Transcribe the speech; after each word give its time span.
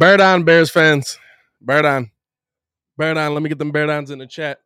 Bear 0.00 0.16
down, 0.16 0.44
Bears 0.44 0.70
fans. 0.70 1.18
Bear 1.60 1.82
down. 1.82 2.10
Bear 2.96 3.12
down. 3.12 3.34
Let 3.34 3.42
me 3.42 3.50
get 3.50 3.58
them 3.58 3.70
bear 3.70 3.86
downs 3.86 4.10
in 4.10 4.18
the 4.18 4.26
chat. 4.26 4.58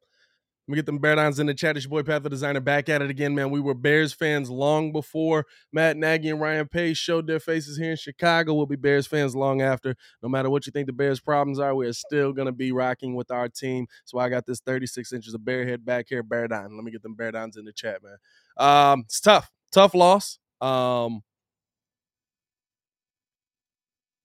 Let 0.69 0.73
me 0.73 0.77
get 0.77 0.87
them 0.87 1.01
bear 1.01 1.17
downs 1.17 1.41
in 1.41 1.49
the 1.49 1.55
chat. 1.55 1.77
It's 1.77 1.87
your 1.87 1.91
boy 1.91 2.05
Pat 2.05 2.23
the 2.23 2.31
Designer 2.31 2.61
back 2.61 2.89
at 2.89 3.03
it 3.03 3.11
again, 3.11 3.35
man. 3.35 3.51
We 3.51 3.59
were 3.59 3.75
Bears 3.75 4.13
fans 4.13 4.49
long 4.49 4.93
before 4.93 5.45
Matt 5.73 5.97
Nagy 5.97 6.31
and 6.31 6.41
Ryan 6.41 6.69
Pace 6.69 6.99
showed 6.99 7.27
their 7.27 7.41
faces 7.41 7.77
here 7.77 7.91
in 7.91 7.97
Chicago. 7.97 8.55
We'll 8.55 8.67
be 8.67 8.77
Bears 8.77 9.09
fans 9.09 9.35
long 9.35 9.61
after. 9.61 9.97
No 10.23 10.29
matter 10.29 10.49
what 10.51 10.67
you 10.67 10.71
think 10.71 10.87
the 10.87 10.93
Bears' 10.93 11.19
problems 11.19 11.59
are, 11.59 11.75
we 11.75 11.89
are 11.89 11.93
still 11.93 12.33
to 12.33 12.53
be 12.53 12.71
rocking 12.71 13.17
with 13.17 13.33
our 13.33 13.49
team. 13.49 13.89
So 14.05 14.21
I 14.21 14.29
got 14.29 14.47
this 14.47 14.61
36 14.61 15.13
inches 15.13 15.35
of 15.35 15.45
bear 15.45 15.67
head 15.67 15.85
back 15.85 16.07
here, 16.11 16.23
bear 16.23 16.47
down. 16.47 16.77
Let 16.77 16.85
me 16.85 16.93
get 16.93 17.03
them 17.03 17.17
bear 17.17 17.33
downs 17.33 17.57
in 17.57 17.65
the 17.65 17.73
chat, 17.73 18.03
man. 18.05 18.19
Um, 18.57 19.01
it's 19.01 19.19
tough. 19.19 19.51
Tough 19.73 19.95
loss. 19.95 20.39
Um, 20.61 21.25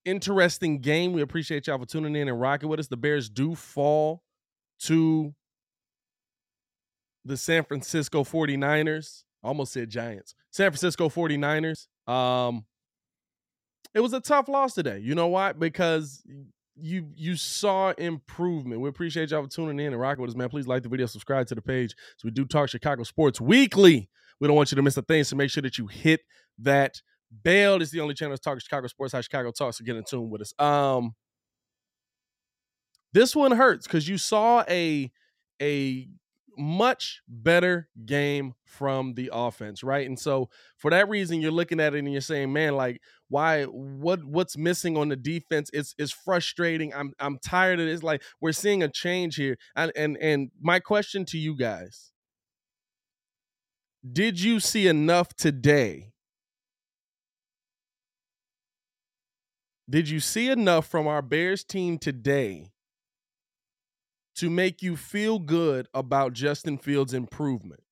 interesting 0.04 0.80
game. 0.80 1.12
We 1.12 1.22
appreciate 1.22 1.66
y'all 1.66 1.78
for 1.78 1.86
tuning 1.86 2.16
in 2.16 2.28
and 2.28 2.40
rocking 2.40 2.68
with 2.68 2.80
us. 2.80 2.88
The 2.88 2.96
Bears 2.96 3.28
do 3.28 3.54
fall 3.54 4.22
to 4.80 5.34
the 7.24 7.36
San 7.36 7.64
Francisco 7.64 8.24
49ers. 8.24 9.24
almost 9.42 9.72
said 9.72 9.90
Giants. 9.90 10.34
San 10.50 10.70
Francisco 10.70 11.08
49ers. 11.08 11.86
Um 12.10 12.64
it 13.92 14.00
was 14.00 14.12
a 14.12 14.20
tough 14.20 14.48
loss 14.48 14.74
today. 14.74 15.00
You 15.00 15.14
know 15.14 15.26
why? 15.28 15.52
Because 15.52 16.22
you 16.76 17.08
you 17.14 17.36
saw 17.36 17.90
improvement. 17.92 18.80
We 18.80 18.88
appreciate 18.88 19.30
y'all 19.30 19.42
for 19.42 19.48
tuning 19.48 19.84
in 19.84 19.92
and 19.92 20.00
rocking 20.00 20.22
with 20.22 20.30
us, 20.30 20.36
man. 20.36 20.48
Please 20.48 20.66
like 20.66 20.82
the 20.82 20.88
video, 20.88 21.06
subscribe 21.06 21.46
to 21.48 21.54
the 21.54 21.62
page. 21.62 21.94
So 22.16 22.26
we 22.26 22.30
do 22.30 22.44
talk 22.44 22.68
Chicago 22.68 23.02
sports 23.02 23.40
weekly. 23.40 24.08
We 24.40 24.46
don't 24.46 24.56
want 24.56 24.72
you 24.72 24.76
to 24.76 24.82
miss 24.82 24.96
a 24.96 25.02
thing, 25.02 25.24
so 25.24 25.36
make 25.36 25.50
sure 25.50 25.62
that 25.62 25.76
you 25.76 25.86
hit 25.86 26.20
that 26.58 27.02
bell. 27.30 27.80
Is 27.82 27.90
the 27.90 28.00
only 28.00 28.14
channel 28.14 28.32
that's 28.32 28.44
talking 28.44 28.60
Chicago 28.60 28.86
sports, 28.88 29.12
how 29.12 29.20
Chicago 29.20 29.50
talks. 29.50 29.78
So 29.78 29.84
get 29.84 29.96
in 29.96 30.04
tune 30.04 30.30
with 30.30 30.42
us. 30.42 30.54
Um, 30.58 31.14
this 33.12 33.34
one 33.34 33.52
hurts 33.52 33.86
because 33.86 34.08
you 34.08 34.18
saw 34.18 34.64
a 34.68 35.10
a 35.60 36.08
much 36.56 37.22
better 37.28 37.88
game 38.04 38.54
from 38.64 39.14
the 39.14 39.30
offense, 39.32 39.82
right? 39.82 40.06
And 40.06 40.18
so 40.18 40.50
for 40.76 40.90
that 40.90 41.08
reason, 41.08 41.40
you're 41.40 41.50
looking 41.50 41.80
at 41.80 41.94
it 41.94 41.98
and 41.98 42.12
you're 42.12 42.20
saying, 42.20 42.52
man, 42.52 42.76
like, 42.76 43.00
why 43.28 43.64
what 43.64 44.24
what's 44.24 44.56
missing 44.56 44.96
on 44.96 45.08
the 45.08 45.16
defense? 45.16 45.70
It's 45.72 45.94
it's 45.98 46.12
frustrating. 46.12 46.92
I'm 46.94 47.12
I'm 47.18 47.38
tired 47.38 47.80
of 47.80 47.86
it. 47.86 47.92
It's 47.92 48.02
like 48.02 48.22
we're 48.40 48.52
seeing 48.52 48.82
a 48.82 48.88
change 48.88 49.36
here. 49.36 49.56
And 49.76 49.92
and 49.96 50.16
and 50.18 50.50
my 50.60 50.80
question 50.80 51.24
to 51.26 51.38
you 51.38 51.56
guys, 51.56 52.12
did 54.12 54.40
you 54.40 54.60
see 54.60 54.86
enough 54.86 55.34
today? 55.34 56.12
Did 59.90 60.08
you 60.08 60.20
see 60.20 60.48
enough 60.48 60.86
from 60.86 61.08
our 61.08 61.20
Bears 61.20 61.64
team 61.64 61.98
today 61.98 62.70
to 64.36 64.48
make 64.48 64.82
you 64.82 64.96
feel 64.96 65.40
good 65.40 65.88
about 65.92 66.32
Justin 66.32 66.78
Fields' 66.78 67.12
improvement? 67.12 67.82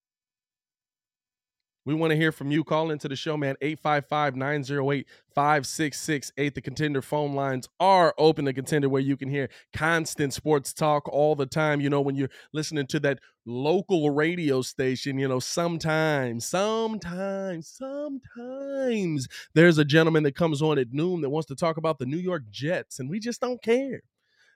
We 1.89 1.95
want 1.95 2.11
to 2.11 2.19
hear 2.19 2.33
from 2.33 2.51
you. 2.51 2.65
Call 2.65 2.91
into 2.91 3.09
the 3.09 3.17
show, 3.17 3.39
man. 3.39 3.57
855 3.63 4.37
908 4.37 5.07
5668. 5.35 6.55
The 6.55 6.61
contender 6.61 7.01
phone 7.01 7.35
lines 7.35 7.67
are 7.81 8.15
open 8.19 8.45
The 8.45 8.53
contender 8.53 8.91
where 8.91 9.01
you 9.01 9.17
can 9.17 9.31
hear 9.31 9.49
constant 9.73 10.35
sports 10.35 10.75
talk 10.75 11.09
all 11.09 11.35
the 11.35 11.47
time. 11.47 11.81
You 11.81 11.89
know, 11.89 12.03
when 12.03 12.15
you're 12.15 12.29
listening 12.53 12.89
to 12.89 13.01
that 13.01 13.21
local 13.47 14.11
radio 14.11 14.61
station, 14.61 15.19
you 15.19 15.29
know, 15.29 15.39
sometimes, 15.39 16.45
sometimes, 16.45 17.69
sometimes 17.69 19.27
there's 19.55 19.79
a 19.79 19.85
gentleman 19.87 20.25
that 20.25 20.35
comes 20.35 20.61
on 20.61 20.79
at 20.79 20.93
noon 20.93 21.23
that 21.23 21.31
wants 21.31 21.49
to 21.49 21.55
talk 21.55 21.79
about 21.79 21.99
the 21.99 22.05
New 22.05 22.19
York 22.19 22.43
Jets, 22.51 22.99
and 22.99 23.09
we 23.09 23.19
just 23.19 23.41
don't 23.41 23.63
care. 23.63 24.03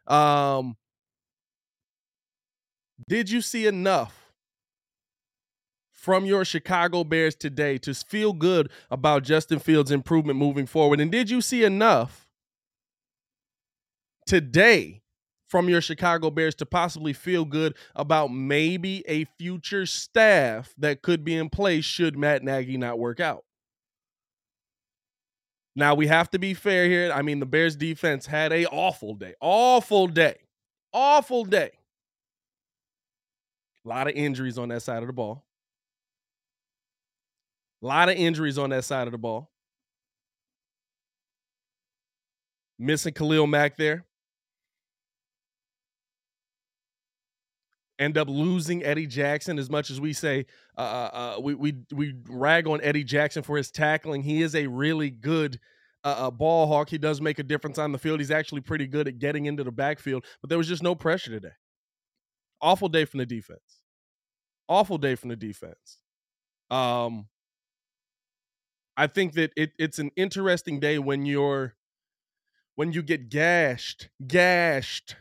Um, 0.07 0.77
did 3.09 3.31
you 3.31 3.41
see 3.41 3.67
enough 3.67 4.22
from 6.03 6.25
your 6.25 6.45
Chicago 6.45 7.05
Bears 7.05 7.37
today 7.37 7.79
to 7.79 7.95
feel 7.95 8.33
good 8.33 8.69
about 8.91 9.23
Justin 9.23 9.61
Fields' 9.61 9.93
improvement 9.93 10.37
moving 10.37 10.67
forward? 10.67 10.99
And 10.99 11.13
did 11.13 11.31
you 11.31 11.41
see 11.41 11.63
enough 11.63 12.27
today 14.27 15.03
from 15.49 15.69
your 15.69 15.81
Chicago 15.81 16.29
Bears 16.29 16.57
to 16.57 16.67
possibly 16.67 17.13
feel 17.13 17.45
good 17.45 17.77
about 17.95 18.33
maybe 18.33 19.05
a 19.07 19.27
future 19.39 19.87
staff 19.87 20.75
that 20.77 21.03
could 21.03 21.23
be 21.23 21.37
in 21.37 21.49
place 21.49 21.85
should 21.85 22.19
Matt 22.19 22.43
Nagy 22.43 22.77
not 22.77 22.99
work 22.99 23.21
out? 23.21 23.45
Now 25.77 25.95
we 25.95 26.09
have 26.09 26.29
to 26.31 26.39
be 26.41 26.53
fair 26.53 26.89
here. 26.89 27.13
I 27.13 27.23
mean, 27.23 27.39
the 27.39 27.47
Bears 27.47 27.77
defense 27.77 28.27
had 28.27 28.53
a 28.53 28.67
awful 28.67 29.15
day. 29.15 29.35
Awful 29.41 30.09
day. 30.09 30.39
Awful 30.93 31.45
day. 31.45 31.71
A 33.85 33.89
lot 33.89 34.09
of 34.09 34.15
injuries 34.15 34.59
on 34.59 34.69
that 34.71 34.83
side 34.83 35.05
of 35.05 35.07
the 35.07 35.13
ball. 35.13 35.45
A 37.83 37.87
lot 37.87 38.09
of 38.09 38.17
injuries 38.17 38.59
on 38.59 38.71
that 38.71 38.85
side 38.85 39.09
of 39.09 39.13
the 39.13 39.19
ball. 39.19 39.51
Missing 42.79 43.15
Khalil 43.15 43.47
Mack 43.47 43.77
there. 43.77 44.05
End 47.99 48.19
up 48.19 48.29
losing 48.29 48.85
Eddie 48.85 49.07
Jackson 49.07 49.59
as 49.59 49.71
much 49.71 49.91
as 49.91 50.01
we 50.01 50.13
say 50.13 50.47
uh, 50.77 50.81
uh, 50.81 51.11
uh 51.37 51.41
we 51.41 51.55
we 51.55 51.75
we 51.93 52.15
rag 52.29 52.67
on 52.67 52.81
Eddie 52.83 53.05
Jackson 53.05 53.43
for 53.43 53.57
his 53.57 53.71
tackling. 53.71 54.23
He 54.23 54.43
is 54.43 54.57
a 54.57 54.67
really 54.67 55.11
good 55.11 55.61
uh, 56.03 56.15
uh, 56.19 56.31
ball 56.31 56.67
hawk. 56.67 56.89
He 56.89 56.99
does 56.99 57.21
make 57.21 57.39
a 57.39 57.45
difference 57.45 57.79
on 57.79 57.93
the 57.93 57.99
field. 57.99 58.19
He's 58.19 58.31
actually 58.31 58.63
pretty 58.63 58.87
good 58.87 59.07
at 59.07 59.19
getting 59.19 59.47
into 59.47 59.63
the 59.63 59.71
backfield, 59.71 60.25
but 60.41 60.49
there 60.49 60.59
was 60.59 60.67
just 60.67 60.83
no 60.83 60.95
pressure 60.95 61.31
today. 61.31 61.53
Awful 62.61 62.89
day 62.89 63.05
from 63.05 63.19
the 63.19 63.27
defense. 63.27 63.83
Awful 64.69 64.99
day 64.99 65.15
from 65.15 65.29
the 65.29 65.37
defense. 65.37 65.99
Um, 66.71 67.27
I 68.97 69.07
think 69.07 69.35
that 69.35 69.53
it, 69.57 69.73
it's 69.79 69.99
an 69.99 70.11
interesting 70.17 70.81
day 70.81 70.99
when 70.99 71.25
you're 71.25 71.75
when 72.75 72.93
you 72.93 73.03
get 73.03 73.29
gashed, 73.29 74.09
gashed 74.27 75.17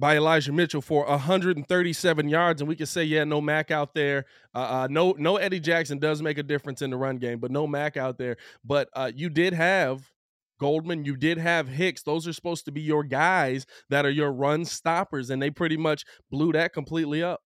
by 0.00 0.16
Elijah 0.16 0.52
Mitchell 0.52 0.80
for 0.80 1.04
137 1.04 2.28
yards, 2.28 2.62
and 2.62 2.68
we 2.68 2.74
can 2.74 2.86
say, 2.86 3.04
yeah, 3.04 3.22
no 3.24 3.40
Mack 3.40 3.70
out 3.70 3.94
there. 3.94 4.24
Uh, 4.54 4.58
uh, 4.58 4.88
no, 4.90 5.14
no 5.18 5.36
Eddie 5.36 5.60
Jackson 5.60 5.98
does 5.98 6.22
make 6.22 6.38
a 6.38 6.42
difference 6.42 6.80
in 6.80 6.90
the 6.90 6.96
run 6.96 7.18
game, 7.18 7.38
but 7.38 7.50
no 7.50 7.66
Mack 7.66 7.98
out 7.98 8.16
there. 8.16 8.38
But 8.64 8.88
uh, 8.94 9.12
you 9.14 9.28
did 9.28 9.52
have 9.52 10.10
Goldman, 10.58 11.04
you 11.04 11.16
did 11.16 11.38
have 11.38 11.68
Hicks. 11.68 12.02
Those 12.02 12.26
are 12.26 12.32
supposed 12.32 12.64
to 12.66 12.72
be 12.72 12.80
your 12.80 13.02
guys 13.04 13.66
that 13.88 14.04
are 14.04 14.10
your 14.10 14.32
run 14.32 14.64
stoppers, 14.64 15.30
and 15.30 15.40
they 15.40 15.50
pretty 15.50 15.76
much 15.76 16.04
blew 16.30 16.52
that 16.52 16.72
completely 16.72 17.22
up. 17.22 17.40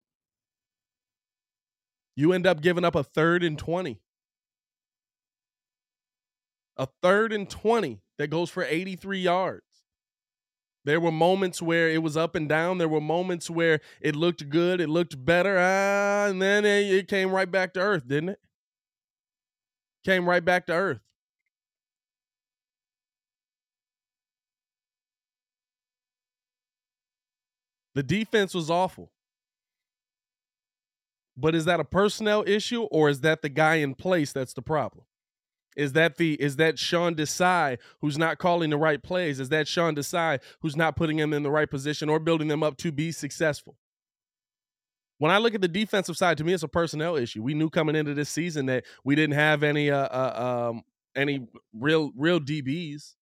You 2.14 2.32
end 2.32 2.46
up 2.46 2.60
giving 2.60 2.84
up 2.84 2.94
a 2.94 3.02
third 3.02 3.42
and 3.42 3.58
20. 3.58 4.00
A 6.76 6.88
third 7.02 7.32
and 7.32 7.48
20 7.48 8.00
that 8.18 8.28
goes 8.28 8.50
for 8.50 8.64
83 8.64 9.20
yards. 9.20 9.64
There 10.84 11.00
were 11.00 11.12
moments 11.12 11.62
where 11.62 11.88
it 11.88 12.02
was 12.02 12.16
up 12.16 12.34
and 12.34 12.48
down. 12.48 12.78
There 12.78 12.88
were 12.88 13.00
moments 13.00 13.48
where 13.48 13.80
it 14.00 14.16
looked 14.16 14.48
good, 14.48 14.80
it 14.80 14.88
looked 14.88 15.24
better, 15.24 15.56
ah, 15.58 16.26
and 16.28 16.42
then 16.42 16.64
it, 16.64 16.92
it 16.92 17.08
came 17.08 17.30
right 17.30 17.50
back 17.50 17.72
to 17.74 17.80
earth, 17.80 18.08
didn't 18.08 18.30
it? 18.30 18.40
Came 20.04 20.28
right 20.28 20.44
back 20.44 20.66
to 20.66 20.72
earth. 20.72 21.00
The 27.94 28.02
defense 28.02 28.54
was 28.54 28.70
awful. 28.70 29.12
But 31.36 31.54
is 31.54 31.64
that 31.64 31.80
a 31.80 31.84
personnel 31.84 32.44
issue 32.46 32.82
or 32.82 33.08
is 33.08 33.20
that 33.20 33.42
the 33.42 33.48
guy 33.48 33.76
in 33.76 33.94
place 33.94 34.32
that's 34.32 34.52
the 34.52 34.62
problem? 34.62 35.06
Is 35.76 35.92
that 35.94 36.16
the 36.16 36.34
is 36.34 36.56
that 36.56 36.78
Sean 36.78 37.14
Desai 37.14 37.78
who's 38.00 38.18
not 38.18 38.38
calling 38.38 38.70
the 38.70 38.76
right 38.76 39.02
plays? 39.02 39.40
Is 39.40 39.48
that 39.48 39.66
Sean 39.66 39.94
Desai 39.94 40.40
who's 40.60 40.76
not 40.76 40.96
putting 40.96 41.18
him 41.18 41.32
in 41.32 41.42
the 41.42 41.50
right 41.50 41.70
position 41.70 42.08
or 42.10 42.18
building 42.18 42.48
them 42.48 42.62
up 42.62 42.76
to 42.78 42.92
be 42.92 43.10
successful? 43.10 43.76
When 45.18 45.30
I 45.30 45.38
look 45.38 45.54
at 45.54 45.60
the 45.60 45.68
defensive 45.68 46.16
side, 46.16 46.36
to 46.38 46.44
me, 46.44 46.52
it's 46.52 46.64
a 46.64 46.68
personnel 46.68 47.16
issue. 47.16 47.42
We 47.42 47.54
knew 47.54 47.70
coming 47.70 47.94
into 47.94 48.12
this 48.12 48.28
season 48.28 48.66
that 48.66 48.84
we 49.04 49.14
didn't 49.14 49.36
have 49.36 49.62
any 49.62 49.90
uh, 49.90 50.08
uh 50.08 50.68
um 50.70 50.82
any 51.16 51.46
real 51.72 52.12
real 52.16 52.40
DBs. 52.40 53.14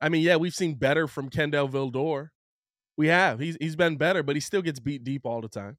I 0.00 0.08
mean, 0.08 0.22
yeah, 0.22 0.36
we've 0.36 0.54
seen 0.54 0.74
better 0.74 1.08
from 1.08 1.30
Kindle 1.30 1.68
Vildor. 1.68 2.28
We 2.96 3.08
have. 3.08 3.40
He's 3.40 3.56
he's 3.60 3.76
been 3.76 3.96
better, 3.96 4.22
but 4.22 4.36
he 4.36 4.40
still 4.40 4.62
gets 4.62 4.78
beat 4.78 5.04
deep 5.04 5.22
all 5.24 5.40
the 5.40 5.48
time. 5.48 5.78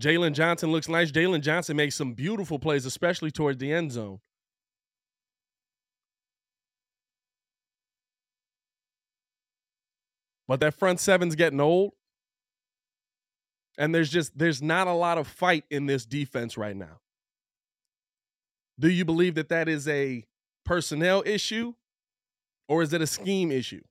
Jaylon 0.00 0.32
Johnson 0.32 0.72
looks 0.72 0.88
nice. 0.88 1.10
Jaylon 1.10 1.42
Johnson 1.42 1.76
makes 1.76 1.94
some 1.94 2.14
beautiful 2.14 2.58
plays, 2.58 2.86
especially 2.86 3.30
towards 3.30 3.58
the 3.58 3.72
end 3.72 3.92
zone. 3.92 4.20
But 10.48 10.60
that 10.60 10.74
front 10.74 11.00
seven's 11.00 11.34
getting 11.34 11.60
old. 11.60 11.92
And 13.78 13.94
there's 13.94 14.10
just 14.10 14.36
there's 14.36 14.60
not 14.60 14.86
a 14.86 14.92
lot 14.92 15.18
of 15.18 15.26
fight 15.26 15.64
in 15.70 15.86
this 15.86 16.04
defense 16.04 16.58
right 16.58 16.76
now. 16.76 17.00
Do 18.78 18.90
you 18.90 19.04
believe 19.04 19.34
that 19.36 19.48
that 19.48 19.68
is 19.68 19.88
a 19.88 20.24
personnel 20.64 21.22
issue 21.24 21.74
or 22.68 22.82
is 22.82 22.92
it 22.92 23.00
a 23.00 23.06
scheme 23.06 23.50
issue? 23.50 23.82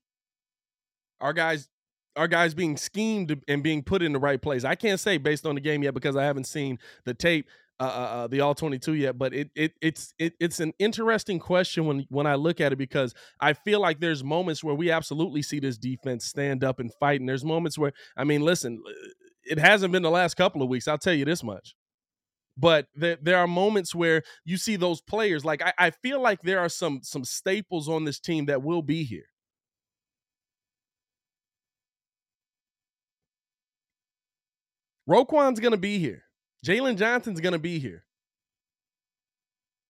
Our 1.20 1.34
guys 1.34 1.68
our 2.16 2.28
guys 2.28 2.54
being 2.54 2.78
schemed 2.78 3.42
and 3.48 3.64
being 3.64 3.84
put 3.84 4.02
in 4.02 4.14
the 4.14 4.20
right 4.20 4.42
place. 4.42 4.64
I 4.64 4.76
can't 4.76 5.00
say 5.00 5.18
based 5.18 5.46
on 5.46 5.56
the 5.56 5.62
game 5.62 5.84
yet 5.84 5.94
because 5.94 6.16
I 6.16 6.24
haven't 6.24 6.46
seen 6.46 6.80
the 7.06 7.14
tape, 7.14 7.48
uh, 7.80 7.84
uh, 7.84 7.88
uh 7.88 8.28
the 8.28 8.42
all 8.42 8.56
twenty 8.56 8.80
two 8.80 8.94
yet. 8.94 9.18
But 9.18 9.34
it 9.34 9.50
it 9.56 9.74
it's 9.82 10.14
it, 10.20 10.34
it's 10.40 10.60
an 10.60 10.74
interesting 10.80 11.40
question 11.40 11.86
when 11.86 12.06
when 12.10 12.28
I 12.28 12.36
look 12.36 12.62
at 12.62 12.74
it 12.74 12.78
because 12.78 13.14
I 13.40 13.54
feel 13.54 13.80
like 13.80 14.00
there's 14.00 14.24
moments 14.24 14.64
where 14.64 14.76
we 14.76 14.92
absolutely 14.92 15.42
see 15.42 15.60
this 15.60 15.78
defense 15.78 16.26
stand 16.26 16.64
up 16.64 16.80
and 16.80 16.94
fight, 17.00 17.20
and 17.20 17.30
there's 17.30 17.46
moments 17.46 17.78
where 17.78 17.94
I 18.18 18.24
mean, 18.24 18.42
listen, 18.42 18.84
it 19.44 19.58
hasn't 19.58 19.92
been 19.92 20.04
the 20.04 20.12
last 20.12 20.36
couple 20.36 20.62
of 20.62 20.70
weeks. 20.70 20.88
I'll 20.88 20.98
tell 20.98 21.14
you 21.14 21.26
this 21.26 21.44
much. 21.44 21.76
But 22.58 22.88
there, 22.94 23.18
there 23.22 23.38
are 23.38 23.48
moments 23.48 23.96
where 23.96 24.24
you 24.44 24.58
see 24.58 24.76
those 24.76 25.02
players. 25.02 25.46
Like 25.46 25.64
I, 25.64 25.74
I 25.78 25.90
feel 25.90 26.22
like 26.22 26.42
there 26.42 26.60
are 26.60 26.70
some 26.70 27.00
some 27.02 27.24
staples 27.24 27.88
on 27.88 28.04
this 28.04 28.20
team 28.20 28.46
that 28.48 28.62
will 28.62 28.82
be 28.82 29.04
here 29.04 29.31
Roquan's 35.08 35.60
going 35.60 35.72
to 35.72 35.78
be 35.78 36.00
here. 36.00 36.24
Jaylon 36.66 36.98
Johnson's 36.98 37.40
going 37.40 37.54
to 37.54 37.60
be 37.60 37.80
here. 37.80 38.04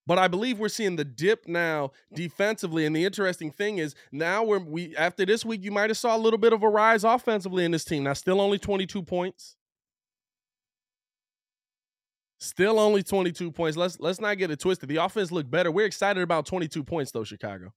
But 0.06 0.18
I 0.18 0.26
believe 0.26 0.58
we're 0.58 0.68
seeing 0.68 0.96
the 0.96 1.04
dip 1.04 1.46
now 1.46 1.92
defensively. 2.12 2.86
And 2.86 2.96
the 2.96 3.04
interesting 3.04 3.52
thing 3.52 3.78
is 3.78 3.94
now 4.10 4.42
we're 4.42 4.58
we 4.58 4.96
after 4.96 5.24
this 5.24 5.44
week, 5.44 5.62
you 5.62 5.70
might 5.70 5.90
have 5.90 5.96
saw 5.96 6.16
a 6.16 6.18
little 6.18 6.38
bit 6.38 6.52
of 6.52 6.62
a 6.62 6.68
rise 6.68 7.04
offensively 7.04 7.64
in 7.64 7.70
this 7.70 7.84
team. 7.84 8.02
Now, 8.02 8.14
still 8.14 8.40
only 8.40 8.58
22 8.58 9.02
points. 9.04 9.56
Still 12.40 12.80
only 12.80 13.04
22 13.04 13.52
points. 13.52 13.76
Let's 13.76 14.00
let's 14.00 14.20
not 14.20 14.38
get 14.38 14.50
it 14.50 14.58
twisted. 14.58 14.88
The 14.88 14.96
offense 14.96 15.30
looked 15.30 15.50
better. 15.50 15.70
We're 15.70 15.86
excited 15.86 16.20
about 16.20 16.46
22 16.46 16.82
points, 16.82 17.12
though, 17.12 17.22
Chicago 17.22 17.72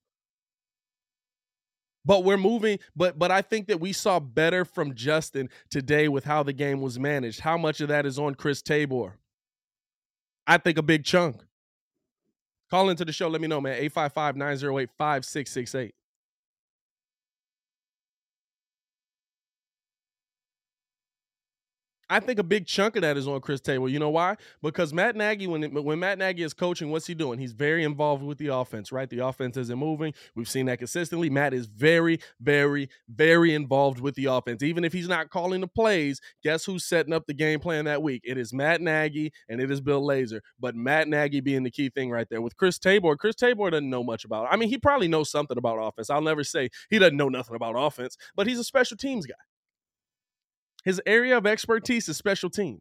but 2.05 2.23
we're 2.23 2.37
moving 2.37 2.79
but 2.95 3.19
but 3.19 3.31
i 3.31 3.41
think 3.41 3.67
that 3.67 3.79
we 3.79 3.91
saw 3.91 4.19
better 4.19 4.63
from 4.63 4.93
justin 4.93 5.49
today 5.69 6.07
with 6.07 6.23
how 6.23 6.43
the 6.43 6.53
game 6.53 6.81
was 6.81 6.99
managed. 6.99 7.41
How 7.41 7.57
much 7.57 7.81
of 7.81 7.89
that 7.89 8.05
is 8.05 8.19
on 8.19 8.35
chris 8.35 8.61
tabor? 8.61 9.17
I 10.47 10.57
think 10.57 10.77
a 10.77 10.83
big 10.83 11.03
chunk. 11.03 11.43
Call 12.69 12.89
into 12.89 13.05
the 13.05 13.11
show. 13.11 13.27
Let 13.27 13.41
me 13.41 13.47
know 13.47 13.61
man. 13.61 13.81
855-908-5668 13.89 15.91
I 22.07 22.19
think 22.19 22.37
a 22.37 22.43
big 22.43 22.67
chunk 22.67 22.95
of 22.97 23.01
that 23.01 23.17
is 23.17 23.27
on 23.27 23.41
Chris 23.41 23.61
Tabor. 23.61 23.89
You 23.89 23.97
know 23.97 24.11
why? 24.11 24.35
Because 24.61 24.93
Matt 24.93 25.15
Nagy, 25.15 25.47
when 25.47 25.73
when 25.73 25.99
Matt 25.99 26.19
Nagy 26.19 26.43
is 26.43 26.53
coaching, 26.53 26.91
what's 26.91 27.07
he 27.07 27.15
doing? 27.15 27.39
He's 27.39 27.53
very 27.53 27.83
involved 27.83 28.23
with 28.23 28.37
the 28.37 28.47
offense, 28.47 28.91
right? 28.91 29.09
The 29.09 29.25
offense 29.25 29.57
isn't 29.57 29.79
moving. 29.79 30.13
We've 30.35 30.49
seen 30.49 30.67
that 30.67 30.77
consistently. 30.77 31.31
Matt 31.31 31.55
is 31.55 31.65
very, 31.65 32.19
very, 32.39 32.89
very 33.09 33.55
involved 33.55 33.99
with 33.99 34.13
the 34.15 34.25
offense. 34.25 34.61
Even 34.61 34.83
if 34.83 34.93
he's 34.93 35.07
not 35.07 35.31
calling 35.31 35.61
the 35.61 35.67
plays, 35.67 36.21
guess 36.43 36.63
who's 36.63 36.85
setting 36.85 37.13
up 37.13 37.25
the 37.25 37.33
game 37.33 37.59
plan 37.59 37.85
that 37.85 38.03
week? 38.03 38.21
It 38.23 38.37
is 38.37 38.53
Matt 38.53 38.81
Nagy 38.81 39.33
and 39.49 39.59
it 39.59 39.71
is 39.71 39.81
Bill 39.81 40.01
Lazor. 40.03 40.41
But 40.59 40.75
Matt 40.75 41.07
Nagy 41.07 41.41
being 41.41 41.63
the 41.63 41.71
key 41.71 41.89
thing 41.89 42.11
right 42.11 42.29
there. 42.29 42.41
With 42.41 42.55
Chris 42.55 42.77
Tabor, 42.77 43.15
Chris 43.17 43.35
Tabor 43.35 43.71
doesn't 43.71 43.89
know 43.89 44.03
much 44.03 44.25
about 44.25 44.45
it. 44.45 44.49
I 44.51 44.57
mean, 44.57 44.69
he 44.69 44.77
probably 44.77 45.07
knows 45.07 45.31
something 45.31 45.57
about 45.57 45.77
offense. 45.77 46.11
I'll 46.11 46.21
never 46.21 46.43
say 46.43 46.69
he 46.91 46.99
doesn't 46.99 47.17
know 47.17 47.29
nothing 47.29 47.55
about 47.55 47.73
offense, 47.75 48.15
but 48.35 48.45
he's 48.45 48.59
a 48.59 48.63
special 48.63 48.95
teams 48.95 49.25
guy. 49.25 49.33
His 50.85 51.01
area 51.05 51.35
of 51.37 51.47
expertise 51.47 52.07
is 52.07 52.15
special 52.15 52.49
teams. 52.49 52.79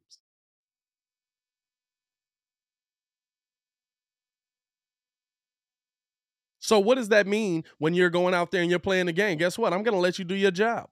So 6.60 6.78
what 6.78 6.94
does 6.94 7.08
that 7.10 7.26
mean 7.26 7.64
when 7.78 7.92
you're 7.92 8.10
going 8.10 8.32
out 8.32 8.50
there 8.50 8.62
and 8.62 8.70
you're 8.70 8.78
playing 8.78 9.06
the 9.06 9.12
game? 9.12 9.36
Guess 9.36 9.58
what? 9.58 9.72
I'm 9.72 9.82
going 9.82 9.94
to 9.94 10.00
let 10.00 10.18
you 10.18 10.24
do 10.24 10.34
your 10.34 10.50
job. 10.50 10.88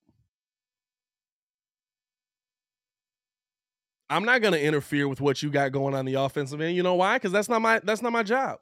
I'm 4.11 4.25
not 4.25 4.43
going 4.43 4.53
to 4.53 4.63
interfere 4.63 5.09
with 5.09 5.23
what 5.23 5.43
you 5.43 5.51
got 5.51 5.73
going 5.73 5.95
on 5.95 6.05
the 6.05 6.15
offensive 6.15 6.61
end. 6.61 6.77
You 6.77 6.83
know 6.83 6.95
why? 6.95 7.19
Cuz 7.19 7.33
that's 7.33 7.49
not 7.49 7.63
my 7.63 7.81
that's 7.83 8.03
not 8.03 8.13
my 8.13 8.23
job. 8.23 8.59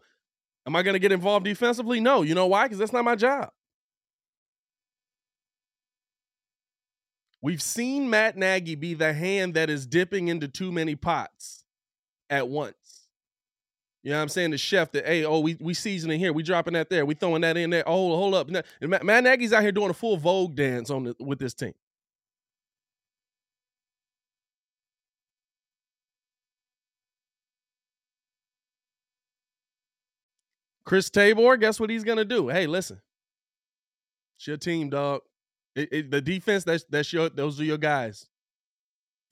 Am 0.67 0.77
I 0.77 0.83
going 0.83 0.95
to 0.95 1.01
get 1.01 1.11
involved 1.11 1.45
defensively? 1.45 1.99
No. 1.99 2.23
You 2.23 2.37
know 2.37 2.47
why? 2.47 2.69
Cuz 2.69 2.79
that's 2.79 2.93
not 2.93 3.05
my 3.05 3.17
job. 3.17 3.51
We've 7.43 7.63
seen 7.63 8.11
Matt 8.11 8.37
Nagy 8.37 8.75
be 8.75 8.95
the 8.95 9.13
hand 9.13 9.55
that 9.55 9.71
is 9.71 9.87
dipping 9.87 10.29
into 10.29 10.47
too 10.47 10.71
many 10.71 10.95
pots 10.95 11.65
at 12.29 12.49
once. 12.49 12.75
You 14.03 14.11
know 14.11 14.17
what 14.17 14.23
I'm 14.23 14.29
saying? 14.29 14.51
The 14.51 14.59
chef 14.59 14.93
that, 14.93 15.07
hey, 15.07 15.25
oh, 15.25 15.41
we 15.41 15.57
we 15.61 15.75
seasoning 15.75 16.19
here, 16.19 16.33
we 16.33 16.43
dropping 16.43 16.73
that 16.75 16.89
there, 16.89 17.05
we 17.05 17.15
throwing 17.15 17.43
that 17.43 17.57
in 17.57 17.71
there. 17.71 17.85
Oh, 17.87 18.17
hold 18.17 18.35
up. 18.35 18.49
Matt, 18.49 19.05
Matt 19.05 19.25
Nagy's 19.25 19.53
out 19.53 19.63
here 19.63 19.73
doing 19.73 19.91
a 19.91 19.95
full 19.95 20.17
Vogue 20.17 20.55
dance 20.55 20.91
on 20.91 21.05
the, 21.05 21.17
with 21.19 21.39
this 21.39 21.55
team. 21.55 21.75
Chris 30.85 31.09
Tabor, 31.11 31.57
guess 31.57 31.79
what 31.79 31.89
he's 31.89 32.03
gonna 32.05 32.25
do? 32.25 32.49
Hey, 32.49 32.67
listen, 32.67 33.01
it's 34.37 34.47
your 34.47 34.57
team, 34.57 34.91
dog. 34.91 35.21
It, 35.75 35.89
it, 35.93 36.11
the 36.11 36.21
defense, 36.21 36.65
that's 36.65 36.85
that's 36.85 37.13
your 37.13 37.29
those 37.29 37.61
are 37.61 37.65
your 37.65 37.79
guys. 37.79 38.29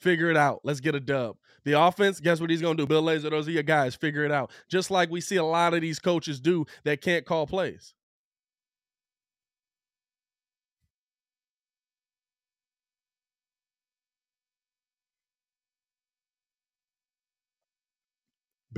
Figure 0.00 0.30
it 0.30 0.36
out. 0.36 0.60
Let's 0.62 0.80
get 0.80 0.94
a 0.94 1.00
dub. 1.00 1.36
The 1.64 1.80
offense, 1.80 2.20
guess 2.20 2.40
what 2.40 2.50
he's 2.50 2.62
gonna 2.62 2.76
do? 2.76 2.86
Bill 2.86 3.02
Lazor, 3.02 3.30
those 3.30 3.48
are 3.48 3.52
your 3.52 3.64
guys. 3.64 3.96
Figure 3.96 4.24
it 4.24 4.30
out. 4.30 4.50
Just 4.68 4.90
like 4.90 5.10
we 5.10 5.20
see 5.20 5.36
a 5.36 5.44
lot 5.44 5.74
of 5.74 5.80
these 5.80 5.98
coaches 5.98 6.40
do 6.40 6.64
that 6.84 7.00
can't 7.00 7.26
call 7.26 7.46
plays. 7.46 7.94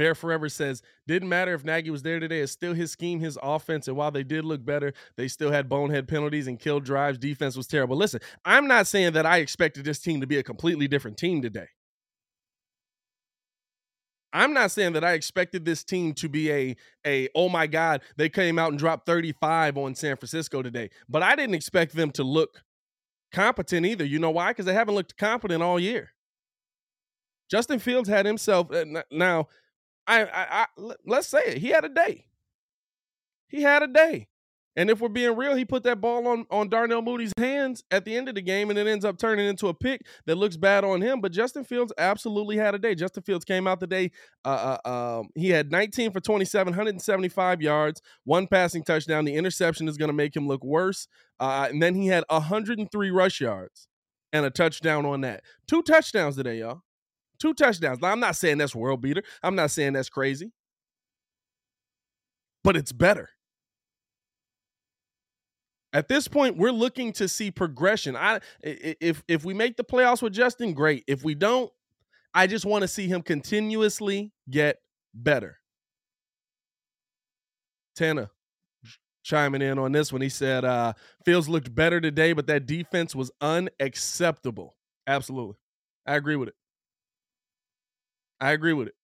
Bear 0.00 0.14
Forever 0.14 0.49
says, 0.49 0.80
didn't 1.07 1.28
matter 1.28 1.52
if 1.52 1.62
Nagy 1.62 1.90
was 1.90 2.02
there 2.02 2.19
today. 2.19 2.40
It's 2.40 2.52
still 2.52 2.73
his 2.73 2.90
scheme, 2.90 3.21
his 3.21 3.38
offense. 3.42 3.87
And 3.87 3.99
while 3.99 4.11
they 4.11 4.23
did 4.23 4.47
look 4.47 4.64
better, 4.64 4.95
they 5.19 5.28
still 5.28 5.50
had 5.50 5.69
bonehead 5.69 6.09
penalties 6.09 6.47
and 6.47 6.59
killed 6.59 6.87
drives. 6.87 7.19
Defense 7.19 7.54
was 7.54 7.66
terrible. 7.66 7.99
Listen, 7.99 8.19
I'm 8.42 8.66
not 8.66 8.87
saying 8.87 9.12
that 9.12 9.26
I 9.26 9.40
expected 9.40 9.85
this 9.85 9.99
team 9.99 10.23
to 10.23 10.26
be 10.26 10.38
a 10.38 10.42
completely 10.42 10.88
different 10.88 11.19
team 11.19 11.42
today. 11.42 11.66
I'm 14.33 14.54
not 14.54 14.71
saying 14.71 14.95
that 14.95 15.04
I 15.04 15.12
expected 15.12 15.66
this 15.66 15.85
team 15.85 16.14
to 16.14 16.30
be 16.30 16.50
a 16.50 16.76
a 17.07 17.28
oh 17.35 17.50
my 17.50 17.66
god, 17.66 18.00
they 18.16 18.30
came 18.30 18.59
out 18.59 18.71
and 18.71 18.78
dropped 18.78 19.04
35 19.04 19.76
on 19.76 19.95
San 19.95 20.16
Francisco 20.16 20.62
today. 20.62 20.88
But 21.11 21.23
I 21.23 21.37
didn't 21.37 21.57
expect 21.57 21.95
them 21.95 22.11
to 22.12 22.25
look 22.25 22.62
competent 23.33 23.85
either. 23.85 24.07
You 24.07 24.19
know 24.19 24.30
why? 24.30 24.54
Cuz 24.54 24.64
they 24.64 24.73
haven't 24.73 24.95
looked 24.95 25.19
competent 25.19 25.62
all 25.62 25.78
year. 25.78 26.12
Justin 27.50 27.80
Fields 27.80 28.09
had 28.09 28.25
himself 28.25 28.73
uh, 28.73 29.02
now 29.11 29.49
I, 30.07 30.25
I, 30.25 30.47
I 30.62 30.66
let's 31.04 31.28
say 31.28 31.40
it. 31.47 31.59
He 31.59 31.69
had 31.69 31.85
a 31.85 31.88
day. 31.88 32.26
He 33.49 33.62
had 33.62 33.83
a 33.83 33.88
day. 33.88 34.28
And 34.76 34.88
if 34.88 35.00
we're 35.00 35.09
being 35.09 35.37
real, 35.37 35.57
he 35.57 35.64
put 35.64 35.83
that 35.83 36.00
ball 36.00 36.28
on, 36.28 36.47
on 36.49 36.69
Darnell 36.69 37.02
Mooney's 37.02 37.33
hands 37.37 37.83
at 37.90 38.04
the 38.04 38.16
end 38.16 38.28
of 38.28 38.37
the 38.37 38.40
game, 38.40 38.71
and 38.71 38.78
it 38.78 38.87
ends 38.87 39.04
up 39.04 39.19
turning 39.19 39.49
into 39.49 39.66
a 39.66 39.75
pick 39.75 40.07
that 40.26 40.37
looks 40.37 40.57
bad 40.57 40.85
on 40.85 41.02
him. 41.02 41.21
But 41.21 41.33
Justin 41.33 41.64
Fields 41.64 41.92
absolutely 41.99 42.57
had 42.57 42.75
a 42.75 42.78
day. 42.78 42.95
Justin 42.95 43.25
Fields 43.25 43.45
came 43.45 43.66
out 43.66 43.80
today. 43.80 44.12
Uh, 44.45 44.78
uh, 44.85 45.19
um, 45.19 45.28
he 45.35 45.50
had 45.50 45.73
19 45.73 46.12
for 46.12 46.21
27, 46.21 46.71
175 46.71 47.61
yards, 47.61 48.00
one 48.25 48.47
passing 48.47 48.85
touchdown. 48.85 49.25
The 49.25 49.35
interception 49.35 49.88
is 49.88 49.97
going 49.97 50.09
to 50.09 50.14
make 50.14 50.35
him 50.37 50.47
look 50.47 50.64
worse. 50.64 51.09
Uh, 51.40 51.66
and 51.69 51.83
then 51.83 51.97
he 51.97 52.07
had 52.07 52.25
103 52.28 53.11
rush 53.11 53.40
yards 53.40 53.88
and 54.33 54.47
a 54.47 54.50
touchdown 54.50 55.04
on 55.04 55.23
that. 55.23 55.42
Two 55.66 55.83
touchdowns 55.83 56.37
today, 56.37 56.61
y'all. 56.61 56.83
Two 57.40 57.54
touchdowns. 57.54 58.00
Now, 58.00 58.09
I'm 58.09 58.20
not 58.20 58.37
saying 58.37 58.59
that's 58.59 58.75
world 58.75 59.00
beater. 59.00 59.23
I'm 59.42 59.54
not 59.54 59.70
saying 59.70 59.94
that's 59.94 60.11
crazy. 60.11 60.52
But 62.62 62.76
it's 62.76 62.92
better. 62.92 63.30
At 65.92 66.09
this 66.09 66.28
point, 66.28 66.56
we're 66.56 66.70
looking 66.70 67.12
to 67.14 67.26
see 67.26 67.50
progression. 67.50 68.14
I 68.14 68.40
if 68.62 69.25
if 69.26 69.44
we 69.44 69.54
make 69.54 69.76
the 69.76 69.82
playoffs 69.82 70.23
with 70.23 70.32
Justin, 70.32 70.73
great. 70.73 71.02
If 71.09 71.25
we 71.25 71.35
don't, 71.35 71.73
I 72.32 72.47
just 72.47 72.64
want 72.64 72.82
to 72.82 72.88
see 72.88 73.09
him 73.09 73.23
continuously 73.23 74.32
get 74.49 74.76
better. 75.14 75.56
Tana 77.97 78.30
chiming 79.23 79.62
in 79.62 79.78
on 79.78 79.92
this 79.92 80.12
one. 80.12 80.23
He 80.23 80.28
said, 80.28 80.64
uh, 80.64 80.92
Fields 81.25 81.49
looked 81.49 81.75
better 81.75 82.00
today, 82.00 82.32
but 82.32 82.47
that 82.47 82.66
defense 82.66 83.14
was 83.14 83.30
unacceptable. 83.40 84.76
Absolutely. 85.06 85.56
I 86.06 86.16
agree 86.16 86.37
with 86.37 86.49
it. 86.49 86.54
I 88.40 88.52
agree 88.52 88.73
with 88.73 88.88
it. 88.88 88.94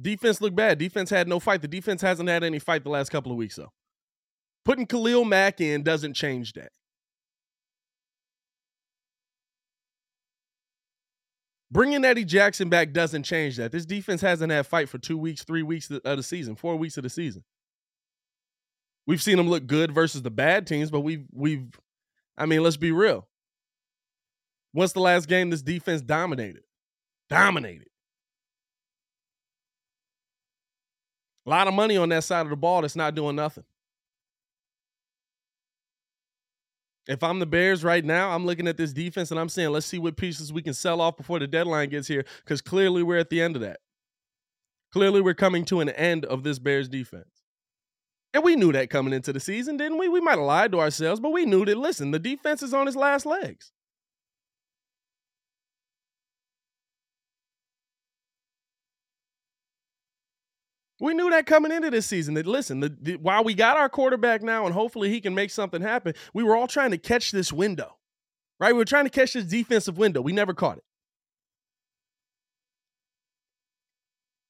Defense 0.00 0.40
looked 0.40 0.56
bad. 0.56 0.78
Defense 0.78 1.10
had 1.10 1.28
no 1.28 1.40
fight. 1.40 1.62
The 1.62 1.68
defense 1.68 2.00
hasn't 2.00 2.28
had 2.28 2.42
any 2.42 2.58
fight 2.58 2.84
the 2.84 2.90
last 2.90 3.10
couple 3.10 3.32
of 3.32 3.38
weeks, 3.38 3.56
though. 3.56 3.72
Putting 4.64 4.86
Khalil 4.86 5.24
Mack 5.24 5.60
in 5.60 5.82
doesn't 5.82 6.14
change 6.14 6.52
that. 6.54 6.70
Bringing 11.72 12.04
Eddie 12.04 12.24
Jackson 12.24 12.68
back 12.68 12.92
doesn't 12.92 13.22
change 13.22 13.56
that. 13.58 13.70
This 13.72 13.86
defense 13.86 14.20
hasn't 14.20 14.50
had 14.50 14.66
fight 14.66 14.88
for 14.88 14.98
two 14.98 15.16
weeks, 15.16 15.44
three 15.44 15.62
weeks 15.62 15.88
of 15.90 16.02
the 16.02 16.22
season, 16.22 16.56
four 16.56 16.76
weeks 16.76 16.96
of 16.96 17.04
the 17.04 17.10
season. 17.10 17.44
We've 19.06 19.22
seen 19.22 19.36
them 19.36 19.48
look 19.48 19.66
good 19.66 19.92
versus 19.92 20.22
the 20.22 20.30
bad 20.30 20.66
teams, 20.66 20.90
but 20.90 21.00
we've 21.00 21.26
we've 21.32 21.68
I 22.36 22.46
mean, 22.46 22.62
let's 22.62 22.76
be 22.76 22.90
real. 22.90 23.28
What's 24.72 24.92
the 24.92 25.00
last 25.00 25.26
game 25.26 25.50
this 25.50 25.62
defense 25.62 26.02
dominated? 26.02 26.62
Dominated. 27.30 27.86
A 31.46 31.50
lot 31.50 31.68
of 31.68 31.74
money 31.74 31.96
on 31.96 32.08
that 32.10 32.24
side 32.24 32.42
of 32.42 32.50
the 32.50 32.56
ball 32.56 32.82
that's 32.82 32.96
not 32.96 33.14
doing 33.14 33.36
nothing. 33.36 33.64
If 37.08 37.22
I'm 37.22 37.38
the 37.38 37.46
Bears 37.46 37.82
right 37.82 38.04
now, 38.04 38.30
I'm 38.30 38.44
looking 38.44 38.68
at 38.68 38.76
this 38.76 38.92
defense 38.92 39.30
and 39.30 39.40
I'm 39.40 39.48
saying, 39.48 39.70
let's 39.70 39.86
see 39.86 39.98
what 39.98 40.16
pieces 40.16 40.52
we 40.52 40.62
can 40.62 40.74
sell 40.74 41.00
off 41.00 41.16
before 41.16 41.38
the 41.38 41.46
deadline 41.46 41.88
gets 41.88 42.06
here, 42.06 42.24
because 42.44 42.60
clearly 42.60 43.02
we're 43.02 43.18
at 43.18 43.30
the 43.30 43.40
end 43.40 43.56
of 43.56 43.62
that. 43.62 43.78
Clearly 44.92 45.20
we're 45.20 45.34
coming 45.34 45.64
to 45.66 45.80
an 45.80 45.88
end 45.88 46.24
of 46.24 46.42
this 46.42 46.58
Bears 46.58 46.88
defense. 46.88 47.30
And 48.32 48.44
we 48.44 48.54
knew 48.54 48.70
that 48.72 48.90
coming 48.90 49.12
into 49.12 49.32
the 49.32 49.40
season, 49.40 49.76
didn't 49.76 49.98
we? 49.98 50.08
We 50.08 50.20
might 50.20 50.38
have 50.38 50.40
lied 50.40 50.72
to 50.72 50.80
ourselves, 50.80 51.20
but 51.20 51.32
we 51.32 51.46
knew 51.46 51.64
that, 51.64 51.76
listen, 51.76 52.10
the 52.10 52.18
defense 52.18 52.62
is 52.62 52.74
on 52.74 52.86
its 52.86 52.96
last 52.96 53.26
legs. 53.26 53.72
We 61.00 61.14
knew 61.14 61.30
that 61.30 61.46
coming 61.46 61.72
into 61.72 61.90
this 61.90 62.06
season. 62.06 62.34
That 62.34 62.46
listen, 62.46 62.80
the, 62.80 62.94
the, 63.00 63.16
while 63.16 63.42
we 63.42 63.54
got 63.54 63.78
our 63.78 63.88
quarterback 63.88 64.42
now, 64.42 64.66
and 64.66 64.74
hopefully 64.74 65.08
he 65.08 65.20
can 65.20 65.34
make 65.34 65.50
something 65.50 65.80
happen, 65.80 66.14
we 66.34 66.42
were 66.42 66.54
all 66.54 66.68
trying 66.68 66.90
to 66.90 66.98
catch 66.98 67.32
this 67.32 67.52
window, 67.52 67.96
right? 68.60 68.72
We 68.72 68.78
were 68.78 68.84
trying 68.84 69.06
to 69.06 69.10
catch 69.10 69.32
this 69.32 69.46
defensive 69.46 69.96
window. 69.96 70.20
We 70.20 70.32
never 70.32 70.52
caught 70.52 70.76
it. 70.76 70.84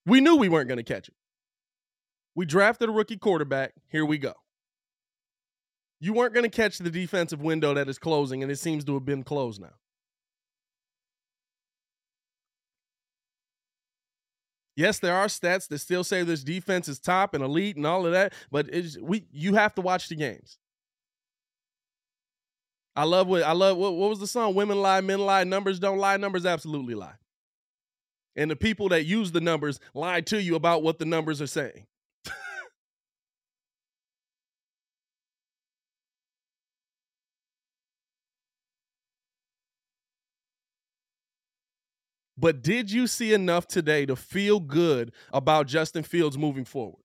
We 0.05 0.21
knew 0.21 0.37
we 0.37 0.49
weren't 0.49 0.67
going 0.67 0.79
to 0.79 0.83
catch 0.83 1.09
it. 1.09 1.15
We 2.35 2.47
drafted 2.47 2.89
a 2.89 2.93
rookie 2.93 3.17
quarterback. 3.17 3.75
Here 3.89 4.05
we 4.05 4.19
go. 4.19 4.35
You 6.01 6.15
weren't 6.15 6.35
going 6.35 6.49
to 6.49 6.51
catch 6.51 6.79
the 6.79 6.91
defensive 6.91 7.41
window 7.41 7.75
that 7.75 7.89
is 7.89 7.99
closing, 7.99 8.43
and 8.43 8.51
it 8.51 8.59
seems 8.59 8.85
to 8.87 8.95
have 8.95 9.05
been 9.05 9.23
closed 9.23 9.61
now. 9.61 9.75
Yes, 14.81 14.99
there 14.99 15.15
are 15.15 15.27
stats 15.27 15.69
that 15.69 15.79
still 15.81 16.03
say 16.03 16.23
this 16.23 16.43
defense 16.43 16.89
is 16.89 16.99
top 16.99 17.35
and 17.35 17.45
elite 17.45 17.77
and 17.77 17.87
all 17.87 18.07
of 18.07 18.13
that, 18.13 18.33
but 18.51 18.67
it's, 18.73 18.97
we 18.97 19.27
you 19.31 19.53
have 19.53 19.75
to 19.75 19.83
watch 19.83 20.09
the 20.09 20.17
games. 20.17 20.57
I 22.97 23.05
love 23.05 23.27
what 23.27 23.43
I 23.43 23.53
love. 23.53 23.77
What, 23.77 23.95
what 23.97 24.09
was 24.09 24.21
the 24.21 24.27
song? 24.27 24.55
Women 24.55 24.81
lie, 24.81 25.03
men 25.03 25.19
lie, 25.19 25.45
numbers 25.45 25.79
don't 25.79 25.99
lie. 25.99 26.17
Numbers 26.17 26.47
absolutely 26.47 26.95
lie. 26.95 27.13
And 28.35 28.51
the 28.51 28.57
people 28.57 28.89
that 28.89 29.05
use 29.05 29.33
the 29.33 29.43
numbers 29.43 29.81
lie 29.93 30.23
to 30.23 30.41
you 30.41 30.55
about 30.55 30.83
what 30.83 30.99
the 30.99 31.05
numbers 31.05 31.43
are 31.43 31.47
saying. 31.47 31.85
But 42.41 42.63
did 42.63 42.91
you 42.91 43.07
see 43.07 43.35
enough 43.35 43.67
today 43.67 44.07
to 44.07 44.17
feel 44.17 44.61
good 44.61 45.13
about 45.31 45.67
Justin 45.67 46.03
Fields 46.03 46.39
moving 46.39 46.65
forward? 46.65 47.03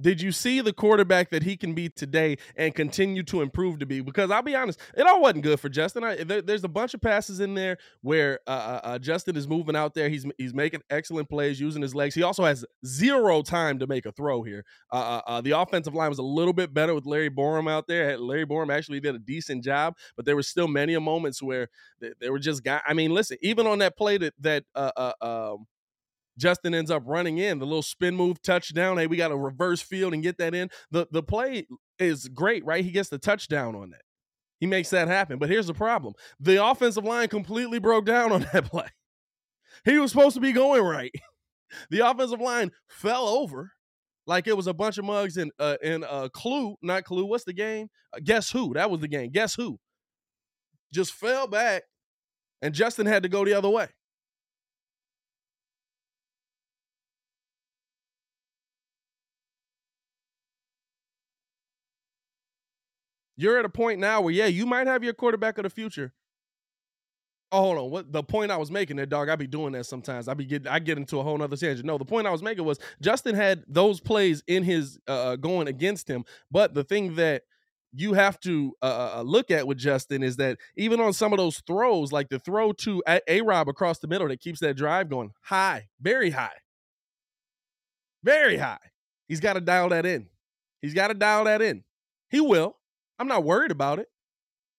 Did 0.00 0.20
you 0.20 0.30
see 0.30 0.60
the 0.60 0.72
quarterback 0.72 1.30
that 1.30 1.42
he 1.42 1.56
can 1.56 1.74
be 1.74 1.88
today 1.88 2.38
and 2.56 2.72
continue 2.72 3.24
to 3.24 3.42
improve 3.42 3.80
to 3.80 3.86
be? 3.86 4.00
Because 4.00 4.30
I'll 4.30 4.42
be 4.42 4.54
honest, 4.54 4.78
it 4.96 5.06
all 5.06 5.20
wasn't 5.20 5.42
good 5.42 5.58
for 5.58 5.68
Justin. 5.68 6.04
I, 6.04 6.22
there, 6.22 6.40
there's 6.40 6.62
a 6.62 6.68
bunch 6.68 6.94
of 6.94 7.00
passes 7.00 7.40
in 7.40 7.54
there 7.54 7.78
where 8.02 8.38
uh, 8.46 8.50
uh, 8.50 8.80
uh, 8.84 8.98
Justin 8.98 9.36
is 9.36 9.48
moving 9.48 9.74
out 9.74 9.94
there. 9.94 10.08
He's 10.08 10.24
he's 10.38 10.54
making 10.54 10.82
excellent 10.88 11.28
plays 11.28 11.60
using 11.60 11.82
his 11.82 11.96
legs. 11.96 12.14
He 12.14 12.22
also 12.22 12.44
has 12.44 12.64
zero 12.86 13.42
time 13.42 13.80
to 13.80 13.88
make 13.88 14.06
a 14.06 14.12
throw 14.12 14.42
here. 14.42 14.64
Uh, 14.92 14.96
uh, 14.96 15.22
uh 15.26 15.40
the 15.40 15.52
offensive 15.52 15.94
line 15.94 16.10
was 16.10 16.18
a 16.18 16.22
little 16.22 16.52
bit 16.52 16.72
better 16.72 16.94
with 16.94 17.04
Larry 17.04 17.30
Borom 17.30 17.68
out 17.68 17.88
there. 17.88 18.16
Larry 18.18 18.46
Borom 18.46 18.72
actually 18.72 19.00
did 19.00 19.16
a 19.16 19.18
decent 19.18 19.64
job, 19.64 19.96
but 20.14 20.24
there 20.24 20.36
were 20.36 20.42
still 20.44 20.68
many 20.68 20.96
moments 20.98 21.42
where 21.42 21.68
they, 22.00 22.12
they 22.20 22.30
were 22.30 22.38
just 22.38 22.62
guys. 22.62 22.82
I 22.86 22.94
mean, 22.94 23.12
listen, 23.12 23.36
even 23.42 23.66
on 23.66 23.80
that 23.80 23.96
play 23.96 24.16
that 24.18 24.34
that 24.40 24.64
um, 25.20 25.66
Justin 26.38 26.72
ends 26.74 26.90
up 26.90 27.02
running 27.04 27.38
in 27.38 27.58
the 27.58 27.66
little 27.66 27.82
spin 27.82 28.16
move 28.16 28.40
touchdown. 28.40 28.96
Hey, 28.96 29.06
we 29.06 29.16
got 29.16 29.32
a 29.32 29.36
reverse 29.36 29.82
field 29.82 30.14
and 30.14 30.22
get 30.22 30.38
that 30.38 30.54
in. 30.54 30.70
The 30.90 31.06
the 31.10 31.22
play 31.22 31.66
is 31.98 32.28
great, 32.28 32.64
right? 32.64 32.84
He 32.84 32.90
gets 32.92 33.08
the 33.08 33.18
touchdown 33.18 33.74
on 33.74 33.90
that. 33.90 34.02
He 34.60 34.66
makes 34.66 34.90
that 34.90 35.08
happen. 35.08 35.38
But 35.38 35.50
here's 35.50 35.66
the 35.66 35.74
problem. 35.74 36.14
The 36.40 36.64
offensive 36.64 37.04
line 37.04 37.28
completely 37.28 37.78
broke 37.78 38.06
down 38.06 38.32
on 38.32 38.40
that 38.52 38.64
play. 38.64 38.88
He 39.84 39.98
was 39.98 40.10
supposed 40.10 40.34
to 40.34 40.40
be 40.40 40.52
going 40.52 40.82
right. 40.82 41.12
The 41.90 42.00
offensive 42.00 42.40
line 42.40 42.70
fell 42.88 43.28
over 43.28 43.72
like 44.26 44.46
it 44.46 44.56
was 44.56 44.66
a 44.66 44.72
bunch 44.72 44.96
of 44.96 45.04
mugs 45.04 45.36
in 45.36 45.50
uh, 45.58 45.76
in 45.82 46.02
uh, 46.02 46.28
Clue, 46.32 46.76
not 46.80 47.04
Clue. 47.04 47.26
What's 47.26 47.44
the 47.44 47.52
game? 47.52 47.88
Uh, 48.14 48.20
Guess 48.24 48.50
who? 48.50 48.72
That 48.72 48.90
was 48.90 49.00
the 49.00 49.08
game. 49.08 49.30
Guess 49.30 49.54
who? 49.54 49.78
Just 50.94 51.12
fell 51.12 51.46
back, 51.46 51.82
and 52.62 52.72
Justin 52.72 53.04
had 53.04 53.22
to 53.24 53.28
go 53.28 53.44
the 53.44 53.52
other 53.52 53.68
way. 53.68 53.88
You're 63.38 63.56
at 63.56 63.64
a 63.64 63.68
point 63.68 64.00
now 64.00 64.20
where, 64.20 64.34
yeah, 64.34 64.46
you 64.46 64.66
might 64.66 64.88
have 64.88 65.04
your 65.04 65.14
quarterback 65.14 65.58
of 65.58 65.62
the 65.62 65.70
future. 65.70 66.12
Oh, 67.52 67.60
hold 67.60 67.78
on. 67.78 67.90
What 67.90 68.12
the 68.12 68.22
point 68.22 68.50
I 68.50 68.56
was 68.56 68.70
making 68.70 68.96
there, 68.96 69.06
dog? 69.06 69.28
I 69.28 69.36
be 69.36 69.46
doing 69.46 69.72
that 69.72 69.84
sometimes. 69.84 70.26
I 70.26 70.34
be 70.34 70.44
get 70.44 70.66
I 70.66 70.80
get 70.80 70.98
into 70.98 71.18
a 71.18 71.22
whole 71.22 71.40
other 71.40 71.56
tangent. 71.56 71.86
No, 71.86 71.96
the 71.96 72.04
point 72.04 72.26
I 72.26 72.30
was 72.30 72.42
making 72.42 72.64
was 72.64 72.78
Justin 73.00 73.36
had 73.36 73.64
those 73.68 74.00
plays 74.00 74.42
in 74.48 74.64
his 74.64 74.98
uh, 75.08 75.12
uh 75.12 75.36
going 75.36 75.68
against 75.68 76.10
him, 76.10 76.24
but 76.50 76.74
the 76.74 76.84
thing 76.84 77.14
that 77.14 77.44
you 77.94 78.12
have 78.12 78.38
to 78.40 78.74
uh, 78.82 78.86
uh, 78.86 79.18
uh, 79.18 79.22
look 79.22 79.50
at 79.50 79.66
with 79.66 79.78
Justin 79.78 80.22
is 80.22 80.36
that 80.36 80.58
even 80.76 81.00
on 81.00 81.12
some 81.12 81.32
of 81.32 81.38
those 81.38 81.62
throws, 81.66 82.12
like 82.12 82.28
the 82.28 82.38
throw 82.38 82.72
to 82.72 83.02
A 83.06 83.40
Rob 83.40 83.68
across 83.68 84.00
the 84.00 84.08
middle 84.08 84.28
that 84.28 84.40
keeps 84.40 84.60
that 84.60 84.76
drive 84.76 85.08
going 85.08 85.30
high, 85.42 85.88
very 86.00 86.30
high, 86.30 86.58
very 88.22 88.58
high. 88.58 88.78
He's 89.28 89.40
got 89.40 89.54
to 89.54 89.60
dial 89.60 89.90
that 89.90 90.04
in. 90.04 90.26
He's 90.82 90.92
got 90.92 91.08
to 91.08 91.14
dial 91.14 91.44
that 91.44 91.62
in. 91.62 91.84
He 92.28 92.40
will. 92.40 92.77
I'm 93.18 93.28
not 93.28 93.44
worried 93.44 93.70
about 93.70 93.98
it. 93.98 94.08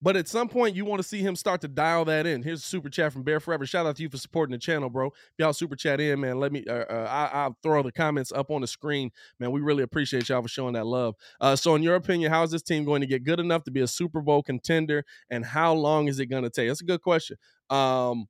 But 0.01 0.15
at 0.15 0.29
some 0.29 0.47
point, 0.47 0.75
you 0.75 0.85
want 0.85 1.01
to 1.01 1.07
see 1.07 1.19
him 1.19 1.35
start 1.35 1.59
to 1.61 1.67
dial 1.67 2.05
that 2.05 2.25
in. 2.25 2.41
Here's 2.41 2.59
a 2.59 2.65
super 2.65 2.89
chat 2.89 3.11
from 3.11 3.23
Bear 3.23 3.41
Forever. 3.41 3.65
Shout 3.65 3.85
out 3.85 3.97
to 3.97 4.03
you 4.03 4.09
for 4.09 4.17
supporting 4.17 4.53
the 4.53 4.57
channel, 4.57 4.89
bro. 4.89 5.07
If 5.07 5.13
y'all 5.37 5.51
super 5.51 5.75
chat 5.75 5.99
in, 5.99 6.21
man, 6.21 6.39
let 6.39 6.53
me. 6.53 6.63
Uh, 6.65 6.85
uh, 6.85 7.29
I, 7.33 7.47
will 7.47 7.57
throw 7.61 7.83
the 7.83 7.91
comments 7.91 8.31
up 8.31 8.49
on 8.49 8.61
the 8.61 8.67
screen, 8.67 9.11
man. 9.39 9.51
We 9.51 9.59
really 9.59 9.83
appreciate 9.83 10.29
y'all 10.29 10.41
for 10.41 10.47
showing 10.47 10.73
that 10.75 10.85
love. 10.85 11.15
Uh, 11.41 11.57
so, 11.57 11.75
in 11.75 11.83
your 11.83 11.95
opinion, 11.95 12.31
how 12.31 12.43
is 12.43 12.51
this 12.51 12.61
team 12.61 12.85
going 12.85 13.01
to 13.01 13.07
get 13.07 13.25
good 13.25 13.41
enough 13.41 13.65
to 13.65 13.71
be 13.71 13.81
a 13.81 13.87
Super 13.87 14.21
Bowl 14.21 14.41
contender, 14.41 15.03
and 15.29 15.45
how 15.45 15.73
long 15.73 16.07
is 16.07 16.19
it 16.19 16.27
going 16.27 16.43
to 16.43 16.49
take? 16.49 16.69
That's 16.69 16.81
a 16.81 16.85
good 16.85 17.01
question. 17.01 17.35
Um, 17.69 18.27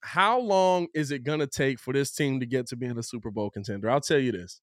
how 0.00 0.38
long 0.38 0.88
is 0.94 1.10
it 1.10 1.24
going 1.24 1.40
to 1.40 1.46
take 1.46 1.80
for 1.80 1.94
this 1.94 2.12
team 2.12 2.38
to 2.40 2.46
get 2.46 2.66
to 2.68 2.76
being 2.76 2.98
a 2.98 3.02
Super 3.02 3.30
Bowl 3.30 3.48
contender? 3.48 3.90
I'll 3.90 4.00
tell 4.02 4.18
you 4.18 4.32
this. 4.32 4.60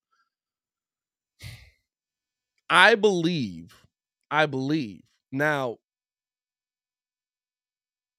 I 2.73 2.95
believe, 2.95 3.85
I 4.31 4.47
believe. 4.47 5.03
Now, 5.31 5.77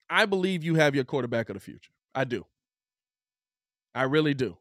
I 0.09 0.27
believe 0.27 0.63
you 0.63 0.77
have 0.77 0.95
your 0.95 1.03
quarterback 1.03 1.49
of 1.49 1.55
the 1.55 1.61
future. 1.61 1.91
I 2.15 2.23
do. 2.23 2.47
I 3.97 4.05
really 4.05 4.33
do. 4.33 4.57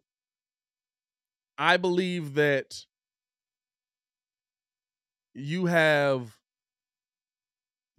I 1.60 1.78
believe 1.78 2.34
that 2.34 2.88
you 5.36 5.68
have 5.68 6.38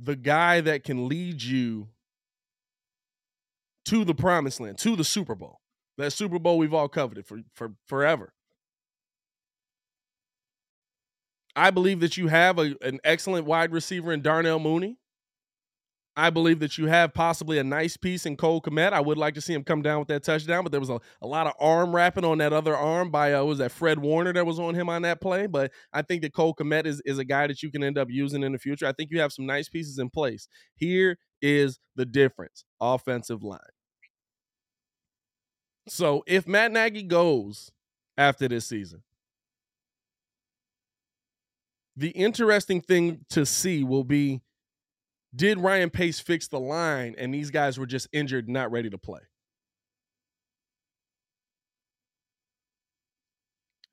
the 0.00 0.16
guy 0.16 0.62
that 0.62 0.82
can 0.82 1.06
lead 1.06 1.44
you 1.44 1.90
to 3.84 4.04
the 4.04 4.16
promised 4.16 4.58
land, 4.58 4.78
to 4.78 4.96
the 4.96 5.04
Super 5.04 5.36
Bowl. 5.36 5.60
That 5.96 6.12
Super 6.12 6.40
Bowl 6.40 6.58
we've 6.58 6.74
all 6.74 6.88
coveted 6.88 7.24
for, 7.24 7.42
for 7.52 7.74
forever. 7.86 8.32
I 11.56 11.70
believe 11.70 12.00
that 12.00 12.16
you 12.16 12.28
have 12.28 12.58
a, 12.58 12.74
an 12.82 12.98
excellent 13.04 13.46
wide 13.46 13.72
receiver 13.72 14.12
in 14.12 14.22
Darnell 14.22 14.58
Mooney. 14.58 14.98
I 16.16 16.30
believe 16.30 16.60
that 16.60 16.78
you 16.78 16.86
have 16.86 17.12
possibly 17.12 17.58
a 17.58 17.64
nice 17.64 17.96
piece 17.96 18.24
in 18.24 18.36
Cole 18.36 18.60
Kmet. 18.60 18.92
I 18.92 19.00
would 19.00 19.18
like 19.18 19.34
to 19.34 19.40
see 19.40 19.52
him 19.52 19.64
come 19.64 19.82
down 19.82 19.98
with 19.98 20.08
that 20.08 20.22
touchdown, 20.22 20.62
but 20.62 20.70
there 20.70 20.80
was 20.80 20.90
a, 20.90 21.00
a 21.20 21.26
lot 21.26 21.48
of 21.48 21.54
arm 21.58 21.94
wrapping 21.94 22.24
on 22.24 22.38
that 22.38 22.52
other 22.52 22.76
arm 22.76 23.10
by 23.10 23.32
uh, 23.32 23.42
was 23.42 23.58
that 23.58 23.72
Fred 23.72 23.98
Warner 23.98 24.32
that 24.32 24.46
was 24.46 24.60
on 24.60 24.76
him 24.76 24.88
on 24.88 25.02
that 25.02 25.20
play. 25.20 25.48
But 25.48 25.72
I 25.92 26.02
think 26.02 26.22
that 26.22 26.32
Cole 26.32 26.54
Kmet 26.54 26.86
is, 26.86 27.02
is 27.04 27.18
a 27.18 27.24
guy 27.24 27.48
that 27.48 27.64
you 27.64 27.70
can 27.70 27.82
end 27.82 27.98
up 27.98 28.08
using 28.10 28.44
in 28.44 28.52
the 28.52 28.58
future. 28.58 28.86
I 28.86 28.92
think 28.92 29.10
you 29.10 29.20
have 29.20 29.32
some 29.32 29.46
nice 29.46 29.68
pieces 29.68 29.98
in 29.98 30.08
place. 30.08 30.46
Here 30.76 31.18
is 31.42 31.80
the 31.96 32.06
difference: 32.06 32.64
offensive 32.80 33.42
line. 33.42 33.58
So 35.88 36.22
if 36.28 36.46
Matt 36.46 36.70
Nagy 36.70 37.02
goes 37.02 37.72
after 38.16 38.46
this 38.46 38.66
season, 38.66 39.02
the 41.96 42.10
interesting 42.10 42.80
thing 42.80 43.24
to 43.30 43.46
see 43.46 43.84
will 43.84 44.04
be 44.04 44.42
Did 45.34 45.60
Ryan 45.60 45.90
Pace 45.90 46.20
fix 46.20 46.48
the 46.48 46.60
line 46.60 47.14
and 47.18 47.32
these 47.32 47.50
guys 47.50 47.78
were 47.78 47.86
just 47.86 48.08
injured, 48.12 48.48
not 48.48 48.70
ready 48.70 48.90
to 48.90 48.98
play? 48.98 49.20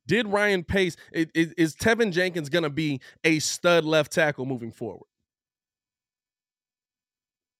Did 0.08 0.28
Ryan 0.28 0.64
Pace, 0.64 0.98
is, 1.14 1.54
is 1.54 1.76
Teven 1.76 2.12
Jenkins 2.12 2.50
going 2.50 2.64
to 2.64 2.70
be 2.70 3.00
a 3.24 3.40
stud 3.40 3.86
left 3.86 4.12
tackle 4.12 4.46
moving 4.46 4.72
forward? 4.72 5.08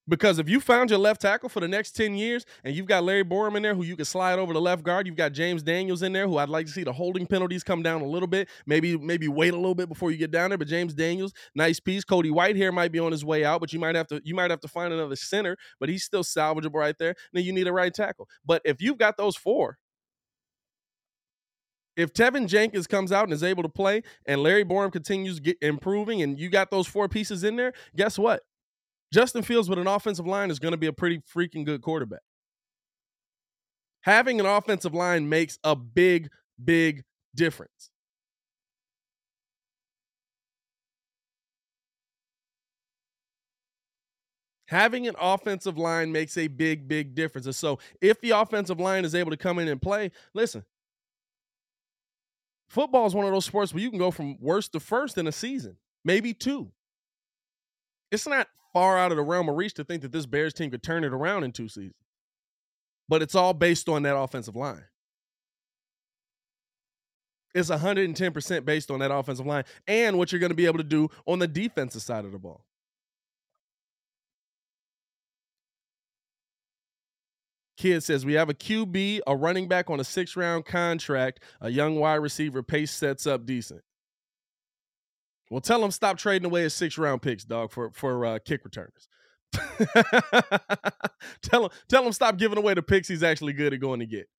Because 0.08 0.40
if 0.40 0.50
you 0.50 0.60
found 0.60 0.90
your 0.90 1.00
left 1.00 1.22
tackle 1.22 1.48
for 1.48 1.60
the 1.60 1.68
next 1.68 1.92
10 1.92 2.16
years 2.16 2.46
and 2.64 2.76
you've 2.76 2.88
got 2.88 3.04
Larry 3.04 3.24
Borom 3.24 3.56
in 3.56 3.64
there 3.64 3.76
who 3.76 3.84
you 3.84 3.96
can 3.96 4.06
slide 4.06 4.40
over 4.40 4.52
to 4.52 4.60
left 4.60 4.84
guard, 4.84 5.06
you've 5.06 5.16
got 5.16 5.32
James 5.32 5.62
Daniels 5.62 6.02
in 6.02 6.12
there 6.12 6.28
who 6.28 6.38
I'd 6.38 6.50
like 6.50 6.66
to 6.66 6.72
see 6.72 6.84
the 6.84 6.92
holding 6.92 7.28
penalties 7.28 7.64
come 7.64 7.84
down 7.84 8.02
a 8.02 8.06
little 8.06 8.28
bit. 8.28 8.50
Maybe 8.66 8.98
maybe 8.98 9.28
wait 9.28 9.54
a 9.54 9.58
little 9.58 9.76
bit 9.76 9.90
before 9.90 10.12
you 10.12 10.18
get 10.18 10.32
down 10.32 10.50
there. 10.50 10.58
But 10.58 10.68
James 10.68 10.94
Daniels, 10.94 11.34
nice 11.56 11.80
piece. 11.80 12.04
Cody 12.04 12.30
Whitehair 12.30 12.74
might 12.74 12.92
be 12.92 13.00
on 13.00 13.12
his 13.12 13.24
way 13.24 13.46
out, 13.46 13.62
but 13.62 13.72
you 13.74 13.80
might 13.80 13.96
have 13.96 14.08
to 14.08 14.22
you 14.26 14.34
might 14.34 14.50
have 14.52 14.62
to 14.62 14.68
find 14.68 14.92
another 14.92 15.16
center, 15.16 15.56
but 15.80 15.88
he's 15.88 16.04
still 16.04 16.24
salvageable 16.24 16.74
right 16.76 16.98
there. 16.98 17.16
Then 17.32 17.44
you 17.44 17.54
need 17.54 17.68
a 17.68 17.74
right 17.74 17.94
tackle. 17.94 18.28
But 18.44 18.64
if 18.66 18.82
you've 18.82 18.98
got 18.98 19.18
those 19.18 19.36
four, 19.38 19.78
if 21.96 22.14
Teven 22.14 22.48
Jenkins 22.48 22.88
comes 22.88 23.12
out 23.12 23.26
and 23.26 23.34
is 23.34 23.44
able 23.44 23.64
to 23.64 23.70
play 23.70 24.02
and 24.26 24.42
Larry 24.42 24.66
Borom 24.66 24.92
continues 24.92 25.40
improving 25.62 26.22
and 26.22 26.40
you 26.40 26.50
got 26.50 26.72
those 26.72 26.88
four 26.88 27.08
pieces 27.08 27.44
in 27.44 27.56
there, 27.56 27.74
guess 27.96 28.18
what? 28.18 28.44
Justin 29.14 29.44
Fields 29.44 29.70
with 29.70 29.80
an 29.80 29.88
offensive 29.88 30.26
line 30.26 30.50
is 30.50 30.60
going 30.60 30.72
to 30.72 30.78
be 30.78 30.88
a 30.88 30.94
pretty 30.94 31.20
freaking 31.20 31.66
good 31.66 31.82
quarterback. 31.82 32.22
Having 34.02 34.40
an 34.40 34.46
offensive 34.46 34.94
line 34.94 35.28
makes 35.28 35.60
a 35.64 35.76
big, 35.76 36.30
big 36.64 37.04
difference. 37.36 37.90
Having 44.68 45.08
an 45.08 45.16
offensive 45.20 45.78
line 45.78 46.14
makes 46.14 46.38
a 46.38 46.48
big, 46.48 46.88
big 46.88 47.14
difference. 47.14 47.46
And 47.46 47.54
so, 47.54 47.80
if 48.00 48.22
the 48.22 48.30
offensive 48.30 48.80
line 48.80 49.04
is 49.04 49.14
able 49.14 49.32
to 49.32 49.38
come 49.38 49.60
in 49.60 49.68
and 49.68 49.82
play, 49.82 50.12
listen, 50.34 50.64
football 52.70 53.06
is 53.06 53.14
one 53.14 53.26
of 53.26 53.34
those 53.34 53.44
sports 53.44 53.74
where 53.74 53.84
you 53.84 53.90
can 53.90 54.00
go 54.00 54.12
from 54.12 54.38
worst 54.40 54.72
to 54.72 54.80
first 54.80 55.18
in 55.18 55.28
a 55.28 55.32
season, 55.32 55.76
maybe 56.06 56.34
two. 56.34 56.72
It's 58.12 58.26
not 58.26 58.48
far 58.74 58.98
out 58.98 59.12
of 59.12 59.18
the 59.18 59.24
realm 59.24 59.50
of 59.50 59.56
reach 59.56 59.74
to 59.76 59.84
think 59.84 60.02
that 60.02 60.12
this 60.12 60.26
Bears 60.26 60.54
team 60.54 60.72
could 60.72 60.84
turn 60.84 61.04
it 61.04 61.14
around 61.14 61.44
in 61.44 61.52
two 61.52 61.68
seasons. 61.68 61.96
But 63.10 63.22
it's 63.22 63.36
all 63.36 63.54
based 63.54 63.90
on 63.90 64.04
that 64.04 64.18
offensive 64.18 64.56
line. 64.56 64.86
It's 67.54 67.70
110% 67.70 68.66
based 68.66 68.90
on 68.90 69.00
that 69.00 69.12
offensive 69.12 69.46
line 69.46 69.66
and 69.88 70.18
what 70.18 70.32
you're 70.32 70.40
going 70.40 70.52
to 70.52 70.56
be 70.56 70.66
able 70.66 70.78
to 70.78 70.84
do 70.84 71.10
on 71.26 71.40
the 71.40 71.48
defensive 71.48 72.02
side 72.02 72.24
of 72.24 72.32
the 72.32 72.40
ball. 72.40 72.64
Kid 77.78 78.04
says 78.04 78.26
we 78.26 78.34
have 78.34 78.50
a 78.50 78.54
QB, 78.54 79.22
a 79.26 79.36
running 79.36 79.68
back 79.68 79.90
on 79.90 80.00
a 80.00 80.04
six 80.04 80.36
round 80.36 80.66
contract, 80.66 81.42
a 81.60 81.70
young 81.70 81.96
wide 81.96 82.16
receiver. 82.16 82.62
Pace 82.62 82.92
sets 82.92 83.26
up 83.26 83.46
decent. 83.46 83.82
Well, 85.52 85.60
tell 85.60 85.82
them 85.82 85.92
stop 85.92 86.18
trading 86.18 86.46
away 86.46 86.64
his 86.64 86.74
six 86.74 86.98
round 86.98 87.22
picks, 87.22 87.44
dog, 87.44 87.72
for 87.72 87.92
for 87.92 88.26
uh, 88.26 88.40
kick 88.40 88.64
returners. 88.64 89.10
tell 91.42 91.66
him 91.66 91.70
tell 91.90 92.06
him 92.06 92.14
stop 92.14 92.38
giving 92.38 92.58
away 92.58 92.74
the 92.74 92.82
picks 92.82 93.10
he's 93.10 93.22
actually 93.22 93.52
good 93.52 93.74
at 93.74 93.82
going 93.82 94.00
to 94.00 94.06
get. 94.06 94.30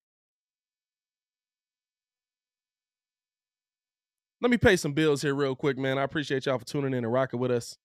Let 4.41 4.51
me 4.51 4.57
pay 4.57 4.75
some 4.77 4.95
bills 4.95 5.21
here 5.21 5.35
real 5.35 5.55
quick, 5.55 5.77
man. 5.77 5.99
I 5.99 6.03
appreciate 6.03 6.47
y'all 6.47 6.59
for 6.59 6.65
tuning 6.65 6.95
in 6.95 7.05
and 7.05 7.13
rocking 7.13 7.39
with 7.39 7.51
us. 7.51 7.77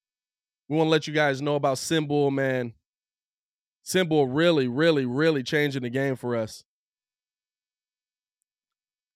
We 0.69 0.77
want 0.77 0.87
to 0.87 0.91
let 0.91 1.05
you 1.05 1.13
guys 1.13 1.41
know 1.41 1.55
about 1.55 1.75
SimBull, 1.75 2.31
man. 2.31 2.73
SimBull 3.85 4.27
really, 4.31 4.69
really, 4.69 5.05
really 5.05 5.43
changing 5.43 5.83
the 5.83 5.89
game 5.89 6.15
for 6.15 6.33
us. 6.33 6.63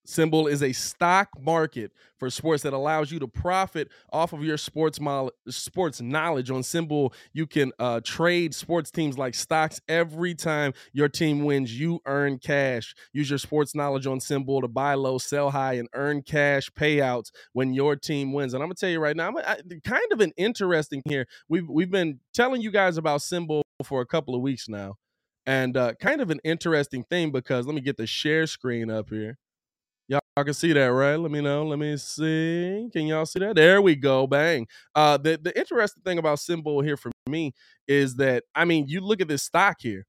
SimBull 0.06 0.50
is 0.50 0.62
a 0.62 0.72
stock 0.72 1.28
market 1.40 1.92
for 2.18 2.28
sports 2.28 2.62
that 2.64 2.72
allows 2.72 3.12
you 3.12 3.20
to 3.20 3.28
profit 3.28 3.88
off 4.12 4.32
of 4.32 4.42
your 4.42 4.56
sports 4.56 5.00
mo- 5.00 5.30
sports 5.48 6.00
knowledge. 6.00 6.50
On 6.50 6.62
SimBull, 6.62 7.12
you 7.32 7.46
can 7.46 7.72
uh, 7.78 8.00
trade 8.02 8.54
sports 8.54 8.90
teams 8.90 9.16
like 9.16 9.34
stocks. 9.34 9.80
Every 9.88 10.34
time 10.34 10.72
your 10.92 11.08
team 11.08 11.44
wins, 11.44 11.78
you 11.78 12.00
earn 12.06 12.38
cash. 12.38 12.94
Use 13.12 13.30
your 13.30 13.38
sports 13.38 13.74
knowledge 13.74 14.06
on 14.06 14.18
SimBull 14.18 14.62
to 14.62 14.68
buy 14.68 14.94
low, 14.94 15.18
sell 15.18 15.50
high, 15.50 15.74
and 15.74 15.88
earn 15.94 16.22
cash 16.22 16.68
payouts 16.70 17.30
when 17.52 17.72
your 17.72 17.94
team 17.94 18.32
wins. 18.32 18.54
And 18.54 18.62
I'm 18.62 18.68
gonna 18.68 18.74
tell 18.74 18.90
you 18.90 19.00
right 19.00 19.16
now, 19.16 19.28
I'm 19.28 19.36
I, 19.36 19.58
kind 19.84 20.12
of 20.12 20.20
an 20.20 20.32
interesting 20.36 21.02
here. 21.08 21.26
We've 21.48 21.68
we've 21.68 21.90
been 21.90 22.18
telling 22.34 22.60
you 22.60 22.72
guys 22.72 22.96
about 22.96 23.20
SimBull 23.20 23.62
for 23.84 24.00
a 24.00 24.06
couple 24.06 24.34
of 24.34 24.42
weeks 24.42 24.68
now, 24.68 24.96
and 25.46 25.76
uh, 25.76 25.94
kind 25.94 26.20
of 26.20 26.30
an 26.30 26.40
interesting 26.42 27.04
thing 27.04 27.30
because 27.30 27.66
let 27.66 27.74
me 27.74 27.80
get 27.80 27.96
the 27.96 28.06
share 28.06 28.48
screen 28.48 28.90
up 28.90 29.08
here. 29.08 29.38
Y'all 30.36 30.44
can 30.46 30.54
see 30.54 30.72
that, 30.72 30.86
right? 30.86 31.16
Let 31.16 31.30
me 31.30 31.42
know. 31.42 31.66
Let 31.66 31.78
me 31.78 31.94
see. 31.98 32.88
Can 32.90 33.06
y'all 33.06 33.26
see 33.26 33.40
that? 33.40 33.54
There 33.54 33.82
we 33.82 33.94
go. 33.94 34.26
Bang. 34.26 34.66
Uh, 34.94 35.18
the 35.18 35.38
the 35.42 35.56
interesting 35.58 36.02
thing 36.04 36.16
about 36.18 36.38
SimBull 36.38 36.82
here 36.84 36.96
for 36.96 37.10
me 37.28 37.52
is 37.86 38.16
that 38.16 38.44
I 38.54 38.64
mean, 38.64 38.86
you 38.88 39.02
look 39.02 39.20
at 39.20 39.28
this 39.28 39.42
stock 39.42 39.76
here. 39.80 40.06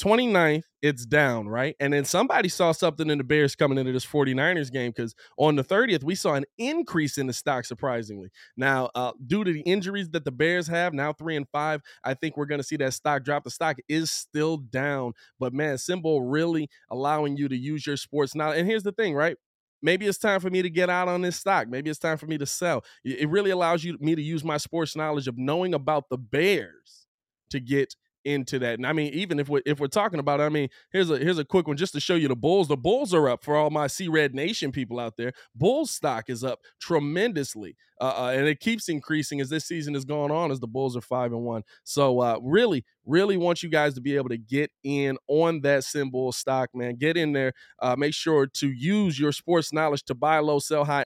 29th, 0.00 0.64
it's 0.82 1.06
down, 1.06 1.48
right? 1.48 1.74
And 1.80 1.92
then 1.92 2.04
somebody 2.04 2.48
saw 2.48 2.72
something 2.72 3.08
in 3.08 3.18
the 3.18 3.24
Bears 3.24 3.56
coming 3.56 3.78
into 3.78 3.92
this 3.92 4.04
49ers 4.04 4.70
game 4.70 4.92
because 4.94 5.14
on 5.38 5.56
the 5.56 5.64
30th, 5.64 6.04
we 6.04 6.14
saw 6.14 6.34
an 6.34 6.44
increase 6.58 7.18
in 7.18 7.26
the 7.26 7.32
stock, 7.32 7.64
surprisingly. 7.64 8.30
Now, 8.56 8.90
uh, 8.94 9.12
due 9.26 9.42
to 9.42 9.52
the 9.52 9.62
injuries 9.62 10.10
that 10.10 10.24
the 10.24 10.30
Bears 10.30 10.66
have, 10.68 10.92
now 10.92 11.12
three 11.12 11.36
and 11.36 11.48
five, 11.50 11.80
I 12.04 12.14
think 12.14 12.36
we're 12.36 12.46
going 12.46 12.60
to 12.60 12.66
see 12.66 12.76
that 12.76 12.92
stock 12.92 13.24
drop. 13.24 13.44
The 13.44 13.50
stock 13.50 13.78
is 13.88 14.10
still 14.10 14.58
down, 14.58 15.12
but 15.40 15.54
man, 15.54 15.76
SimBull 15.76 16.20
really 16.22 16.68
allowing 16.90 17.36
you 17.36 17.48
to 17.48 17.56
use 17.56 17.86
your 17.86 17.96
sports 17.96 18.34
now. 18.34 18.52
And 18.52 18.68
here's 18.68 18.82
the 18.82 18.92
thing, 18.92 19.14
right? 19.14 19.36
Maybe 19.82 20.06
it's 20.06 20.18
time 20.18 20.40
for 20.40 20.50
me 20.50 20.62
to 20.62 20.70
get 20.70 20.90
out 20.90 21.08
on 21.08 21.22
this 21.22 21.36
stock. 21.36 21.68
Maybe 21.68 21.90
it's 21.90 21.98
time 21.98 22.16
for 22.16 22.26
me 22.26 22.38
to 22.38 22.46
sell. 22.46 22.84
It 23.04 23.28
really 23.28 23.50
allows 23.50 23.84
you 23.84 23.96
me 24.00 24.14
to 24.14 24.22
use 24.22 24.42
my 24.42 24.56
sports 24.56 24.96
knowledge 24.96 25.28
of 25.28 25.38
knowing 25.38 25.74
about 25.74 26.08
the 26.08 26.18
Bears 26.18 27.06
to 27.50 27.60
get 27.60 27.94
into 28.26 28.58
that. 28.58 28.74
And 28.74 28.86
I 28.86 28.92
mean, 28.92 29.14
even 29.14 29.38
if 29.38 29.48
we're 29.48 29.62
if 29.64 29.78
we're 29.78 29.86
talking 29.86 30.18
about, 30.18 30.40
it, 30.40 30.42
I 30.42 30.48
mean, 30.48 30.68
here's 30.92 31.08
a 31.10 31.16
here's 31.18 31.38
a 31.38 31.44
quick 31.44 31.68
one 31.68 31.76
just 31.76 31.92
to 31.94 32.00
show 32.00 32.16
you 32.16 32.28
the 32.28 32.36
Bulls. 32.36 32.68
The 32.68 32.76
Bulls 32.76 33.14
are 33.14 33.28
up 33.28 33.44
for 33.44 33.56
all 33.56 33.70
my 33.70 33.86
C 33.86 34.08
Red 34.08 34.34
Nation 34.34 34.72
people 34.72 34.98
out 34.98 35.16
there. 35.16 35.32
Bulls 35.54 35.92
stock 35.92 36.28
is 36.28 36.42
up 36.42 36.58
tremendously, 36.80 37.76
uh, 38.00 38.14
uh, 38.16 38.32
and 38.34 38.46
it 38.46 38.58
keeps 38.60 38.88
increasing 38.88 39.40
as 39.40 39.48
this 39.48 39.64
season 39.64 39.94
is 39.94 40.04
going 40.04 40.32
on. 40.32 40.50
As 40.50 40.58
the 40.58 40.66
Bulls 40.66 40.96
are 40.96 41.00
five 41.00 41.32
and 41.32 41.44
one, 41.44 41.62
so 41.84 42.20
uh, 42.20 42.38
really, 42.42 42.84
really 43.06 43.36
want 43.36 43.62
you 43.62 43.68
guys 43.68 43.94
to 43.94 44.00
be 44.00 44.16
able 44.16 44.28
to 44.30 44.38
get 44.38 44.70
in 44.82 45.16
on 45.28 45.60
that 45.60 45.82
SimBull 45.82 46.34
stock, 46.34 46.70
man. 46.74 46.96
Get 46.96 47.16
in 47.16 47.32
there. 47.32 47.52
Uh, 47.80 47.94
make 47.96 48.12
sure 48.12 48.46
to 48.46 48.68
use 48.68 49.18
your 49.20 49.32
sports 49.32 49.72
knowledge 49.72 50.02
to 50.04 50.14
buy 50.14 50.40
low, 50.40 50.58
sell 50.58 50.84
high, 50.84 51.04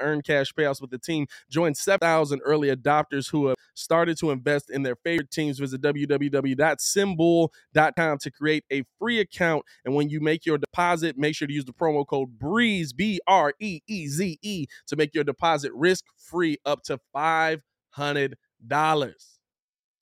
earn 0.00 0.22
cash 0.22 0.52
payouts 0.52 0.80
with 0.80 0.90
the 0.90 0.98
team. 0.98 1.26
Join 1.50 1.74
7,000 1.74 2.40
early 2.44 2.74
adopters 2.74 3.30
who 3.30 3.48
have 3.48 3.56
started 3.74 4.16
to 4.18 4.30
invest 4.30 4.70
in 4.70 4.82
their 4.82 4.96
favorite 4.96 5.30
teams. 5.30 5.58
Visit 5.58 5.80
www.simbull.com 5.80 8.18
to 8.18 8.30
create 8.30 8.64
a 8.72 8.82
free 8.98 9.20
account. 9.20 9.64
And 9.84 9.94
when 9.94 10.08
you 10.08 10.20
make 10.20 10.46
your 10.46 10.58
deposit, 10.58 11.16
make 11.16 11.34
sure 11.34 11.48
to 11.48 11.54
use 11.54 11.64
the 11.64 11.72
promo 11.72 12.06
code 12.06 12.38
BREEZE, 12.38 12.92
B 12.92 13.20
R 13.26 13.54
E 13.60 13.80
E 13.86 14.08
Z 14.08 14.38
E, 14.42 14.66
to 14.86 14.96
make 14.96 15.14
your 15.14 15.24
deposit 15.24 15.72
risk 15.74 16.04
free 16.16 16.58
up 16.64 16.82
to 16.84 16.98
$500 17.14 17.60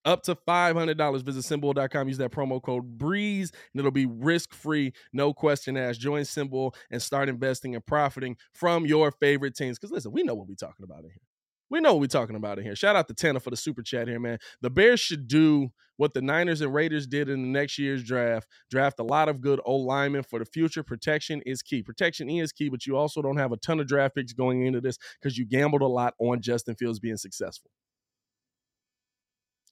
up 0.06 0.22
to 0.22 0.34
$500. 0.34 1.22
Visit 1.22 1.44
simbull.com. 1.44 2.08
Use 2.08 2.18
that 2.18 2.30
promo 2.30 2.62
code 2.62 2.96
BREEZE, 2.96 3.50
and 3.50 3.80
it'll 3.80 3.90
be 3.90 4.06
risk 4.06 4.54
free, 4.54 4.92
no 5.12 5.34
question 5.34 5.76
asked. 5.76 6.00
Join 6.00 6.22
SimBull 6.22 6.74
and 6.90 7.02
start 7.02 7.28
investing 7.28 7.74
and 7.74 7.84
profiting 7.84 8.36
from 8.52 8.86
your 8.86 9.10
favorite 9.10 9.54
teams. 9.54 9.78
Because 9.78 9.90
listen, 9.90 10.12
we 10.12 10.22
know 10.22 10.34
what 10.34 10.48
we're 10.48 10.54
talking 10.54 10.84
about 10.84 11.00
in 11.00 11.10
here. 11.10 11.20
We 11.68 11.80
know 11.80 11.94
what 11.94 12.00
we're 12.00 12.06
talking 12.06 12.36
about 12.36 12.58
in 12.58 12.64
here. 12.64 12.76
Shout 12.76 12.94
out 12.94 13.08
to 13.08 13.14
Tanner 13.14 13.40
for 13.40 13.50
the 13.50 13.56
super 13.56 13.82
chat 13.82 14.06
here, 14.06 14.20
man. 14.20 14.38
The 14.60 14.70
Bears 14.70 15.00
should 15.00 15.26
do 15.26 15.70
what 15.96 16.14
the 16.14 16.22
Niners 16.22 16.60
and 16.60 16.72
Raiders 16.72 17.08
did 17.08 17.28
in 17.28 17.42
the 17.42 17.48
next 17.48 17.76
year's 17.76 18.04
draft. 18.04 18.46
Draft 18.70 19.00
a 19.00 19.02
lot 19.02 19.28
of 19.28 19.40
good 19.40 19.60
old 19.64 19.84
linemen 19.84 20.22
for 20.22 20.38
the 20.38 20.44
future. 20.44 20.84
Protection 20.84 21.42
is 21.44 21.62
key. 21.62 21.82
Protection 21.82 22.30
is 22.30 22.52
key, 22.52 22.68
but 22.68 22.86
you 22.86 22.96
also 22.96 23.20
don't 23.20 23.38
have 23.38 23.50
a 23.50 23.56
ton 23.56 23.80
of 23.80 23.88
draft 23.88 24.14
picks 24.14 24.32
going 24.32 24.64
into 24.64 24.80
this 24.80 24.96
because 25.20 25.36
you 25.36 25.44
gambled 25.44 25.82
a 25.82 25.86
lot 25.86 26.14
on 26.20 26.40
Justin 26.40 26.76
Fields 26.76 27.00
being 27.00 27.16
successful 27.16 27.70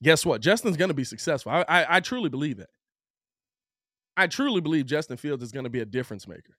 guess 0.03 0.25
what? 0.25 0.41
Justin's 0.41 0.77
going 0.77 0.89
to 0.89 0.95
be 0.95 1.05
successful. 1.05 1.53
I, 1.53 1.65
I, 1.69 1.97
I 1.97 2.01
truly 2.01 2.29
believe 2.29 2.59
that. 2.59 2.71
I 4.17 4.27
truly 4.27 4.61
believe 4.61 4.87
Justin 4.87 5.17
Fields 5.17 5.43
is 5.43 5.53
going 5.53 5.65
to 5.65 5.71
be 5.71 5.81
a 5.81 5.85
difference 5.85 6.29
maker. 6.29 6.57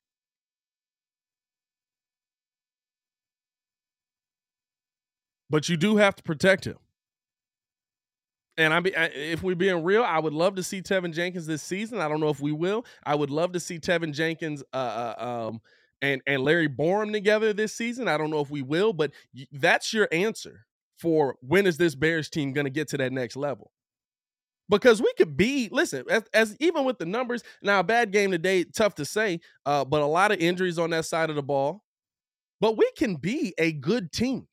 But 5.50 5.70
you 5.70 5.78
do 5.78 5.98
have 5.98 6.16
to 6.16 6.24
protect 6.24 6.66
him. 6.66 6.78
And 8.58 8.74
I, 8.74 8.82
if 9.14 9.44
we're 9.44 9.56
being 9.56 9.84
real, 9.84 10.04
I 10.04 10.20
would 10.20 10.34
love 10.34 10.56
to 10.56 10.64
see 10.64 10.82
Teven 10.82 11.14
Jenkins 11.14 11.46
this 11.46 11.62
season. 11.62 12.00
I 12.00 12.08
don't 12.08 12.22
know 12.22 12.30
if 12.30 12.40
we 12.40 12.54
will. 12.54 12.86
I 13.06 13.14
would 13.16 13.30
love 13.30 13.52
to 13.52 13.60
see 13.60 13.80
Teven 13.80 14.14
Jenkins 14.14 14.64
uh, 14.74 14.78
uh 15.18 15.48
um, 15.50 15.62
and 16.02 16.22
and 16.26 16.42
Larry 16.42 16.70
Borom 16.70 17.12
together 17.12 17.52
this 17.52 17.74
season. 17.74 18.08
I 18.08 18.18
don't 18.18 18.30
know 18.30 18.40
if 18.40 18.50
we 18.50 18.62
will, 18.62 18.94
but 18.94 19.12
that's 19.52 19.94
your 19.94 20.08
answer 20.12 20.66
for 20.98 21.36
when 21.42 21.66
is 21.66 21.78
this 21.78 21.96
Bears 21.96 22.30
team 22.30 22.54
going 22.54 22.66
to 22.66 22.72
get 22.72 22.90
to 22.90 22.98
that 22.98 23.12
next 23.12 23.36
level? 23.36 23.72
Because 24.68 25.02
we 25.02 25.14
could 25.18 25.38
be, 25.38 25.70
listen, 25.72 26.04
as, 26.10 26.24
as, 26.34 26.58
even 26.60 26.86
with 26.86 26.98
the 26.98 27.06
numbers, 27.06 27.44
now 27.62 27.82
a 27.82 27.84
bad 27.84 28.12
game 28.12 28.32
today, 28.32 28.64
tough 28.64 28.96
to 28.96 29.06
say, 29.06 29.40
uh, 29.66 29.86
but 29.86 30.02
a 30.02 30.08
lot 30.08 30.32
of 30.32 30.40
injuries 30.40 30.80
on 30.80 30.90
that 30.90 31.06
side 31.06 31.30
of 31.30 31.36
the 31.36 31.44
ball. 31.44 31.84
But 32.60 32.78
we 32.78 32.90
can 32.98 33.16
be 33.16 33.54
a 33.58 33.72
good 33.72 34.12
team. 34.12 34.48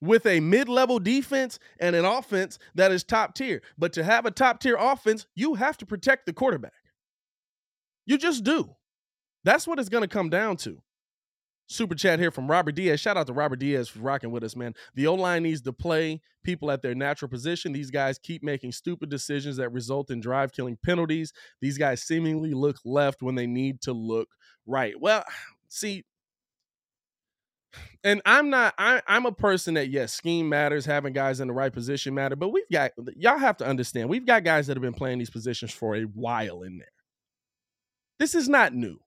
with 0.00 0.24
a 0.26 0.40
mid-level 0.40 0.98
defense 0.98 1.58
and 1.78 1.94
an 1.94 2.04
offense 2.04 2.58
that 2.74 2.92
is 2.92 3.04
top 3.04 3.34
tier. 3.34 3.62
But 3.76 3.92
to 3.94 4.04
have 4.04 4.26
a 4.26 4.30
top 4.30 4.60
tier 4.60 4.76
offense, 4.78 5.26
you 5.34 5.54
have 5.54 5.76
to 5.78 5.86
protect 5.86 6.26
the 6.26 6.32
quarterback. 6.32 6.72
You 8.06 8.18
just 8.18 8.44
do. 8.44 8.74
That's 9.44 9.66
what 9.66 9.78
it's 9.78 9.88
going 9.88 10.02
to 10.02 10.08
come 10.08 10.30
down 10.30 10.56
to. 10.58 10.82
Super 11.70 11.94
chat 11.94 12.18
here 12.18 12.32
from 12.32 12.50
Robert 12.50 12.74
Diaz. 12.74 12.98
Shout 12.98 13.16
out 13.16 13.28
to 13.28 13.32
Robert 13.32 13.60
Diaz 13.60 13.88
for 13.88 14.00
rocking 14.00 14.32
with 14.32 14.42
us, 14.42 14.56
man. 14.56 14.74
The 14.96 15.06
O 15.06 15.14
line 15.14 15.44
needs 15.44 15.60
to 15.62 15.72
play 15.72 16.20
people 16.42 16.68
at 16.68 16.82
their 16.82 16.96
natural 16.96 17.28
position. 17.28 17.72
These 17.72 17.92
guys 17.92 18.18
keep 18.18 18.42
making 18.42 18.72
stupid 18.72 19.08
decisions 19.08 19.56
that 19.58 19.70
result 19.70 20.10
in 20.10 20.20
drive 20.20 20.50
killing 20.52 20.76
penalties. 20.84 21.32
These 21.60 21.78
guys 21.78 22.02
seemingly 22.02 22.54
look 22.54 22.78
left 22.84 23.22
when 23.22 23.36
they 23.36 23.46
need 23.46 23.82
to 23.82 23.92
look 23.92 24.28
right. 24.66 25.00
Well, 25.00 25.22
see, 25.68 26.04
and 28.02 28.20
I'm 28.26 28.50
not 28.50 28.74
I, 28.76 29.00
I'm 29.06 29.26
a 29.26 29.32
person 29.32 29.74
that 29.74 29.90
yes, 29.90 30.12
scheme 30.12 30.48
matters, 30.48 30.84
having 30.84 31.12
guys 31.12 31.38
in 31.38 31.46
the 31.46 31.54
right 31.54 31.72
position 31.72 32.14
matter, 32.14 32.34
but 32.34 32.48
we've 32.48 32.68
got 32.72 32.90
y'all 33.14 33.38
have 33.38 33.58
to 33.58 33.64
understand, 33.64 34.08
we've 34.08 34.26
got 34.26 34.42
guys 34.42 34.66
that 34.66 34.76
have 34.76 34.82
been 34.82 34.92
playing 34.92 35.20
these 35.20 35.30
positions 35.30 35.70
for 35.70 35.94
a 35.94 36.02
while 36.02 36.64
in 36.64 36.78
there. 36.78 36.88
This 38.18 38.34
is 38.34 38.48
not 38.48 38.74
new. 38.74 38.98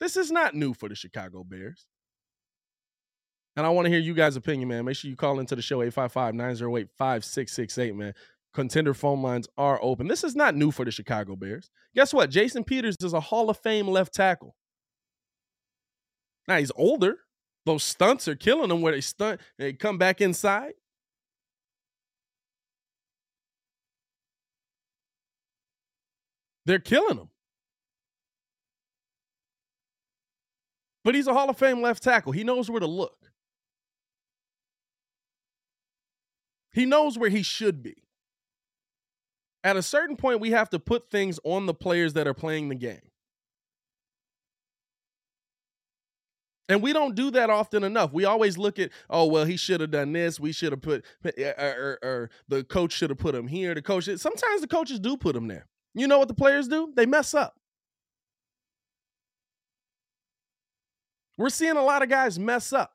This 0.00 0.16
is 0.16 0.30
not 0.30 0.54
new 0.54 0.72
for 0.74 0.88
the 0.88 0.94
Chicago 0.94 1.44
Bears. 1.44 1.86
And 3.56 3.64
I 3.64 3.70
want 3.70 3.86
to 3.86 3.90
hear 3.90 3.98
you 3.98 4.12
guys' 4.12 4.36
opinion, 4.36 4.68
man. 4.68 4.84
Make 4.84 4.96
sure 4.96 5.10
you 5.10 5.16
call 5.16 5.40
into 5.40 5.56
the 5.56 5.62
show 5.62 5.78
855-908-5668, 5.78 7.94
man. 7.94 8.12
Contender 8.52 8.92
phone 8.94 9.22
lines 9.22 9.48
are 9.56 9.78
open. 9.82 10.08
This 10.08 10.24
is 10.24 10.36
not 10.36 10.54
new 10.54 10.70
for 10.70 10.84
the 10.84 10.90
Chicago 10.90 11.36
Bears. 11.36 11.70
Guess 11.94 12.12
what? 12.12 12.28
Jason 12.30 12.64
Peters 12.64 12.96
is 13.02 13.14
a 13.14 13.20
Hall 13.20 13.48
of 13.48 13.56
Fame 13.58 13.88
left 13.88 14.12
tackle. 14.14 14.54
Now 16.46 16.58
he's 16.58 16.72
older. 16.76 17.16
Those 17.64 17.82
stunts 17.82 18.28
are 18.28 18.36
killing 18.36 18.70
him 18.70 18.82
where 18.82 18.92
they 18.92 19.00
stunt 19.00 19.40
and 19.58 19.66
they 19.66 19.72
come 19.72 19.98
back 19.98 20.20
inside. 20.20 20.74
They're 26.66 26.78
killing 26.78 27.18
him. 27.18 27.30
But 31.06 31.14
he's 31.14 31.28
a 31.28 31.32
Hall 31.32 31.48
of 31.48 31.56
Fame 31.56 31.80
left 31.80 32.02
tackle. 32.02 32.32
He 32.32 32.42
knows 32.42 32.68
where 32.68 32.80
to 32.80 32.86
look. 32.88 33.30
He 36.72 36.84
knows 36.84 37.16
where 37.16 37.30
he 37.30 37.44
should 37.44 37.80
be. 37.80 38.02
At 39.62 39.76
a 39.76 39.82
certain 39.82 40.16
point, 40.16 40.40
we 40.40 40.50
have 40.50 40.68
to 40.70 40.80
put 40.80 41.08
things 41.08 41.38
on 41.44 41.66
the 41.66 41.74
players 41.74 42.14
that 42.14 42.26
are 42.26 42.34
playing 42.34 42.70
the 42.70 42.74
game. 42.74 43.08
And 46.68 46.82
we 46.82 46.92
don't 46.92 47.14
do 47.14 47.30
that 47.30 47.50
often 47.50 47.84
enough. 47.84 48.12
We 48.12 48.24
always 48.24 48.58
look 48.58 48.80
at, 48.80 48.90
oh 49.08 49.26
well, 49.26 49.44
he 49.44 49.56
should 49.56 49.80
have 49.80 49.92
done 49.92 50.12
this. 50.12 50.40
We 50.40 50.50
should 50.50 50.72
have 50.72 50.82
put, 50.82 51.04
or, 51.24 51.30
or, 51.38 51.44
er, 51.46 51.52
er, 51.62 51.98
er, 52.02 52.30
the 52.48 52.64
coach 52.64 52.90
should 52.90 53.10
have 53.10 53.20
put 53.20 53.36
him 53.36 53.46
here. 53.46 53.76
The 53.76 53.82
coach. 53.82 54.06
Sometimes 54.16 54.60
the 54.60 54.66
coaches 54.66 54.98
do 54.98 55.16
put 55.16 55.36
him 55.36 55.46
there. 55.46 55.68
You 55.94 56.08
know 56.08 56.18
what 56.18 56.26
the 56.26 56.34
players 56.34 56.66
do? 56.66 56.92
They 56.96 57.06
mess 57.06 57.32
up. 57.32 57.54
We're 61.36 61.50
seeing 61.50 61.76
a 61.76 61.82
lot 61.82 62.02
of 62.02 62.08
guys 62.08 62.38
mess 62.38 62.72
up. 62.72 62.92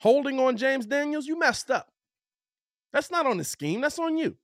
Holding 0.00 0.38
on 0.40 0.56
James 0.56 0.84
Daniels, 0.84 1.26
you 1.26 1.38
messed 1.38 1.70
up. 1.70 1.88
That's 2.92 3.10
not 3.10 3.26
on 3.26 3.38
the 3.38 3.44
scheme. 3.44 3.80
That's 3.80 3.98
on 3.98 4.18
you. 4.18 4.36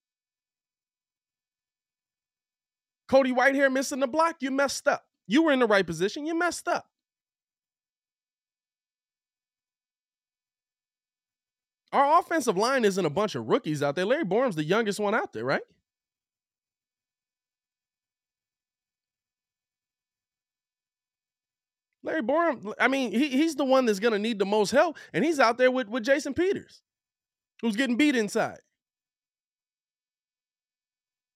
Cody 3.08 3.32
Whitehair 3.32 3.72
missing 3.72 4.00
the 4.00 4.06
block, 4.06 4.36
you 4.40 4.50
messed 4.50 4.86
up. 4.86 5.04
You 5.26 5.42
were 5.42 5.52
in 5.52 5.58
the 5.58 5.66
right 5.66 5.86
position. 5.86 6.26
You 6.26 6.38
messed 6.38 6.68
up. 6.68 6.86
Our 11.92 12.20
offensive 12.20 12.56
line 12.56 12.84
isn't 12.84 13.04
a 13.04 13.10
bunch 13.10 13.34
of 13.34 13.48
rookies 13.48 13.82
out 13.82 13.96
there. 13.96 14.04
Larry 14.04 14.24
Borom's 14.24 14.56
the 14.56 14.64
youngest 14.64 15.00
one 15.00 15.14
out 15.14 15.32
there, 15.32 15.44
right? 15.44 15.62
Larry 22.08 22.22
Borom, 22.22 22.72
I 22.80 22.88
mean, 22.88 23.12
he, 23.12 23.28
he's 23.28 23.54
the 23.54 23.66
one 23.66 23.84
that's 23.84 23.98
going 23.98 24.14
to 24.14 24.18
need 24.18 24.38
the 24.38 24.46
most 24.46 24.70
help, 24.70 24.96
and 25.12 25.22
he's 25.22 25.38
out 25.38 25.58
there 25.58 25.70
with, 25.70 25.88
with 25.88 26.04
Jason 26.04 26.32
Peters, 26.32 26.80
who's 27.60 27.76
getting 27.76 27.96
beat 27.96 28.16
inside. 28.16 28.60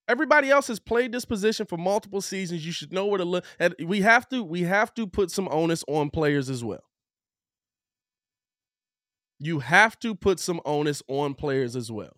Everybody 0.08 0.50
else 0.50 0.68
has 0.68 0.80
played 0.80 1.12
this 1.12 1.26
position 1.26 1.66
for 1.66 1.76
multiple 1.76 2.22
seasons. 2.22 2.64
You 2.64 2.72
should 2.72 2.90
know 2.90 3.04
where 3.04 3.18
to 3.18 3.24
look. 3.24 3.44
And 3.58 3.74
we 3.84 4.00
have 4.00 4.26
to 4.30 4.42
we 4.42 4.62
have 4.62 4.92
to 4.94 5.06
put 5.06 5.30
some 5.30 5.46
onus 5.50 5.84
on 5.86 6.10
players 6.10 6.50
as 6.50 6.64
well. 6.64 6.82
You 9.38 9.60
have 9.60 9.98
to 10.00 10.14
put 10.14 10.40
some 10.40 10.60
onus 10.64 11.02
on 11.06 11.34
players 11.34 11.76
as 11.76 11.92
well. 11.92 12.16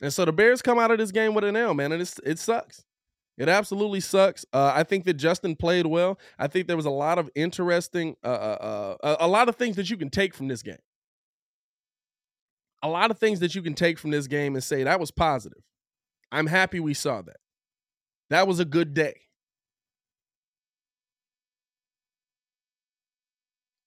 And 0.00 0.12
so 0.12 0.24
the 0.24 0.32
Bears 0.32 0.62
come 0.62 0.78
out 0.78 0.90
of 0.90 0.98
this 0.98 1.12
game 1.12 1.34
with 1.34 1.44
an 1.44 1.56
L, 1.56 1.74
man, 1.74 1.92
and 1.92 2.02
it's, 2.02 2.20
it 2.24 2.38
sucks. 2.38 2.84
It 3.38 3.48
absolutely 3.48 4.00
sucks. 4.00 4.44
Uh, 4.52 4.72
I 4.74 4.82
think 4.82 5.04
that 5.04 5.14
Justin 5.14 5.56
played 5.56 5.86
well. 5.86 6.18
I 6.38 6.48
think 6.48 6.66
there 6.66 6.76
was 6.76 6.86
a 6.86 6.90
lot 6.90 7.18
of 7.18 7.30
interesting, 7.34 8.16
uh, 8.24 8.26
uh, 8.26 8.96
uh 9.02 9.16
a 9.20 9.28
lot 9.28 9.48
of 9.48 9.56
things 9.56 9.76
that 9.76 9.88
you 9.88 9.96
can 9.96 10.10
take 10.10 10.34
from 10.34 10.48
this 10.48 10.62
game 10.62 10.78
a 12.82 12.88
lot 12.88 13.10
of 13.10 13.18
things 13.18 13.40
that 13.40 13.54
you 13.54 13.62
can 13.62 13.74
take 13.74 13.98
from 13.98 14.10
this 14.10 14.26
game 14.26 14.54
and 14.54 14.62
say 14.62 14.84
that 14.84 15.00
was 15.00 15.10
positive. 15.10 15.62
I'm 16.30 16.46
happy 16.46 16.80
we 16.80 16.94
saw 16.94 17.22
that. 17.22 17.38
That 18.30 18.46
was 18.46 18.60
a 18.60 18.64
good 18.64 18.94
day. 18.94 19.14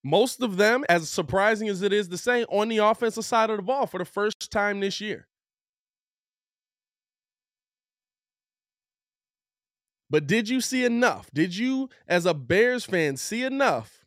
Most 0.03 0.41
of 0.41 0.57
them, 0.57 0.83
as 0.89 1.09
surprising 1.09 1.69
as 1.69 1.83
it 1.83 1.93
is 1.93 2.07
to 2.07 2.17
say, 2.17 2.43
on 2.45 2.69
the 2.69 2.79
offensive 2.79 3.23
side 3.23 3.51
of 3.51 3.57
the 3.57 3.63
ball 3.63 3.85
for 3.85 3.99
the 3.99 4.05
first 4.05 4.51
time 4.51 4.79
this 4.79 4.99
year. 4.99 5.27
But 10.11 10.27
did 10.27 10.49
you 10.49 10.59
see 10.59 10.83
enough? 10.83 11.31
Did 11.33 11.55
you, 11.55 11.89
as 12.05 12.25
a 12.25 12.33
Bears 12.33 12.83
fan, 12.83 13.15
see 13.15 13.43
enough 13.43 14.05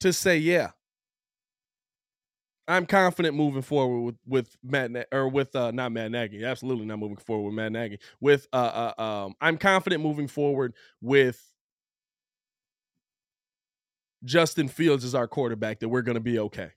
to 0.00 0.12
say, 0.12 0.38
yeah, 0.38 0.72
I'm 2.66 2.86
confident 2.86 3.36
moving 3.36 3.62
forward 3.62 4.00
with 4.00 4.16
with 4.26 4.56
Matt 4.62 4.90
Na- 4.90 5.04
or 5.12 5.28
with 5.28 5.54
uh 5.56 5.70
not 5.70 5.92
Matt 5.92 6.10
Nagy. 6.10 6.44
Absolutely 6.44 6.86
not 6.86 6.98
moving 6.98 7.16
forward 7.16 7.46
with 7.46 7.54
Matt 7.54 7.72
Nagy. 7.72 7.98
With 8.20 8.48
uh, 8.52 8.92
uh 8.98 9.02
um 9.02 9.34
I'm 9.40 9.56
confident 9.56 10.02
moving 10.02 10.28
forward 10.28 10.74
with 11.00 11.40
Justin 14.24 14.68
Fields 14.68 15.04
as 15.04 15.14
our 15.14 15.28
quarterback 15.28 15.80
that 15.80 15.88
we're 15.88 16.02
going 16.02 16.14
to 16.16 16.20
be 16.20 16.38
okay. 16.38 16.70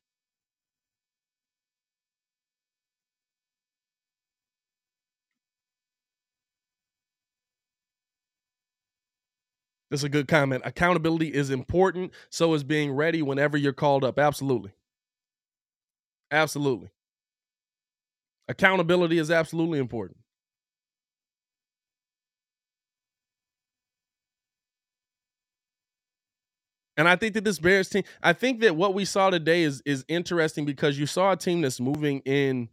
That's 9.93 10.01
a 10.01 10.09
good 10.09 10.27
comment. 10.27 10.63
Accountability 10.65 11.31
is 11.31 11.51
important. 11.51 12.13
So 12.31 12.55
is 12.55 12.63
being 12.63 12.93
ready 12.93 13.21
whenever 13.21 13.57
you're 13.57 13.73
called 13.73 14.03
up. 14.03 14.17
Absolutely. 14.17 14.71
Absolutely. 16.31 16.89
Accountability 18.47 19.19
is 19.19 19.29
absolutely 19.29 19.77
important. 19.77 20.17
And 26.97 27.07
I 27.07 27.15
think 27.15 27.35
that 27.35 27.43
this 27.43 27.59
Bears 27.59 27.87
team, 27.87 28.01
I 28.23 28.33
think 28.33 28.61
that 28.61 28.75
what 28.75 28.95
we 28.95 29.05
saw 29.05 29.29
today 29.29 29.61
is 29.61 29.83
is 29.85 30.05
interesting 30.07 30.65
because 30.65 30.97
you 30.97 31.05
saw 31.05 31.33
a 31.33 31.37
team 31.37 31.61
that's 31.61 31.79
moving 31.79 32.21
in 32.21 32.69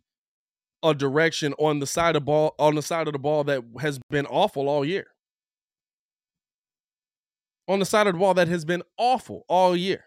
a 0.82 0.94
direction 0.94 1.52
on 1.58 1.80
the 1.80 1.86
side 1.86 2.16
of 2.16 2.24
ball 2.24 2.54
on 2.58 2.76
the 2.76 2.82
side 2.82 3.08
of 3.08 3.12
the 3.12 3.18
ball 3.18 3.44
that 3.44 3.62
has 3.78 3.98
been 4.08 4.24
awful 4.24 4.70
all 4.70 4.86
year. 4.86 5.08
On 7.70 7.78
the 7.78 7.84
side 7.84 8.06
of 8.06 8.14
the 8.14 8.18
ball 8.18 8.34
that 8.34 8.48
has 8.48 8.64
been 8.64 8.82
awful 8.98 9.44
all 9.48 9.76
year 9.76 10.04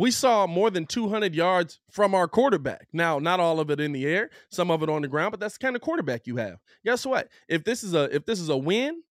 we 0.00 0.10
saw 0.10 0.46
more 0.46 0.70
than 0.70 0.86
200 0.86 1.34
yards 1.34 1.78
from 1.90 2.14
our 2.14 2.26
quarterback. 2.26 2.88
Now, 2.90 3.18
not 3.18 3.38
all 3.38 3.60
of 3.60 3.68
it 3.68 3.80
in 3.80 3.92
the 3.92 4.06
air, 4.06 4.30
some 4.50 4.70
of 4.70 4.82
it 4.82 4.88
on 4.88 5.02
the 5.02 5.08
ground, 5.08 5.32
but 5.32 5.40
that's 5.40 5.58
the 5.58 5.62
kind 5.62 5.76
of 5.76 5.82
quarterback 5.82 6.26
you 6.26 6.36
have. 6.36 6.56
Guess 6.86 7.04
what? 7.04 7.28
If 7.50 7.64
this 7.64 7.84
is 7.84 7.92
a 7.92 8.04
if 8.04 8.24
this 8.24 8.40
is 8.40 8.48
a 8.48 8.56
win, 8.56 9.02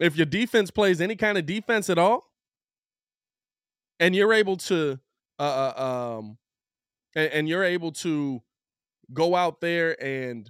if 0.00 0.14
your 0.14 0.26
defense 0.26 0.70
plays 0.70 1.00
any 1.00 1.16
kind 1.16 1.36
of 1.36 1.46
defense 1.46 1.90
at 1.90 1.98
all, 1.98 2.30
and 3.98 4.14
you're 4.14 4.32
able 4.32 4.56
to 4.58 5.00
uh, 5.40 5.42
uh 5.76 6.18
um 6.18 6.38
and, 7.16 7.32
and 7.32 7.48
you're 7.48 7.64
able 7.64 7.90
to 7.90 8.40
go 9.12 9.34
out 9.34 9.60
there 9.60 10.00
and 10.00 10.48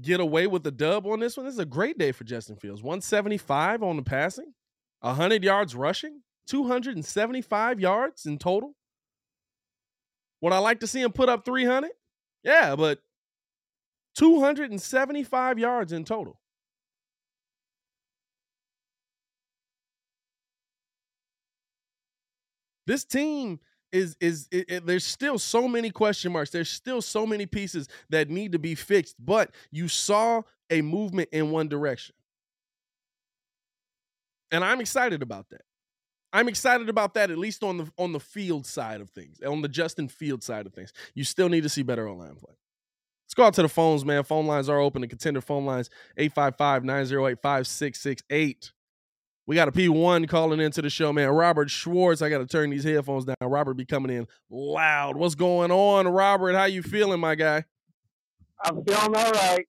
get 0.00 0.20
away 0.20 0.46
with 0.46 0.62
the 0.62 0.70
dub 0.70 1.06
on 1.06 1.20
this 1.20 1.36
one. 1.36 1.46
This 1.46 1.54
is 1.54 1.60
a 1.60 1.64
great 1.64 1.98
day 1.98 2.12
for 2.12 2.24
Justin 2.24 2.56
Fields. 2.56 2.82
175 2.82 3.82
on 3.82 3.96
the 3.96 4.02
passing, 4.02 4.52
100 5.00 5.42
yards 5.42 5.74
rushing, 5.74 6.22
275 6.46 7.80
yards 7.80 8.26
in 8.26 8.38
total. 8.38 8.74
Would 10.40 10.52
I 10.52 10.58
like 10.58 10.80
to 10.80 10.86
see 10.86 11.02
him 11.02 11.12
put 11.12 11.28
up 11.28 11.44
300? 11.44 11.90
Yeah, 12.42 12.76
but 12.76 13.00
275 14.16 15.58
yards 15.58 15.92
in 15.92 16.04
total. 16.04 16.40
This 22.86 23.04
team 23.04 23.60
is 23.92 24.16
is 24.20 24.48
it, 24.50 24.70
it, 24.70 24.86
there's 24.86 25.04
still 25.04 25.38
so 25.38 25.66
many 25.68 25.90
question 25.90 26.32
marks. 26.32 26.50
There's 26.50 26.70
still 26.70 27.02
so 27.02 27.26
many 27.26 27.46
pieces 27.46 27.88
that 28.10 28.30
need 28.30 28.52
to 28.52 28.58
be 28.58 28.74
fixed, 28.74 29.16
but 29.18 29.50
you 29.70 29.88
saw 29.88 30.42
a 30.70 30.82
movement 30.82 31.28
in 31.32 31.50
one 31.50 31.68
direction. 31.68 32.14
And 34.52 34.64
I'm 34.64 34.80
excited 34.80 35.22
about 35.22 35.48
that. 35.50 35.62
I'm 36.32 36.48
excited 36.48 36.88
about 36.88 37.14
that 37.14 37.30
at 37.30 37.38
least 37.38 37.62
on 37.64 37.78
the 37.78 37.92
on 37.98 38.12
the 38.12 38.20
field 38.20 38.66
side 38.66 39.00
of 39.00 39.10
things, 39.10 39.40
on 39.40 39.62
the 39.62 39.68
Justin 39.68 40.08
Field 40.08 40.42
side 40.42 40.66
of 40.66 40.72
things. 40.72 40.92
You 41.14 41.24
still 41.24 41.48
need 41.48 41.62
to 41.62 41.68
see 41.68 41.82
better 41.82 42.08
online 42.08 42.36
play. 42.36 42.54
Let's 43.24 43.34
go 43.34 43.44
out 43.44 43.54
to 43.54 43.62
the 43.62 43.68
phones, 43.68 44.04
man. 44.04 44.24
Phone 44.24 44.46
lines 44.46 44.68
are 44.68 44.80
open. 44.80 45.02
The 45.02 45.08
contender 45.08 45.40
phone 45.40 45.64
lines 45.64 45.88
855 46.16 46.84
908 46.84 47.38
5668. 47.40 48.72
We 49.50 49.56
got 49.56 49.66
a 49.66 49.72
P1 49.72 50.28
calling 50.28 50.60
into 50.60 50.80
the 50.80 50.88
show, 50.88 51.12
man. 51.12 51.28
Robert 51.30 51.70
Schwartz. 51.70 52.22
I 52.22 52.28
got 52.28 52.38
to 52.38 52.46
turn 52.46 52.70
these 52.70 52.84
headphones 52.84 53.24
down. 53.24 53.34
Robert 53.42 53.74
be 53.74 53.84
coming 53.84 54.16
in 54.16 54.28
loud. 54.48 55.16
What's 55.16 55.34
going 55.34 55.72
on, 55.72 56.06
Robert? 56.06 56.54
How 56.54 56.66
you 56.66 56.84
feeling, 56.84 57.18
my 57.18 57.34
guy? 57.34 57.64
I'm 58.64 58.84
feeling 58.84 59.16
all 59.16 59.32
right. 59.32 59.66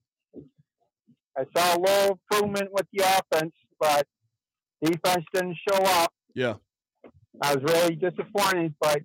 I 1.36 1.46
saw 1.58 1.76
a 1.76 1.80
little 1.80 2.20
improvement 2.30 2.70
with 2.72 2.86
the 2.94 3.04
offense, 3.04 3.54
but 3.80 4.06
defense 4.84 5.26
didn't 5.34 5.58
show 5.68 5.78
up. 5.78 6.14
Yeah. 6.36 6.58
I 7.42 7.56
was 7.56 7.64
really 7.64 7.96
disappointed, 7.96 8.76
but 8.80 9.02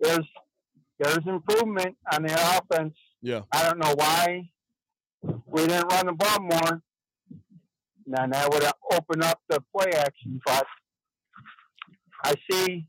there's 0.00 0.28
there's 0.98 1.26
improvement 1.26 1.96
on 2.12 2.24
the 2.24 2.58
offense. 2.58 2.92
Yeah. 3.22 3.40
I 3.50 3.62
don't 3.64 3.78
know 3.78 3.94
why 3.96 4.50
we 5.46 5.66
didn't 5.66 5.90
run 5.90 6.04
the 6.08 6.12
ball 6.12 6.40
more. 6.40 6.82
And 8.06 8.32
that 8.32 8.52
would 8.52 8.64
open 8.92 9.22
up 9.22 9.40
the 9.48 9.62
play 9.76 9.92
action, 9.92 10.40
but 10.44 10.66
I 12.24 12.34
see 12.50 12.86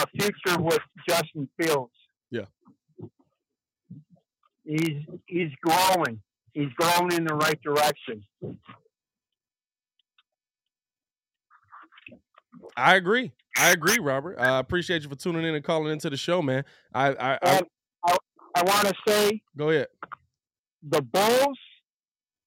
a 0.00 0.06
future 0.18 0.60
with 0.60 0.80
Justin 1.08 1.48
Fields. 1.60 1.92
Yeah. 2.30 2.46
He's 4.64 5.04
he's 5.26 5.50
growing. 5.62 6.20
He's 6.54 6.70
growing 6.78 7.12
in 7.12 7.24
the 7.24 7.34
right 7.34 7.60
direction. 7.62 8.24
I 12.76 12.96
agree. 12.96 13.32
I 13.58 13.70
agree, 13.70 13.98
Robert. 14.00 14.38
I 14.38 14.58
appreciate 14.58 15.02
you 15.02 15.08
for 15.08 15.14
tuning 15.16 15.44
in 15.44 15.54
and 15.54 15.64
calling 15.64 15.92
into 15.92 16.10
the 16.10 16.16
show, 16.16 16.42
man. 16.42 16.64
I 16.94 17.08
I 17.10 17.38
I, 17.42 17.60
I, 18.06 18.16
I 18.56 18.62
want 18.62 18.88
to 18.88 18.94
say 19.06 19.42
go 19.56 19.70
ahead. 19.70 19.88
the 20.82 21.02
Bulls 21.02 21.58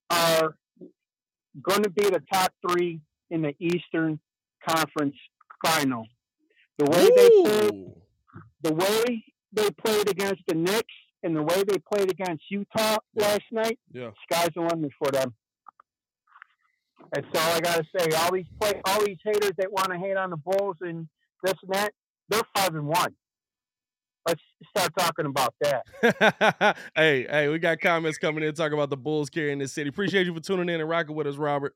are 0.10 0.56
going 1.62 1.84
to 1.84 1.90
be 1.90 2.10
the 2.10 2.22
top 2.32 2.54
three 2.68 3.02
in 3.30 3.42
the 3.42 3.54
Eastern 3.60 4.20
Conference 4.68 5.16
Final. 5.66 6.06
The 6.78 6.86
way 6.86 7.10
they 7.16 7.30
played, 7.44 7.94
the 8.62 8.74
way 8.74 9.24
they 9.54 9.70
played 9.72 10.10
against 10.10 10.42
the 10.48 10.56
Knicks, 10.56 10.94
and 11.24 11.36
the 11.36 11.42
way 11.42 11.64
they 11.68 11.78
played 11.92 12.12
against 12.12 12.44
Utah 12.50 12.98
Yeah. 13.14 13.28
last 13.28 13.42
night, 13.52 13.80
Yeah. 13.92 14.12
sky's 14.30 14.50
the 14.54 14.62
limit 14.62 14.92
for 15.00 15.10
them. 15.12 15.34
That's 17.14 17.28
all 17.36 17.54
I 17.56 17.60
gotta 17.62 17.86
say. 17.98 18.08
All 18.18 18.32
these 18.32 18.46
play, 18.60 18.80
all 18.86 19.04
these 19.06 19.18
haters 19.24 19.52
that 19.58 19.72
want 19.72 19.90
to 19.92 19.98
hate 19.98 20.18
on 20.18 20.30
the 20.30 20.38
Bulls 20.38 20.78
and 20.82 21.08
this 21.44 21.54
and 21.64 21.74
that, 21.74 21.94
they're 22.30 22.42
five 22.56 22.76
and 22.76 22.88
one. 22.88 23.16
Let's 24.28 24.42
start 24.70 24.92
talking 24.98 25.26
about 25.26 25.54
that. 25.62 26.78
hey, 26.96 27.26
hey, 27.30 27.48
we 27.48 27.60
got 27.60 27.80
comments 27.80 28.18
coming 28.18 28.44
in 28.44 28.54
talking 28.54 28.74
about 28.74 28.90
the 28.90 28.98
Bulls 28.98 29.30
carrying 29.30 29.60
this 29.60 29.74
city. 29.74 29.90
Appreciate 29.90 30.26
you 30.26 30.34
for 30.34 30.42
tuning 30.42 30.70
in 30.70 30.82
and 30.82 30.90
rocking 30.90 31.16
with 31.16 31.28
us, 31.28 31.38
Robert. 31.38 31.74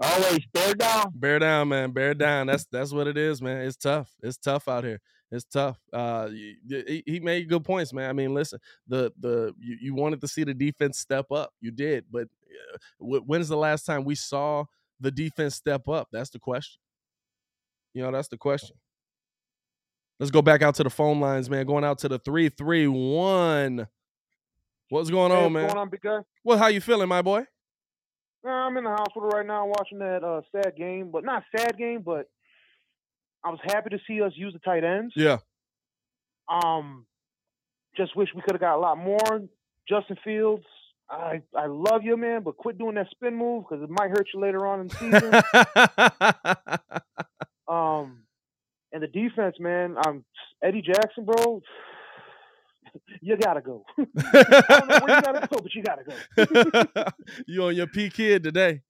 Always 0.00 0.40
bear 0.52 0.74
down. 0.74 1.12
Bear 1.14 1.38
down, 1.38 1.68
man. 1.68 1.90
Bear 1.92 2.14
down. 2.14 2.46
That's 2.46 2.66
that's 2.66 2.92
what 2.92 3.06
it 3.06 3.16
is, 3.16 3.40
man. 3.40 3.62
It's 3.62 3.76
tough. 3.76 4.14
It's 4.22 4.36
tough 4.36 4.68
out 4.68 4.84
here. 4.84 5.00
It's 5.30 5.44
tough. 5.44 5.78
Uh, 5.92 6.28
he, 6.28 7.02
he 7.06 7.20
made 7.20 7.48
good 7.48 7.64
points, 7.64 7.92
man. 7.92 8.08
I 8.08 8.12
mean, 8.12 8.34
listen, 8.34 8.60
the 8.86 9.12
the 9.18 9.54
you, 9.58 9.76
you 9.80 9.94
wanted 9.94 10.20
to 10.20 10.28
see 10.28 10.44
the 10.44 10.54
defense 10.54 10.98
step 10.98 11.32
up. 11.32 11.52
You 11.60 11.70
did, 11.70 12.04
but 12.10 12.28
uh, 12.72 12.78
when's 13.00 13.48
the 13.48 13.56
last 13.56 13.84
time 13.84 14.04
we 14.04 14.14
saw 14.14 14.64
the 15.00 15.10
defense 15.10 15.54
step 15.54 15.88
up? 15.88 16.08
That's 16.12 16.30
the 16.30 16.38
question. 16.38 16.80
You 17.94 18.02
know, 18.02 18.12
that's 18.12 18.28
the 18.28 18.38
question. 18.38 18.76
Let's 20.18 20.30
go 20.30 20.40
back 20.42 20.62
out 20.62 20.74
to 20.76 20.82
the 20.84 20.90
phone 20.90 21.20
lines, 21.20 21.50
man. 21.50 21.66
Going 21.66 21.84
out 21.84 21.98
to 21.98 22.08
the 22.08 22.18
three 22.18 22.48
three 22.48 22.86
one. 22.88 23.86
What's 24.88 25.10
going 25.10 25.32
Hey, 25.32 25.36
on, 25.38 25.52
what's 25.52 25.54
man? 25.54 25.66
going 25.68 25.78
on, 25.78 25.90
big 25.90 26.00
guy? 26.00 26.20
Well, 26.44 26.58
how 26.58 26.68
you 26.68 26.80
feeling, 26.80 27.08
my 27.08 27.22
boy? 27.22 27.44
Uh, 28.46 28.48
I'm 28.50 28.76
in 28.76 28.84
the 28.84 28.90
hospital 28.90 29.28
right 29.28 29.44
now 29.46 29.66
watching 29.66 29.98
that 29.98 30.22
uh, 30.22 30.40
sad 30.52 30.76
game, 30.76 31.10
but 31.10 31.24
not 31.24 31.42
sad 31.56 31.76
game, 31.76 32.02
but 32.02 32.30
I 33.44 33.50
was 33.50 33.58
happy 33.64 33.90
to 33.90 33.98
see 34.06 34.22
us 34.22 34.32
use 34.36 34.52
the 34.52 34.60
tight 34.60 34.84
ends. 34.84 35.12
Yeah. 35.16 35.38
Um, 36.48 37.06
just 37.96 38.14
wish 38.16 38.28
we 38.34 38.42
could 38.42 38.52
have 38.52 38.60
got 38.60 38.76
a 38.76 38.80
lot 38.80 38.98
more. 38.98 39.42
Justin 39.88 40.16
Fields, 40.22 40.64
I 41.10 41.42
I 41.56 41.66
love 41.66 42.02
you, 42.04 42.16
man, 42.16 42.42
but 42.42 42.56
quit 42.56 42.78
doing 42.78 42.94
that 42.96 43.10
spin 43.10 43.34
move 43.34 43.64
because 43.68 43.82
it 43.82 43.90
might 43.90 44.10
hurt 44.10 44.28
you 44.32 44.40
later 44.40 44.66
on 44.66 44.80
in 44.80 44.88
the 44.88 44.94
season. 44.94 45.34
um, 47.68 48.22
and 48.92 49.02
the 49.02 49.06
defense, 49.08 49.56
man, 49.60 49.96
um, 50.06 50.24
Eddie 50.62 50.82
Jackson, 50.82 51.24
bro, 51.24 51.60
you 53.20 53.36
gotta 53.36 53.60
go. 53.60 53.84
I 53.98 54.04
don't 54.68 54.88
know 54.88 54.98
where 55.02 55.16
you 55.16 55.22
gotta 55.22 55.48
go, 55.48 55.58
but 55.60 55.74
you 55.74 55.82
gotta 55.82 56.04
go. 56.94 57.04
you 57.46 57.62
on 57.64 57.74
your 57.76 57.86
P 57.86 58.10
kid 58.10 58.42
today. 58.42 58.82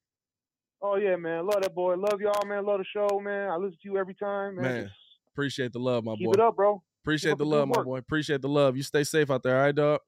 Oh 0.82 0.96
yeah, 0.96 1.16
man. 1.16 1.46
Love 1.46 1.62
that 1.62 1.74
boy. 1.74 1.96
Love 1.96 2.20
y'all, 2.20 2.46
man. 2.46 2.64
Love 2.64 2.78
the 2.78 2.84
show, 2.92 3.18
man. 3.20 3.50
I 3.50 3.56
listen 3.56 3.78
to 3.82 3.88
you 3.88 3.96
every 3.96 4.14
time, 4.14 4.56
man. 4.56 4.64
Man, 4.64 4.82
Just 4.84 4.94
Appreciate 5.32 5.72
the 5.72 5.78
love, 5.78 6.04
my 6.04 6.14
keep 6.16 6.26
boy. 6.26 6.32
it 6.32 6.40
up, 6.40 6.56
bro. 6.56 6.82
Appreciate 7.02 7.32
up 7.32 7.38
the 7.38 7.46
love, 7.46 7.68
my 7.68 7.82
boy. 7.82 7.98
Appreciate 7.98 8.42
the 8.42 8.48
love. 8.48 8.76
You 8.76 8.82
stay 8.82 9.04
safe 9.04 9.30
out 9.30 9.42
there, 9.42 9.56
all 9.56 9.62
right, 9.64 9.74
dog? 9.74 10.00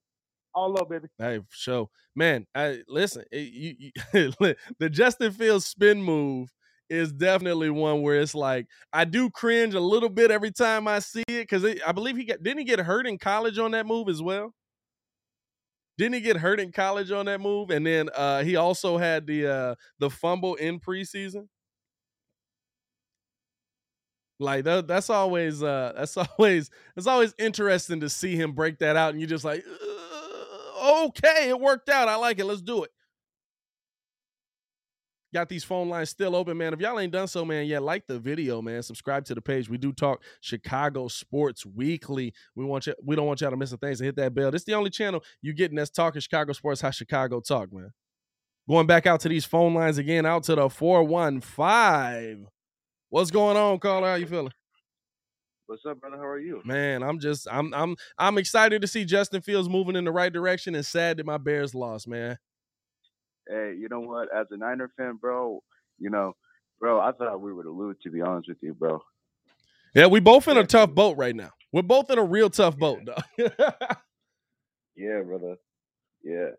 All 0.54 0.72
love, 0.72 0.88
baby. 0.88 1.08
Hey, 1.18 1.38
for 1.38 1.46
sure. 1.50 1.90
Man, 2.16 2.46
I 2.54 2.78
listen, 2.88 3.24
it- 3.30 3.52
you, 3.52 3.74
you, 4.12 4.32
the 4.78 4.90
Justin 4.90 5.32
Fields 5.32 5.66
spin 5.66 6.02
move 6.02 6.52
is 6.90 7.12
definitely 7.12 7.70
one 7.70 8.02
where 8.02 8.20
it's 8.20 8.34
like 8.34 8.66
I 8.92 9.04
do 9.04 9.30
cringe 9.30 9.74
a 9.74 9.80
little 9.80 10.08
bit 10.08 10.30
every 10.30 10.50
time 10.52 10.88
I 10.88 10.98
see 11.00 11.22
it 11.28 11.48
because 11.48 11.64
I 11.86 11.92
believe 11.92 12.16
he 12.16 12.24
got 12.24 12.42
didn't 12.42 12.58
he 12.60 12.64
get 12.64 12.80
hurt 12.80 13.06
in 13.06 13.18
college 13.18 13.58
on 13.58 13.72
that 13.72 13.86
move 13.86 14.08
as 14.08 14.22
well? 14.22 14.54
Didn't 15.96 16.14
he 16.14 16.20
get 16.20 16.36
hurt 16.36 16.60
in 16.60 16.70
college 16.70 17.10
on 17.10 17.26
that 17.26 17.40
move? 17.40 17.70
And 17.70 17.84
then 17.86 18.08
uh 18.14 18.42
he 18.44 18.56
also 18.56 18.98
had 18.98 19.26
the 19.26 19.46
uh 19.46 19.74
the 19.98 20.10
fumble 20.10 20.54
in 20.54 20.78
preseason. 20.80 21.48
Like 24.40 24.64
that, 24.64 24.86
that's 24.86 25.10
always 25.10 25.62
uh 25.62 25.92
that's 25.96 26.16
always 26.38 26.70
it's 26.96 27.06
always 27.06 27.34
interesting 27.38 28.00
to 28.00 28.08
see 28.08 28.36
him 28.36 28.52
break 28.52 28.78
that 28.78 28.96
out 28.96 29.10
and 29.10 29.20
you're 29.20 29.28
just 29.28 29.44
like 29.44 29.64
"Uh, 29.66 31.06
okay 31.06 31.48
it 31.48 31.58
worked 31.60 31.88
out 31.88 32.08
i 32.08 32.14
like 32.14 32.38
it 32.38 32.44
let's 32.44 32.62
do 32.62 32.84
it 32.84 32.90
got 35.32 35.48
these 35.48 35.64
phone 35.64 35.88
lines 35.88 36.10
still 36.10 36.34
open 36.34 36.56
man. 36.56 36.72
If 36.72 36.80
y'all 36.80 36.98
ain't 36.98 37.12
done 37.12 37.28
so 37.28 37.44
man 37.44 37.66
yeah 37.66 37.78
like 37.78 38.06
the 38.06 38.18
video 38.18 38.62
man. 38.62 38.82
Subscribe 38.82 39.24
to 39.26 39.34
the 39.34 39.42
page. 39.42 39.68
We 39.68 39.78
do 39.78 39.92
talk 39.92 40.22
chicago 40.40 41.08
sports 41.08 41.64
weekly. 41.66 42.32
We 42.54 42.64
want 42.64 42.86
you 42.86 42.94
we 43.04 43.16
don't 43.16 43.26
want 43.26 43.40
y'all 43.40 43.50
to 43.50 43.56
miss 43.56 43.72
a 43.72 43.76
thing 43.76 43.94
so 43.94 44.04
hit 44.04 44.16
that 44.16 44.34
bell. 44.34 44.50
This 44.50 44.62
is 44.62 44.66
the 44.66 44.74
only 44.74 44.90
channel 44.90 45.22
you 45.42 45.52
getting 45.52 45.76
that's 45.76 45.90
talking 45.90 46.20
chicago 46.20 46.52
sports 46.52 46.80
how 46.80 46.90
chicago 46.90 47.40
talk 47.40 47.72
man. 47.72 47.92
Going 48.68 48.86
back 48.86 49.06
out 49.06 49.20
to 49.20 49.28
these 49.28 49.44
phone 49.44 49.74
lines 49.74 49.98
again 49.98 50.26
out 50.26 50.44
to 50.44 50.54
the 50.54 50.68
415 50.68 52.46
what's 53.10 53.30
going 53.30 53.56
on 53.56 53.78
caller? 53.78 54.08
How 54.08 54.14
you 54.14 54.26
feeling? 54.26 54.52
What's 55.66 55.84
up, 55.84 56.00
brother? 56.00 56.16
How 56.16 56.26
are 56.26 56.38
you? 56.38 56.62
Man, 56.64 57.02
I'm 57.02 57.18
just 57.18 57.46
I'm 57.50 57.74
I'm 57.74 57.94
I'm 58.16 58.38
excited 58.38 58.80
to 58.80 58.88
see 58.88 59.04
Justin 59.04 59.42
Fields 59.42 59.68
moving 59.68 59.96
in 59.96 60.04
the 60.04 60.12
right 60.12 60.32
direction 60.32 60.74
and 60.74 60.84
sad 60.84 61.18
that 61.18 61.26
my 61.26 61.36
Bears 61.36 61.74
lost, 61.74 62.08
man. 62.08 62.38
Hey, 63.48 63.74
you 63.78 63.88
know 63.90 64.00
what? 64.00 64.28
As 64.34 64.46
a 64.50 64.56
Niner 64.56 64.90
fan, 64.96 65.16
bro, 65.20 65.62
you 65.98 66.10
know, 66.10 66.34
bro, 66.80 67.00
I 67.00 67.12
thought 67.12 67.40
we 67.40 67.52
would 67.52 67.66
lose. 67.66 67.96
To 68.02 68.10
be 68.10 68.20
honest 68.20 68.48
with 68.48 68.58
you, 68.62 68.74
bro. 68.74 69.00
Yeah, 69.94 70.06
we 70.06 70.20
both 70.20 70.48
in 70.48 70.56
a 70.58 70.64
tough 70.64 70.90
boat 70.94 71.16
right 71.16 71.34
now. 71.34 71.50
We're 71.72 71.82
both 71.82 72.10
in 72.10 72.18
a 72.18 72.24
real 72.24 72.50
tough 72.50 72.76
boat, 72.78 73.00
though. 73.06 73.48
Yeah, 74.96 75.22
brother. 75.22 75.56
Yeah. 76.24 76.50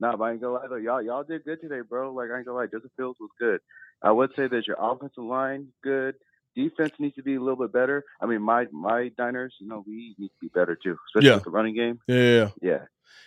Nah, 0.00 0.16
but 0.16 0.24
I 0.24 0.32
ain't 0.32 0.40
gonna 0.40 0.54
lie 0.54 0.66
though, 0.68 0.76
y'all 0.76 1.02
y'all 1.02 1.24
did 1.24 1.44
good 1.44 1.60
today, 1.60 1.80
bro. 1.88 2.12
Like 2.12 2.30
I 2.30 2.38
ain't 2.38 2.46
gonna 2.46 2.58
lie, 2.58 2.66
Justin 2.66 2.90
Fields 2.96 3.18
was 3.20 3.30
good. 3.38 3.60
I 4.02 4.10
would 4.12 4.30
say 4.36 4.48
that 4.48 4.66
your 4.66 4.76
offensive 4.80 5.24
line 5.24 5.68
good. 5.82 6.16
Defense 6.54 6.92
needs 6.98 7.14
to 7.16 7.22
be 7.22 7.34
a 7.36 7.40
little 7.40 7.56
bit 7.56 7.72
better. 7.72 8.04
I 8.20 8.26
mean, 8.26 8.42
my 8.42 8.66
my 8.72 9.10
Niners, 9.18 9.54
you 9.60 9.66
know, 9.68 9.82
we 9.86 10.14
need 10.18 10.28
to 10.28 10.34
be 10.40 10.48
better 10.48 10.76
too, 10.82 10.96
especially 11.08 11.28
Yeah. 11.28 11.34
with 11.36 11.44
the 11.44 11.50
running 11.50 11.74
game. 11.74 11.98
Yeah. 12.08 12.50
Yeah, 12.60 12.84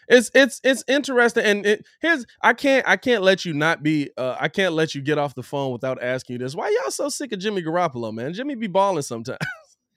It's 0.08 0.30
it's 0.36 0.62
it's 0.64 0.84
interesting, 0.88 1.44
and 1.44 1.66
it, 1.66 1.86
here's 2.02 2.26
I 2.42 2.54
can't 2.54 2.88
I 2.88 2.98
can't 2.98 3.24
let 3.24 3.46
you 3.46 3.54
not 3.54 3.82
be 3.84 4.12
uh, 4.18 4.36
I 4.40 4.48
can't 4.48 4.74
let 4.74 4.94
you 4.96 5.02
get 5.02 5.18
off 5.18 5.34
the 5.36 5.44
phone 5.44 5.72
without 5.72 6.02
asking 6.04 6.36
you 6.36 6.38
this. 6.40 6.56
Why 6.56 6.70
y'all 6.82 6.92
so 6.92 7.10
sick 7.10 7.32
of 7.32 7.40
Jimmy 7.40 7.62
Garoppolo, 7.64 8.14
man? 8.14 8.34
Jimmy 8.34 8.56
be 8.56 8.68
balling 8.68 9.02
sometimes. 9.04 9.40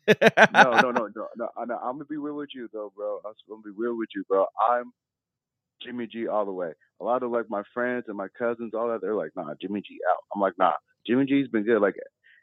no, 0.08 0.14
no, 0.54 0.70
no, 0.72 0.90
no, 0.92 1.08
no, 1.36 1.48
know. 1.66 1.78
I'm 1.82 1.92
gonna 1.94 2.04
be 2.06 2.16
real 2.16 2.36
with 2.36 2.50
you 2.54 2.68
though, 2.72 2.92
bro. 2.96 3.20
I'm 3.26 3.32
gonna 3.48 3.62
be 3.62 3.70
real 3.76 3.96
with 3.98 4.08
you, 4.14 4.24
bro. 4.28 4.46
I'm 4.70 4.92
Jimmy 5.84 6.06
G 6.06 6.26
all 6.28 6.44
the 6.46 6.52
way. 6.52 6.72
A 7.00 7.04
lot 7.04 7.22
of 7.22 7.30
like 7.30 7.44
my 7.50 7.62
friends 7.74 8.04
and 8.08 8.16
my 8.16 8.28
cousins, 8.38 8.72
all 8.74 8.88
that, 8.88 9.00
they're 9.02 9.14
like, 9.14 9.30
nah, 9.36 9.52
Jimmy 9.60 9.80
G 9.80 9.98
out. 10.10 10.16
I'm 10.34 10.40
like, 10.40 10.54
nah, 10.58 10.72
Jimmy 11.06 11.26
G's 11.26 11.48
been 11.48 11.64
good. 11.64 11.80
Like, 11.80 11.94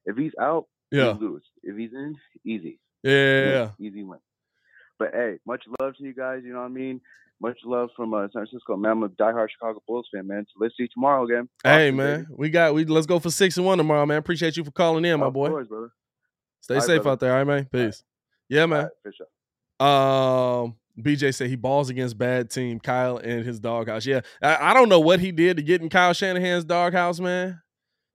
if 0.05 0.15
he's 0.15 0.31
out, 0.39 0.65
Yeah, 0.91 1.13
we 1.13 1.27
lose. 1.27 1.43
If 1.63 1.75
he's 1.77 1.93
in, 1.93 2.15
easy. 2.45 2.79
yeah. 3.03 3.71
Win. 3.79 3.87
Easy 3.87 4.03
win. 4.03 4.19
But 4.99 5.09
hey, 5.13 5.39
much 5.45 5.63
love 5.79 5.95
to 5.97 6.03
you 6.03 6.13
guys. 6.13 6.41
You 6.45 6.53
know 6.53 6.59
what 6.59 6.65
I 6.65 6.69
mean? 6.69 7.01
Much 7.41 7.57
love 7.65 7.89
from 7.97 8.13
uh, 8.13 8.21
San 8.23 8.29
Francisco, 8.45 8.77
man. 8.77 8.91
I'm 8.93 9.03
a 9.03 9.09
diehard 9.09 9.47
Chicago 9.51 9.83
Bulls 9.87 10.07
fan, 10.13 10.25
man. 10.27 10.45
So 10.47 10.63
let's 10.63 10.75
see 10.77 10.83
you 10.83 10.89
tomorrow 10.93 11.25
again. 11.25 11.49
Hey 11.65 11.91
man, 11.91 12.21
baby. 12.21 12.33
we 12.37 12.49
got 12.49 12.73
we 12.73 12.85
let's 12.85 13.05
go 13.07 13.19
for 13.19 13.29
six 13.29 13.57
and 13.57 13.65
one 13.65 13.77
tomorrow, 13.77 14.05
man. 14.05 14.17
Appreciate 14.19 14.55
you 14.55 14.63
for 14.63 14.71
calling 14.71 15.03
in, 15.03 15.19
my 15.19 15.25
Of 15.27 15.33
boy. 15.33 15.49
course, 15.49 15.67
brother. 15.67 15.89
Stay 16.61 16.75
All 16.75 16.81
safe 16.81 17.01
brother. 17.03 17.09
out 17.09 17.19
there, 17.19 17.31
all 17.31 17.37
right, 17.39 17.43
man. 17.47 17.67
All 17.73 17.79
right. 17.81 17.91
Peace. 17.91 18.03
Yeah, 18.47 18.65
man. 18.67 18.83
Right, 18.83 18.91
for 19.03 19.11
sure. 19.11 19.27
Um, 19.85 20.75
BJ 20.97 21.35
said 21.35 21.49
he 21.49 21.57
balls 21.57 21.89
against 21.89 22.17
bad 22.17 22.49
team. 22.49 22.79
Kyle 22.79 23.17
and 23.17 23.43
his 23.45 23.59
doghouse. 23.59 24.05
Yeah, 24.05 24.21
I, 24.41 24.71
I 24.71 24.73
don't 24.73 24.87
know 24.87 25.01
what 25.01 25.19
he 25.19 25.33
did 25.33 25.57
to 25.57 25.63
get 25.63 25.81
in 25.81 25.89
Kyle 25.89 26.13
Shanahan's 26.13 26.63
doghouse, 26.63 27.19
man. 27.19 27.59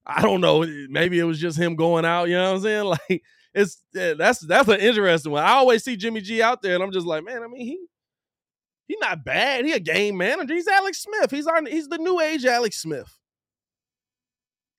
I 0.06 0.22
don't 0.22 0.40
know. 0.40 0.64
Maybe 0.88 1.18
it 1.18 1.24
was 1.24 1.38
just 1.38 1.58
him 1.58 1.76
going 1.76 2.04
out. 2.04 2.28
You 2.28 2.36
know 2.36 2.52
what 2.52 2.56
I'm 2.56 2.62
saying? 2.62 2.84
Like 3.10 3.22
it's 3.52 3.82
that's 3.92 4.40
that's 4.40 4.68
an 4.68 4.80
interesting 4.80 5.32
one. 5.32 5.42
I 5.42 5.54
always 5.54 5.82
see 5.82 5.96
Jimmy 5.96 6.20
G 6.20 6.40
out 6.40 6.62
there, 6.62 6.74
and 6.74 6.82
I'm 6.82 6.92
just 6.92 7.06
like, 7.06 7.24
man. 7.24 7.42
I 7.42 7.48
mean, 7.48 7.66
he 7.66 7.78
he 8.86 8.96
not 9.00 9.24
bad. 9.24 9.64
He 9.64 9.72
a 9.72 9.80
game 9.80 10.16
manager. 10.16 10.54
He's 10.54 10.68
Alex 10.68 11.02
Smith. 11.02 11.30
He's 11.30 11.46
our 11.46 11.64
he's 11.64 11.88
the 11.88 11.98
new 11.98 12.20
age 12.20 12.44
Alex 12.44 12.80
Smith. 12.80 13.18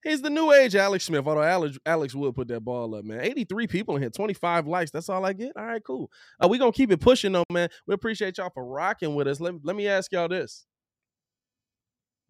He's 0.03 0.21
the 0.21 0.29
new 0.29 0.51
age 0.51 0.75
Alex 0.75 1.05
Smith. 1.05 1.27
Although 1.27 1.43
Alex 1.43 1.77
Alex 1.85 2.15
would 2.15 2.33
put 2.33 2.47
that 2.47 2.61
ball 2.61 2.95
up, 2.95 3.03
man. 3.03 3.21
83 3.21 3.67
people 3.67 3.95
in 3.97 4.01
here, 4.01 4.09
25 4.09 4.67
likes. 4.67 4.91
That's 4.91 5.09
all 5.09 5.25
I 5.25 5.33
get. 5.33 5.51
All 5.55 5.65
right, 5.65 5.83
cool. 5.85 6.09
Uh, 6.43 6.47
we 6.47 6.57
gonna 6.57 6.71
keep 6.71 6.91
it 6.91 7.01
pushing 7.01 7.33
though, 7.33 7.43
man. 7.51 7.69
We 7.87 7.93
appreciate 7.93 8.37
y'all 8.37 8.51
for 8.53 8.65
rocking 8.65 9.15
with 9.15 9.27
us. 9.27 9.39
Let, 9.39 9.53
let 9.63 9.75
me 9.75 9.87
ask 9.87 10.11
y'all 10.11 10.29
this. 10.29 10.65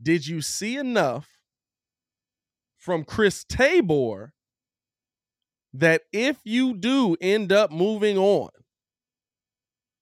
Did 0.02 0.26
you 0.26 0.42
see 0.42 0.78
enough 0.78 1.30
from 2.82 3.04
Chris 3.06 3.46
Tabor 3.46 4.34
that 5.74 6.02
if 6.12 6.38
you 6.44 6.76
do 6.76 7.16
end 7.22 7.52
up 7.52 7.72
moving 7.72 8.18
on, 8.18 8.50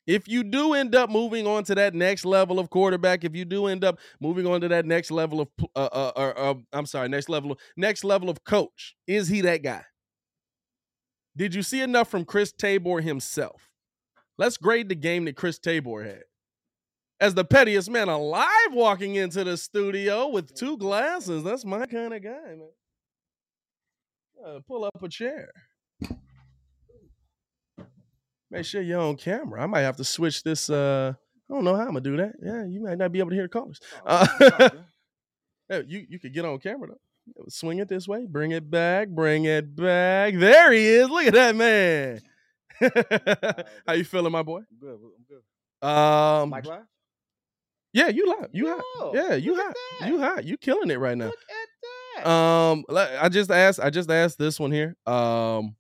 if 0.07 0.27
you 0.27 0.43
do 0.43 0.73
end 0.73 0.95
up 0.95 1.11
moving 1.11 1.45
on 1.45 1.63
to 1.65 1.75
that 1.75 1.93
next 1.93 2.25
level 2.25 2.57
of 2.57 2.71
quarterback, 2.71 3.23
if 3.23 3.36
you 3.36 3.45
do 3.45 3.67
end 3.67 3.84
up 3.84 3.99
moving 4.19 4.47
on 4.47 4.61
to 4.61 4.67
that 4.69 4.86
next 4.86 5.11
level 5.11 5.41
of, 5.41 5.49
uh, 5.75 5.89
uh, 5.91 6.11
uh, 6.15 6.34
uh, 6.36 6.53
I'm 6.73 6.88
sorry, 6.88 7.09
next 7.09 7.30
level, 7.30 7.59
next 7.77 8.03
level 8.03 8.30
of 8.30 8.43
coach, 8.43 8.95
is 9.05 9.27
he 9.27 9.41
that 9.41 9.61
guy? 9.61 9.84
Did 11.38 11.53
you 11.53 11.61
see 11.61 11.82
enough 11.82 12.09
from 12.09 12.25
Chris 12.25 12.51
Tabor 12.51 13.01
himself? 13.01 13.69
Let's 14.38 14.57
grade 14.57 14.89
the 14.89 14.95
game 14.95 15.25
that 15.25 15.36
Chris 15.36 15.59
Tabor 15.59 16.03
had. 16.03 16.23
As 17.22 17.34
the 17.34 17.43
pettiest 17.43 17.89
man 17.89 18.07
alive 18.07 18.72
walking 18.72 19.15
into 19.15 19.43
the 19.43 19.57
studio 19.57 20.30
with 20.30 20.53
two 20.53 20.78
glasses. 20.78 21.43
That's 21.43 21.65
my 21.65 21.86
kind 21.86 22.13
of 22.13 22.24
guy, 22.24 22.30
man. 22.30 22.70
Uh, 24.45 24.59
pull 24.65 24.86
up 24.86 25.03
a 25.03 25.09
chair. 25.09 25.51
Make 28.51 28.65
sure 28.65 28.82
you're 28.82 29.01
on 29.01 29.17
camera. 29.17 29.61
I 29.61 29.65
might 29.67 29.82
have 29.82 29.97
to 29.97 30.03
switch 30.03 30.43
this. 30.43 30.70
Uh, 30.70 31.13
I 31.49 31.53
don't 31.53 31.63
know 31.63 31.76
how 31.76 31.82
I'm 31.82 31.88
gonna 31.89 32.01
do 32.01 32.17
that. 32.17 32.34
Yeah, 32.41 32.65
you 32.65 32.82
might 32.82 32.97
not 32.97 33.11
be 33.11 33.20
able 33.20 33.30
to 33.30 33.36
hear 33.36 33.45
the 33.45 33.49
callers. 33.49 33.80
Uh, 34.05 34.28
yeah, 35.70 35.82
you 35.86 36.05
you 36.09 36.20
could 36.20 36.34
get 36.34 36.45
on 36.45 36.57
camera 36.59 36.88
though. 36.88 37.45
Swing 37.47 37.80
it 37.80 37.88
this 37.88 38.07
way. 38.07 38.26
Bring 38.26 38.51
it 38.51 38.72
back. 38.72 39.09
Bring 39.09 39.45
it 39.45 39.76
back. 39.76 40.34
There 40.36 40.72
he 40.72 40.88
is. 40.88 41.09
Look 41.09 41.26
at 41.26 41.34
that 41.34 41.55
man. 41.55 42.22
how 43.86 43.93
you 43.93 44.03
feeling, 44.03 44.32
my 44.32 44.41
boy? 44.41 44.59
I'm 44.59 44.80
good. 44.80 44.99
I'm 44.99 45.26
good. 45.28 45.88
Um? 45.88 46.88
Yeah, 47.93 48.07
you 48.09 48.27
live. 48.27 48.49
You 48.53 48.67
hot. 48.77 49.11
Yeah, 49.13 49.35
you 49.35 49.55
hot. 49.55 49.75
You 50.07 50.19
hot. 50.19 50.43
You 50.45 50.57
killing 50.57 50.91
it 50.91 50.99
right 50.99 51.17
now. 51.17 51.25
Look 51.27 51.39
at 51.49 52.23
that. 52.23 52.29
Um, 52.29 52.85
I 52.89 53.29
just 53.29 53.49
asked. 53.51 53.79
I 53.79 53.89
just 53.89 54.09
asked 54.11 54.37
this 54.37 54.59
one 54.59 54.71
here. 54.71 54.95
Um, 55.05 55.75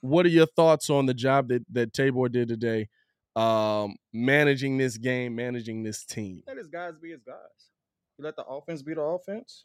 what 0.00 0.26
are 0.26 0.30
your 0.30 0.46
thoughts 0.46 0.90
on 0.90 1.06
the 1.06 1.14
job 1.14 1.48
that 1.48 1.64
that 1.72 1.92
Tabor 1.92 2.28
did 2.28 2.48
today? 2.48 2.88
Um, 3.34 3.96
managing 4.12 4.76
this 4.78 4.96
game, 4.98 5.34
managing 5.34 5.82
this 5.82 6.04
team. 6.04 6.42
let 6.46 6.56
his 6.58 6.68
guys 6.68 6.94
be 7.00 7.10
his 7.10 7.22
guys. 7.22 7.36
You 8.18 8.24
let 8.24 8.36
the 8.36 8.44
offense 8.44 8.82
be 8.82 8.94
the 8.94 9.00
offense. 9.00 9.64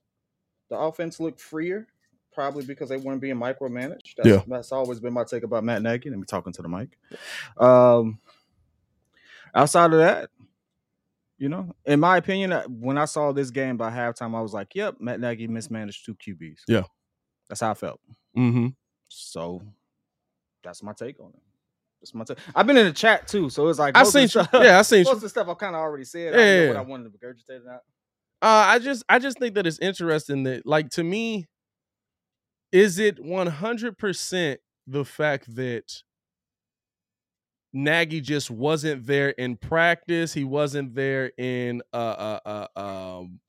The 0.69 0.77
offense 0.77 1.19
looked 1.19 1.41
freer, 1.41 1.85
probably 2.33 2.63
because 2.65 2.87
they 2.89 2.97
weren't 2.97 3.19
being 3.21 3.35
micromanaged. 3.35 4.15
That's, 4.17 4.27
Yeah. 4.29 4.41
that's 4.47 4.71
always 4.71 4.99
been 5.01 5.11
my 5.13 5.23
take 5.25 5.43
about 5.43 5.63
Matt 5.65 5.81
Nagy. 5.81 6.09
Let 6.09 6.17
me 6.19 6.25
talking 6.25 6.53
to 6.53 6.61
the 6.61 6.69
mic. 6.69 6.97
Um, 7.57 8.19
outside 9.53 9.91
of 9.93 9.99
that, 9.99 10.29
you 11.37 11.49
know, 11.49 11.71
in 11.85 11.99
my 11.99 12.17
opinion, 12.17 12.51
uh, 12.51 12.63
when 12.63 12.97
I 12.97 13.05
saw 13.05 13.31
this 13.31 13.51
game 13.51 13.77
by 13.77 13.91
halftime, 13.91 14.35
I 14.35 14.41
was 14.41 14.53
like, 14.53 14.73
"Yep, 14.75 14.95
Matt 14.99 15.19
Nagy 15.19 15.47
mismanaged 15.47 16.05
two 16.05 16.15
QBs." 16.15 16.61
Yeah. 16.67 16.83
that's 17.49 17.61
how 17.61 17.71
I 17.71 17.73
felt. 17.75 17.99
Mm-hmm. 18.37 18.67
So 19.09 19.61
that's 20.63 20.81
my 20.83 20.93
take 20.93 21.19
on 21.19 21.29
it. 21.29 21.41
That's 22.01 22.13
my 22.13 22.23
take. 22.23 22.37
I've 22.55 22.67
been 22.67 22.77
in 22.77 22.85
the 22.85 22.91
chat 22.93 23.27
too, 23.27 23.49
so 23.49 23.67
it's 23.67 23.79
like 23.79 23.95
I 23.95 23.99
most 24.01 24.09
of 24.09 24.13
the 24.13 24.19
seen. 24.19 24.27
stuff- 24.29 24.49
Yeah, 24.53 24.79
I 24.79 24.81
seen. 24.81 25.03
most 25.05 25.15
of 25.15 25.21
the 25.21 25.29
stuff 25.29 25.47
I've 25.47 25.57
kind 25.57 25.75
of 25.75 25.81
already 25.81 26.03
said. 26.05 26.33
I 26.33 26.37
don't 26.37 26.61
know 26.61 26.67
what 26.67 26.77
I 26.77 26.81
wanted 26.81 27.13
to 27.13 27.17
regurgitate 27.17 27.61
or 27.61 27.65
not. 27.65 27.81
Uh, 28.41 28.65
I 28.67 28.79
just 28.79 29.03
I 29.09 29.17
just 29.19 29.39
think 29.39 29.55
that 29.55 29.65
it's 29.65 29.79
interesting 29.79 30.43
that 30.43 30.65
like 30.65 30.89
to 30.91 31.03
me, 31.03 31.45
is 32.71 32.99
it 32.99 33.19
one 33.23 33.47
hundred 33.47 33.97
percent 33.97 34.59
the 34.85 35.05
fact 35.05 35.55
that 35.55 36.03
Nagy 37.73 38.21
just 38.21 38.49
wasn't 38.49 39.05
there 39.05 39.29
in 39.29 39.57
practice. 39.57 40.33
He 40.33 40.43
wasn't 40.43 40.95
there 40.95 41.31
in 41.37 41.81
uh 41.93 42.39
uh 42.45 42.67
uh 42.75 42.79
um 42.79 43.39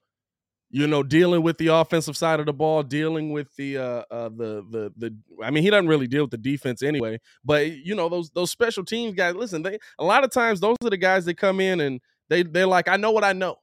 you 0.71 0.87
know 0.87 1.03
dealing 1.03 1.43
with 1.43 1.57
the 1.59 1.69
offensive 1.69 2.17
side 2.17 2.41
of 2.41 2.47
the 2.47 2.53
ball, 2.53 2.83
dealing 2.83 3.33
with 3.33 3.55
the 3.57 3.79
uh 3.79 4.03
uh 4.11 4.29
the 4.29 4.65
the 4.71 4.93
the 4.97 5.17
I 5.43 5.51
mean 5.51 5.63
he 5.63 5.71
doesn't 5.71 5.89
really 5.89 6.07
deal 6.09 6.25
with 6.25 6.31
the 6.31 6.39
defense 6.39 6.83
anyway, 6.83 7.21
but 7.45 7.73
you 7.73 7.95
know 7.95 8.09
those 8.09 8.31
those 8.31 8.51
special 8.51 8.85
teams 8.85 9.15
guys, 9.15 9.35
listen, 9.35 9.63
they 9.63 9.79
a 9.99 10.05
lot 10.05 10.25
of 10.25 10.31
times 10.31 10.61
those 10.61 10.77
are 10.85 10.91
the 10.91 10.97
guys 10.97 11.25
that 11.25 11.39
come 11.39 11.61
in 11.61 11.81
and 11.81 12.01
they 12.29 12.43
they're 12.43 12.67
like 12.67 12.89
I 12.89 12.97
know 12.97 13.13
what 13.13 13.25
I 13.25 13.33
know. 13.33 13.57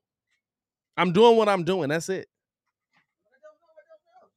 I'm 0.97 1.11
doing 1.11 1.37
what 1.37 1.49
I'm 1.49 1.63
doing. 1.63 1.89
That's 1.89 2.09
it. 2.09 2.27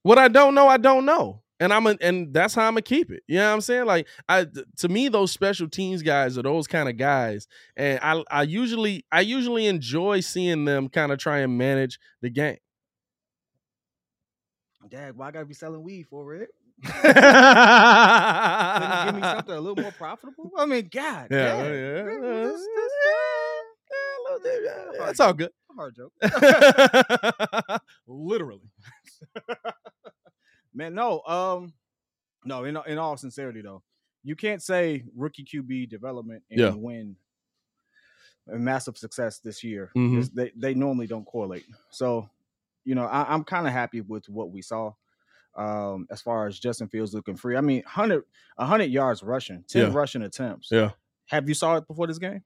What 0.03 0.19
I 0.19 0.29
don't 0.29 0.55
know, 0.55 0.69
I 0.69 0.77
don't 0.77 1.05
know. 1.05 1.43
And 1.61 1.73
I'm 1.73 1.87
a, 1.89 1.97
and 2.01 2.33
that's 2.33 2.55
how 2.55 2.63
I'm 2.67 2.73
gonna 2.75 2.83
keep 2.83 3.11
it. 3.11 3.23
You 3.27 3.39
know 3.39 3.49
what 3.49 3.55
I'm 3.55 3.61
saying? 3.63 3.87
Like 3.87 4.07
I 4.29 4.47
to 4.79 4.89
me, 4.89 5.09
those 5.09 5.33
special 5.33 5.69
teams 5.69 6.03
guys 6.03 6.39
are 6.39 6.43
those 6.43 6.67
kind 6.69 6.89
of 6.89 6.97
guys. 6.97 7.49
And 7.77 7.99
I 8.03 8.23
I 8.31 8.43
usually 8.45 9.05
I 9.11 9.23
usually 9.23 9.67
enjoy 9.67 10.21
seeing 10.21 10.65
them 10.65 10.89
kind 10.89 11.11
of 11.13 11.19
try 11.19 11.39
and 11.39 11.59
manage 11.59 11.99
the 12.23 12.31
game. 12.31 12.59
Dad, 14.89 15.17
why 15.17 15.29
I 15.29 15.31
gotta 15.33 15.47
be 15.47 15.55
selling 15.55 15.83
weed 15.83 16.07
for 16.09 16.35
it? 16.35 16.49
yeah, 16.85 16.93
Couldn't 18.79 18.99
you 18.99 19.05
give 19.07 19.15
me 19.17 19.23
something 19.23 19.55
a 19.57 19.61
little 19.61 19.83
more 19.83 19.93
profitable? 19.93 20.51
I 20.57 20.65
mean, 20.67 20.89
God, 20.91 21.27
yeah, 21.31 21.57
yeah. 21.57 21.63
This- 21.63 22.21
yeah, 22.23 22.45
this- 22.45 22.53
this- 22.53 22.93
yeah, 23.91 23.99
a 23.99 24.23
little 24.25 24.41
bit, 24.43 24.61
yeah, 24.65 24.75
Hard 24.85 24.95
yeah, 24.95 25.11
It's 25.11 25.21
all 25.21 25.33
good. 25.35 25.51
Hard 25.77 25.97
joke. 25.97 26.13
Literally. 28.07 28.71
Man, 30.79 30.95
no, 30.95 31.22
um, 31.26 31.72
no. 32.45 32.62
In 32.64 32.79
in 32.87 32.99
all 32.99 33.16
sincerity, 33.16 33.61
though, 33.62 33.83
you 34.22 34.37
can't 34.37 34.62
say 34.62 35.05
rookie 35.16 35.45
QB 35.45 35.89
development 35.91 36.45
and 36.51 36.61
Yeah. 36.61 36.70
win 36.70 37.16
a 38.51 38.57
massive 38.59 38.97
success 38.97 39.41
this 39.41 39.62
year. 39.64 39.91
Mhm. 39.97 40.14
'cause 40.16 40.31
They 40.31 40.53
they 40.57 40.74
normally 40.74 41.09
don't 41.09 41.24
correlate. 41.24 41.66
So, 41.91 42.31
you 42.85 42.95
know, 42.95 43.05
I, 43.07 43.33
I'm 43.35 43.43
kind 43.45 43.66
of 43.66 43.72
happy 43.72 44.01
with 44.03 44.29
what 44.29 44.51
we 44.53 44.62
saw. 44.62 44.95
Um, 45.57 46.07
as 46.11 46.22
far 46.22 46.47
as 46.47 46.61
Justin 46.61 46.87
Fields 46.89 47.12
looking 47.12 47.35
free, 47.37 47.57
I 47.57 47.61
mean, 47.61 47.83
100, 47.85 48.22
100 48.57 48.85
yards 48.85 49.24
rushing, 49.24 49.64
ten 49.64 49.91
Yeah. 49.91 49.99
rushing 49.99 50.22
attempts. 50.22 50.68
Yeah. 50.70 50.93
Have 51.26 51.49
you 51.49 51.55
saw 51.55 51.76
it 51.76 51.89
before 51.89 52.07
this 52.07 52.18
game 52.18 52.45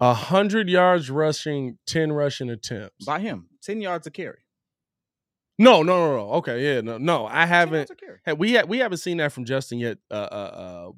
A 0.00 0.14
hundred 0.14 0.70
yards 0.70 1.10
rushing, 1.10 1.78
ten 1.84 2.12
rushing 2.12 2.48
attempts. 2.48 3.04
by 3.04 3.20
him? 3.20 3.50
Ten 3.60 3.82
yards 3.82 4.06
a 4.06 4.10
carry. 4.10 4.45
No, 5.58 5.82
no, 5.82 5.96
no, 6.10 6.16
no. 6.16 6.32
Okay, 6.34 6.62
yeah, 6.74 6.80
no, 6.82 6.98
no. 6.98 7.26
I 7.26 7.46
haven't. 7.46 7.90
we 8.36 8.56
ha- 8.56 8.64
we 8.68 8.78
haven't 8.78 8.98
seen 8.98 9.16
that 9.18 9.32
from 9.32 9.44
Justin 9.46 9.78
yet. 9.78 9.98
Uh, 10.10 10.14
uh, 10.14 10.90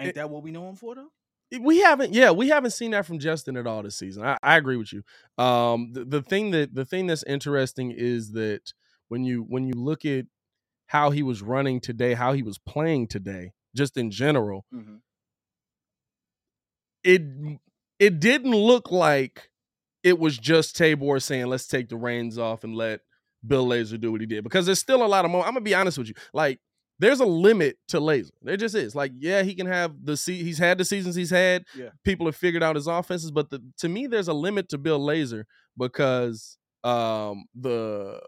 Ain't 0.00 0.08
it- 0.10 0.14
that 0.16 0.30
what 0.30 0.42
we 0.42 0.50
know 0.50 0.68
him 0.68 0.74
for 0.76 0.94
though? 0.94 1.10
uh, 1.54 1.60
we 1.60 1.78
haven't. 1.80 2.12
Yeah, 2.12 2.30
we 2.32 2.48
haven't 2.48 2.72
seen 2.72 2.90
that 2.90 3.06
from 3.06 3.18
Justin 3.20 3.56
at 3.56 3.66
all 3.66 3.82
this 3.82 3.96
season. 3.96 4.24
I, 4.24 4.36
I 4.42 4.56
agree 4.56 4.76
with 4.76 4.92
you. 4.92 5.02
Um, 5.42 5.92
the, 5.92 6.04
the 6.04 6.22
thing 6.22 6.50
that 6.50 6.74
the 6.74 6.84
thing 6.84 7.06
that's 7.06 7.22
interesting 7.24 7.92
is 7.96 8.32
that 8.32 8.72
when 9.08 9.22
you 9.24 9.42
when 9.48 9.64
you 9.66 9.74
look 9.74 10.04
at 10.04 10.26
how 10.86 11.10
he 11.10 11.22
was 11.22 11.40
running 11.42 11.80
today, 11.80 12.14
how 12.14 12.32
he 12.32 12.42
was 12.42 12.58
playing 12.58 13.06
today, 13.08 13.52
just 13.76 13.96
in 13.96 14.10
general, 14.10 14.64
Mhm. 14.74 15.00
it 17.04 17.22
it 17.98 18.20
didn't 18.20 18.54
look 18.54 18.90
like 18.90 19.50
it 20.02 20.18
was 20.18 20.36
just 20.38 20.76
Tabor 20.76 21.20
saying, 21.20 21.46
"Let's 21.46 21.66
take 21.66 21.88
the 21.88 21.96
reins 21.96 22.38
off 22.38 22.64
and 22.64 22.74
let 22.74 23.00
Bill 23.48 23.66
Lazor 23.66 24.00
do 24.00 24.12
what 24.12 24.20
he 24.20 24.26
did." 24.26 24.44
Because 24.44 24.66
there's 24.66 24.78
still 24.78 25.04
a 25.04 25.08
lot 25.08 25.24
of 25.24 25.30
more. 25.30 25.42
I'm 25.44 25.54
gonna 25.54 25.62
be 25.62 25.74
honest 25.74 25.98
with 25.98 26.08
you, 26.08 26.14
like. 26.32 26.60
There's 27.00 27.20
a 27.20 27.24
limit 27.24 27.78
to 27.90 28.00
Lazor. 28.00 28.32
There 28.42 28.56
just 28.56 28.74
is. 28.74 28.92
Like, 28.96 29.12
yeah, 29.20 29.42
he 29.44 29.54
can 29.54 29.68
have 29.68 29.92
the 30.02 30.16
se- 30.16 30.42
he's 30.42 30.58
had 30.58 30.78
the 30.78 30.84
seasons 30.84 31.14
he's 31.14 31.30
had. 31.30 31.62
Yeah. 31.76 31.90
People 32.02 32.26
have 32.26 32.34
figured 32.34 32.60
out 32.60 32.74
his 32.74 32.88
offenses, 32.88 33.30
but 33.30 33.50
the, 33.50 33.62
to 33.78 33.88
me, 33.88 34.08
there's 34.08 34.26
a 34.26 34.32
limit 34.32 34.68
to 34.70 34.78
Bill 34.78 34.98
Lazor 34.98 35.44
because 35.76 36.58
um 36.82 37.44
the 37.54 38.20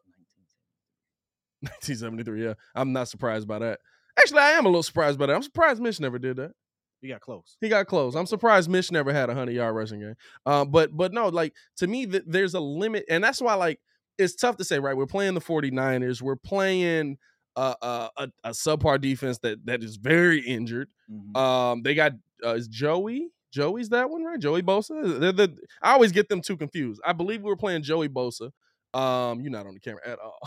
1973. 1.62 2.44
Yeah, 2.44 2.54
I'm 2.74 2.92
not 2.92 3.08
surprised 3.08 3.48
by 3.48 3.58
that. 3.58 3.80
Actually, 4.16 4.40
I 4.42 4.50
am 4.52 4.66
a 4.66 4.68
little 4.68 4.84
surprised 4.84 5.18
by 5.18 5.26
that. 5.26 5.34
I'm 5.34 5.42
surprised 5.42 5.80
Mitch 5.80 5.98
never 5.98 6.20
did 6.20 6.36
that. 6.36 6.52
He 7.00 7.08
got 7.08 7.22
close. 7.22 7.56
He 7.60 7.68
got 7.68 7.86
close. 7.86 8.14
I'm 8.14 8.26
surprised 8.26 8.70
Mitch 8.70 8.92
never 8.92 9.12
had 9.12 9.30
a 9.30 9.34
hundred 9.34 9.54
yard 9.54 9.74
rushing 9.74 10.00
game. 10.00 10.14
Uh, 10.46 10.64
but 10.64 10.96
but 10.96 11.12
no, 11.12 11.28
like 11.28 11.54
to 11.78 11.86
me, 11.86 12.06
th- 12.06 12.22
there's 12.26 12.54
a 12.54 12.60
limit, 12.60 13.04
and 13.08 13.24
that's 13.24 13.40
why 13.40 13.54
like 13.54 13.80
it's 14.18 14.34
tough 14.34 14.56
to 14.58 14.64
say. 14.64 14.78
Right, 14.78 14.96
we're 14.96 15.06
playing 15.06 15.34
the 15.34 15.40
49ers. 15.40 16.22
We're 16.22 16.36
playing 16.36 17.18
uh, 17.56 17.74
uh, 17.82 18.08
a 18.16 18.28
a 18.44 18.50
subpar 18.50 19.00
defense 19.00 19.38
that 19.38 19.64
that 19.66 19.82
is 19.82 19.96
very 19.96 20.40
injured. 20.40 20.88
Mhm. 21.10 21.36
Um, 21.36 21.82
they 21.82 21.94
got 21.94 22.12
uh, 22.44 22.54
is 22.54 22.68
Joey. 22.68 23.30
Joey's 23.52 23.88
that 23.88 24.08
one, 24.10 24.22
right? 24.22 24.38
Joey 24.38 24.62
Bosa. 24.62 25.18
They're 25.18 25.32
the, 25.32 25.56
I 25.82 25.92
always 25.92 26.12
get 26.12 26.28
them 26.28 26.40
too 26.40 26.56
confused. 26.56 27.00
I 27.04 27.12
believe 27.12 27.42
we 27.42 27.48
were 27.50 27.56
playing 27.56 27.82
Joey 27.82 28.08
Bosa. 28.08 28.52
Um, 28.94 29.40
you're 29.40 29.50
not 29.50 29.66
on 29.66 29.74
the 29.74 29.80
camera 29.80 30.00
at 30.06 30.18
all. 30.20 30.38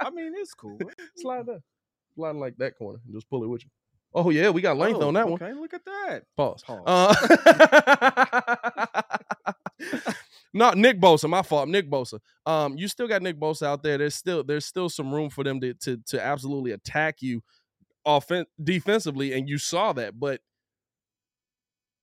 I, 0.00 0.10
mean, 0.10 0.32
it's 0.36 0.52
cool. 0.54 0.78
Slide 1.16 1.46
that. 1.46 1.60
Slide 2.16 2.34
like 2.36 2.56
that 2.58 2.76
corner 2.76 2.98
and 3.04 3.14
just 3.14 3.28
pull 3.30 3.44
it 3.44 3.46
with 3.48 3.62
you. 3.64 3.70
Oh 4.14 4.30
yeah, 4.30 4.50
we 4.50 4.62
got 4.62 4.76
length 4.76 5.00
Oh, 5.00 5.08
on 5.08 5.14
that 5.14 5.28
one. 5.28 5.40
Okay, 5.42 5.52
look 5.52 5.74
at 5.74 5.84
that. 5.84 6.22
Pause. 6.36 6.62
Pause. 6.64 6.82
Uh, 6.86 7.14
no, 10.56 10.70
Nick 10.70 10.98
Bosa, 10.98 11.28
my 11.28 11.42
fault. 11.42 11.68
Nick 11.68 11.90
Bosa. 11.90 12.18
Um, 12.46 12.78
you 12.78 12.88
still 12.88 13.06
got 13.06 13.20
Nick 13.20 13.38
Bosa 13.38 13.66
out 13.66 13.82
there. 13.82 13.98
There's 13.98 14.14
still 14.14 14.42
there's 14.42 14.64
still 14.64 14.88
some 14.88 15.12
room 15.12 15.28
for 15.28 15.44
them 15.44 15.60
to 15.60 15.74
to 15.74 15.98
to 16.06 16.24
absolutely 16.24 16.70
attack 16.70 17.20
you 17.20 17.42
offen- 18.06 18.46
defensively, 18.62 19.34
and 19.34 19.48
you 19.50 19.58
saw 19.58 19.92
that. 19.92 20.18
But 20.18 20.40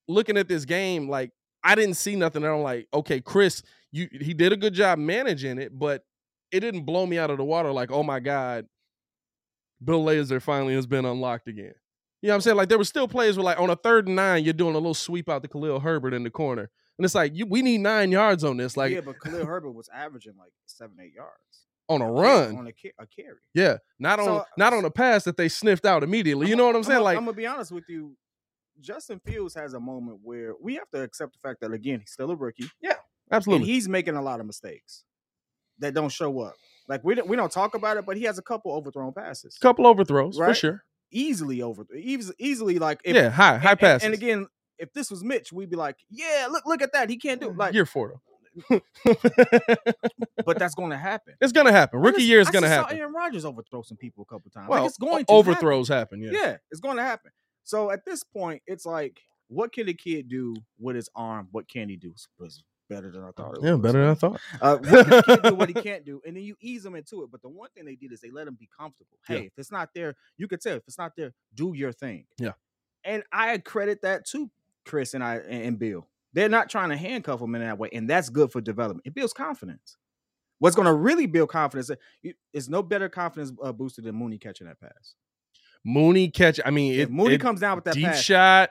looking 0.07 0.37
at 0.37 0.47
this 0.47 0.65
game, 0.65 1.09
like 1.09 1.31
I 1.63 1.73
didn't 1.73 1.95
see 1.95 2.15
nothing. 2.15 2.43
I'm 2.45 2.61
like, 2.61 2.87
okay, 2.93 3.21
Chris, 3.21 3.63
you 3.91 4.07
he 4.11 4.35
did 4.35 4.53
a 4.53 4.57
good 4.57 4.75
job 4.75 4.99
managing 4.99 5.57
it, 5.57 5.77
but 5.77 6.03
it 6.51 6.59
didn't 6.59 6.83
blow 6.83 7.07
me 7.07 7.17
out 7.17 7.31
of 7.31 7.37
the 7.37 7.43
water. 7.43 7.71
Like, 7.71 7.91
oh 7.91 8.03
my 8.03 8.19
god, 8.19 8.67
Bill 9.83 10.05
Lazor 10.05 10.39
finally 10.39 10.75
has 10.75 10.85
been 10.85 11.05
unlocked 11.05 11.47
again. 11.47 11.73
You 12.21 12.27
know 12.27 12.33
what 12.33 12.35
I'm 12.35 12.41
saying? 12.41 12.57
Like 12.57 12.69
there 12.69 12.77
were 12.77 12.83
still 12.83 13.07
plays 13.07 13.35
where 13.35 13.45
like 13.45 13.59
on 13.59 13.71
a 13.71 13.75
third 13.75 14.05
and 14.05 14.15
nine, 14.15 14.43
you're 14.43 14.53
doing 14.53 14.75
a 14.75 14.77
little 14.77 14.93
sweep 14.93 15.27
out 15.27 15.41
to 15.41 15.49
Khalil 15.49 15.79
Herbert 15.79 16.13
in 16.13 16.23
the 16.23 16.29
corner. 16.29 16.69
And 16.99 17.05
it's 17.05 17.15
like 17.15 17.33
you, 17.35 17.45
we 17.45 17.61
need 17.61 17.79
nine 17.79 18.11
yards 18.11 18.43
on 18.43 18.57
this, 18.57 18.77
like 18.77 18.91
yeah, 18.91 19.01
but 19.01 19.19
Khalil 19.19 19.45
Herbert 19.45 19.71
was 19.71 19.89
averaging 19.93 20.33
like 20.37 20.51
seven, 20.65 20.97
eight 21.01 21.13
yards 21.15 21.65
on 21.89 22.01
a 22.01 22.11
run. 22.11 22.55
on 22.57 22.67
a, 22.67 22.73
a 23.01 23.07
carry. 23.07 23.37
yeah, 23.53 23.77
not 23.99 24.19
on 24.19 24.25
So, 24.25 24.45
not 24.57 24.73
on 24.73 24.85
a 24.85 24.91
pass 24.91 25.23
that 25.25 25.35
they 25.35 25.49
sniffed 25.49 25.85
out 25.85 26.03
immediately. 26.03 26.47
You 26.47 26.53
I'm 26.53 26.57
know 26.59 26.67
what 26.67 26.75
I'm 26.75 26.83
saying? 26.83 26.99
a- 27.01 27.03
like 27.03 27.17
I'm 27.17 27.25
gonna 27.25 27.35
be 27.35 27.47
honest 27.47 27.71
with 27.71 27.85
you. 27.89 28.15
Justin 28.81 29.19
Fields 29.25 29.53
has 29.55 29.73
a 29.75 29.79
moment 29.79 30.19
where 30.23 30.53
we 30.61 30.75
have 30.75 30.89
to 30.91 31.01
accept 31.01 31.33
the 31.33 31.39
fact 31.39 31.61
that 31.61 31.71
again 31.71 31.99
he's 31.99 32.11
still 32.11 32.31
a 32.31 32.35
rookie 32.35 32.69
Yeah, 32.81 32.93
absolutely, 33.31 33.67
he's 33.67 33.87
making 33.87 34.15
a 34.15 34.21
lot 34.21 34.39
of 34.39 34.45
mistakes 34.47 35.03
that 35.79 35.93
don't 35.93 36.11
show 36.11 36.39
up. 36.41 36.53
Like 36.87 37.03
we 37.03 37.15
don't, 37.15 37.27
we 37.27 37.35
don't 37.37 37.51
talk 37.51 37.75
about 37.75 37.97
it, 37.97 38.05
but 38.05 38.17
he 38.17 38.23
has 38.23 38.37
a 38.37 38.41
couple 38.41 38.71
overthrown 38.71 39.13
passes, 39.13 39.57
couple 39.59 39.85
overthrows 39.87 40.37
for 40.37 40.53
sure. 40.53 40.83
easily 41.11 41.61
over, 41.61 41.85
easily, 41.95 42.35
easily 42.39 42.79
like 42.79 42.99
if, 43.03 43.15
yeah, 43.15 43.29
high 43.29 43.57
high 43.57 43.57
and- 43.57 43.65
and- 43.71 43.79
passes. 43.79 44.05
And, 44.05 44.13
again, 44.13 44.47
if 44.79 44.91
this 44.93 45.09
was 45.11 45.23
Mitch, 45.23 45.51
we'd 45.53 45.69
be 45.69 45.75
like, 45.75 45.97
yeah, 46.09 46.47
look 46.51 46.65
look 46.65 46.81
at 46.81 46.93
that, 46.93 47.09
he 47.09 47.17
can't 47.17 47.39
do 47.41 47.49
it. 47.49 47.57
like, 47.57 47.73
year 47.73 47.85
four 47.85 48.09
though. 48.13 48.21
but 50.45 50.59
that's 50.59 50.75
going 50.75 50.91
to 50.91 50.97
happen. 50.97 51.33
it's 51.41 51.51
gonna 51.51 51.71
happen. 51.71 51.99
Rookie 51.99 52.17
just- 52.17 52.27
year 52.27 52.39
is 52.39 52.49
gonna 52.49 52.67
just 52.67 52.73
happen. 52.79 52.95
Saw 52.97 53.01
Aaron 53.01 53.13
Rodgers 53.13 53.45
overthrow 53.45 53.81
some 53.81 53.97
people 53.97 54.25
a 54.29 54.33
couple 54.33 54.51
times. 54.51 54.69
Well, 54.69 54.81
like 54.83 54.89
it's 54.89 54.97
going 54.97 55.25
to 55.25 55.31
overthrows 55.31 55.87
happen. 55.87 56.21
Yeah. 56.21 56.31
Yeah, 56.31 56.57
it's 56.71 56.79
going 56.81 56.97
to 56.97 57.03
happen. 57.03 57.31
So 57.63 57.91
at 57.91 58.05
this 58.05 58.23
point, 58.23 58.61
it's 58.67 58.85
like, 58.85 59.21
what 59.47 59.71
can 59.73 59.85
the 59.87 59.93
kid 59.93 60.27
do 60.29 60.55
with 60.79 60.95
his 60.95 61.09
arm? 61.15 61.47
What 61.51 61.67
can 61.67 61.89
he 61.89 61.95
do? 61.95 62.13
Was 62.37 62.63
better 62.89 63.09
than 63.11 63.23
I 63.23 63.31
thought. 63.31 63.57
It 63.57 63.63
Yeah, 63.63 63.71
was. 63.73 63.81
better 63.81 64.01
than 64.01 64.09
I 64.09 64.13
thought. 64.13 64.41
Uh, 64.61 64.77
what 64.77 65.07
he 65.07 65.21
can 65.23 65.39
do, 65.41 65.55
what 65.55 65.69
he 65.69 65.73
can't 65.89 66.05
do, 66.05 66.21
and 66.25 66.35
then 66.35 66.43
you 66.43 66.55
ease 66.61 66.85
him 66.85 66.95
into 66.95 67.23
it. 67.23 67.31
But 67.31 67.41
the 67.41 67.49
one 67.49 67.69
thing 67.75 67.85
they 67.85 67.95
did 67.95 68.11
is 68.11 68.21
they 68.21 68.29
let 68.31 68.47
him 68.47 68.55
be 68.59 68.69
comfortable. 68.77 69.17
Yeah. 69.29 69.37
Hey, 69.37 69.45
if 69.45 69.53
it's 69.57 69.71
not 69.71 69.89
there, 69.95 70.15
you 70.37 70.47
could 70.47 70.61
tell. 70.61 70.75
If 70.77 70.83
it's 70.87 70.97
not 70.97 71.13
there, 71.17 71.33
do 71.55 71.73
your 71.75 71.91
thing. 71.91 72.25
Yeah. 72.37 72.51
and 73.05 73.23
I 73.31 73.57
credit 73.59 74.01
that 74.03 74.25
to 74.27 74.49
Chris 74.85 75.13
and 75.13 75.23
I 75.23 75.37
and 75.37 75.77
Bill. 75.79 76.07
They're 76.33 76.49
not 76.49 76.69
trying 76.69 76.89
to 76.89 76.97
handcuff 76.97 77.39
him 77.41 77.53
in 77.55 77.61
that 77.61 77.77
way, 77.77 77.89
and 77.93 78.09
that's 78.09 78.29
good 78.29 78.51
for 78.51 78.59
development. 78.61 79.05
It 79.05 79.13
builds 79.13 79.33
confidence. 79.33 79.97
What's 80.59 80.75
going 80.75 80.85
to 80.87 80.93
really 80.93 81.25
build 81.25 81.49
confidence 81.49 81.89
is- 82.23 82.33
is 82.53 82.69
no 82.69 82.81
better 82.81 83.09
confidence 83.09 83.51
uh, 83.61 83.71
booster 83.71 84.01
than 84.01 84.15
Mooney 84.15 84.37
catching 84.37 84.67
that 84.67 84.79
pass. 84.79 85.15
Mooney 85.85 86.29
catch. 86.29 86.59
I 86.65 86.71
mean, 86.71 86.93
If 86.93 87.09
it, 87.09 87.11
Mooney 87.11 87.35
it- 87.35 87.41
comes 87.41 87.59
down 87.59 87.75
with 87.75 87.85
that 87.85 87.95
deep 87.95 88.05
pass, 88.05 88.21
shot. 88.21 88.69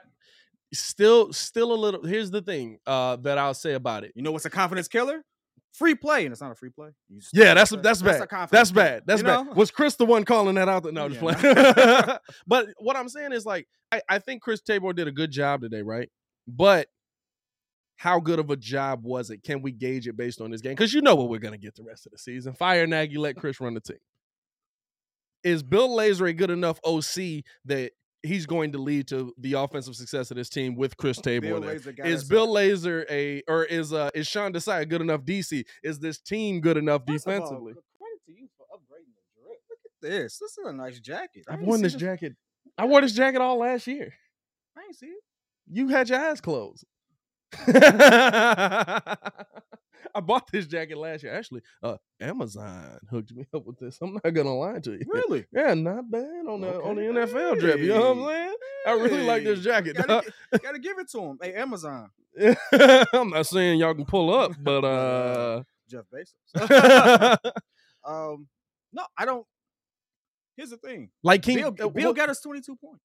Still, 0.73 1.31
still 1.31 1.71
a 1.71 1.75
little. 1.75 2.03
Here's 2.03 2.31
the 2.31 2.41
thing 2.41 2.79
uh, 2.87 3.17
that 3.17 3.37
I'll 3.37 3.53
say 3.53 3.73
about 3.73 4.03
it. 4.03 4.11
you 4.15 4.23
know 4.23 4.31
what's 4.31 4.45
a 4.45 4.49
confidence 4.49 4.87
killer? 4.87 5.23
Free 5.73 5.95
play, 5.95 6.25
and 6.25 6.31
it's 6.31 6.41
not 6.41 6.51
a 6.51 6.55
free 6.55 6.69
play. 6.69 6.89
Yeah, 7.33 7.55
that's 7.55 7.71
a- 7.71 7.77
that's 7.77 8.01
a 8.01 8.03
bad. 8.03 8.27
That's 8.51 8.71
killer, 8.71 8.83
bad. 8.85 9.03
That's 9.07 9.21
you 9.21 9.25
bad. 9.27 9.45
know? 9.47 9.53
Was 9.53 9.71
Chris 9.71 9.95
the 9.95 10.05
one 10.05 10.23
calling 10.23 10.53
that 10.55 10.69
out? 10.69 10.85
No, 10.93 11.09
just 11.09 11.21
Yeah, 11.21 11.33
playing. 12.03 12.17
but 12.47 12.67
what 12.77 12.95
I'm 12.95 13.09
saying 13.09 13.31
is 13.33 13.43
like 13.45 13.67
I, 13.91 14.01
I 14.07 14.19
think 14.19 14.43
Chris 14.43 14.61
Tabor 14.61 14.93
did 14.93 15.07
a 15.07 15.11
good 15.11 15.31
job 15.31 15.61
today, 15.61 15.81
right? 15.81 16.09
But 16.47 16.89
how 17.95 18.19
good 18.19 18.37
of 18.39 18.49
a 18.51 18.55
job 18.55 19.03
was 19.03 19.29
it? 19.31 19.43
Can 19.43 19.61
we 19.61 19.71
gauge 19.71 20.07
it 20.07 20.15
based 20.15 20.41
on 20.41 20.51
this 20.51 20.61
game? 20.61 20.73
Because 20.73 20.93
you 20.93 21.01
know 21.01 21.15
what 21.15 21.29
we're 21.29 21.39
gonna 21.39 21.57
get 21.57 21.75
the 21.75 21.83
rest 21.83 22.05
of 22.05 22.11
the 22.11 22.17
season. 22.19 22.53
Fire 22.53 22.85
Nagy, 22.85 23.17
let 23.17 23.35
Chris 23.35 23.59
run 23.59 23.73
the 23.73 23.81
team. 23.81 23.97
Is 25.43 25.63
Bill 25.63 25.89
Lazor 25.89 26.29
a 26.29 26.33
good 26.33 26.51
enough 26.51 26.79
OC 26.85 27.43
that 27.65 27.91
he's 28.23 28.45
going 28.45 28.71
to 28.71 28.77
lead 28.77 29.07
to 29.09 29.33
the 29.37 29.53
offensive 29.53 29.95
success 29.95 30.31
of 30.31 30.37
this 30.37 30.49
team 30.49 30.75
with 30.75 30.97
Chris 30.97 31.19
Tabor 31.19 31.47
Bill 31.47 31.61
there? 31.61 31.75
Lazor 31.75 31.95
got 31.95 32.07
Is 32.07 32.23
Bill 32.23 32.43
up. 32.43 32.49
Lazor 32.63 33.05
a 33.09 33.43
or 33.47 33.65
is 33.65 33.93
uh 33.93 34.09
is 34.15 34.27
Sean 34.27 34.53
Desai 34.53 34.81
a 34.81 34.85
good 34.85 35.01
enough 35.01 35.21
DC? 35.21 35.63
Is 35.83 35.99
this 35.99 36.19
team 36.19 36.61
good 36.61 36.77
enough 36.77 37.01
First 37.05 37.27
of 37.27 37.33
all, 37.33 37.39
defensively? 37.39 37.73
credit 37.73 38.21
to 38.25 38.31
you 38.31 38.47
for 38.57 38.65
upgrading 38.75 39.13
the 39.13 39.41
drip. 39.41 39.59
Look 39.69 39.79
at 39.85 40.01
this. 40.01 40.39
This 40.39 40.57
is 40.57 40.65
a 40.65 40.73
nice 40.73 40.99
jacket. 40.99 41.45
I 41.49 41.53
I've 41.53 41.59
ain't 41.59 41.67
worn 41.67 41.79
see 41.79 41.83
this 41.83 41.95
jacket. 41.95 42.33
I 42.77 42.85
wore 42.85 43.01
this 43.01 43.13
jacket 43.13 43.41
all 43.41 43.57
last 43.59 43.85
year. 43.87 44.13
I 44.77 44.81
ain't 44.85 44.95
see 44.95 45.07
it. 45.07 45.23
You 45.69 45.89
had 45.89 46.09
your 46.09 46.19
eyes 46.19 46.41
closed. 46.41 46.85
I 50.15 50.19
bought 50.21 50.51
this 50.51 50.67
jacket 50.67 50.97
last 50.97 51.23
year. 51.23 51.33
Actually, 51.33 51.61
uh, 51.81 51.97
Amazon 52.21 52.99
hooked 53.09 53.31
me 53.33 53.47
up 53.53 53.65
with 53.65 53.79
this. 53.79 53.97
I'm 54.01 54.13
not 54.13 54.31
gonna 54.33 54.55
lie 54.55 54.79
to 54.79 54.91
you. 54.91 55.05
Really? 55.11 55.45
Yeah, 55.51 55.73
not 55.73 56.09
bad 56.11 56.45
on 56.47 56.61
the 56.61 56.81
on 56.83 56.95
the 56.97 57.07
Okay. 57.07 57.31
NFL 57.33 57.59
drip. 57.59 57.79
You 57.79 57.87
know 57.89 58.13
what 58.13 58.17
I'm 58.17 58.19
Hey. 58.19 58.27
saying? 58.27 58.55
I 58.85 58.91
really 58.91 59.23
like 59.23 59.43
this 59.43 59.61
jacket. 59.63 59.95
Gotta, 59.95 60.31
gotta 60.61 60.79
give 60.79 60.99
it 60.99 61.09
to 61.11 61.19
him. 61.19 61.39
Hey, 61.41 61.53
Amazon, 61.55 62.11
I'm 63.13 63.29
not 63.31 63.45
saying 63.47 63.79
y'all 63.79 63.95
can 63.95 64.05
pull 64.05 64.33
up, 64.33 64.51
but 64.59 64.83
uh, 64.85 65.63
Jeff 65.89 66.05
Bezos. 66.13 67.37
um, 68.05 68.47
no, 68.91 69.03
I 69.17 69.25
don't. 69.25 69.45
Here's 70.55 70.69
the 70.69 70.77
thing. 70.77 71.09
like 71.23 71.41
King, 71.41 71.57
Bill, 71.57 71.67
uh, 71.69 71.89
Bill 71.89 72.09
what- 72.09 72.15
got 72.15 72.29
us 72.29 72.39
22 72.41 72.75
points. 72.75 73.01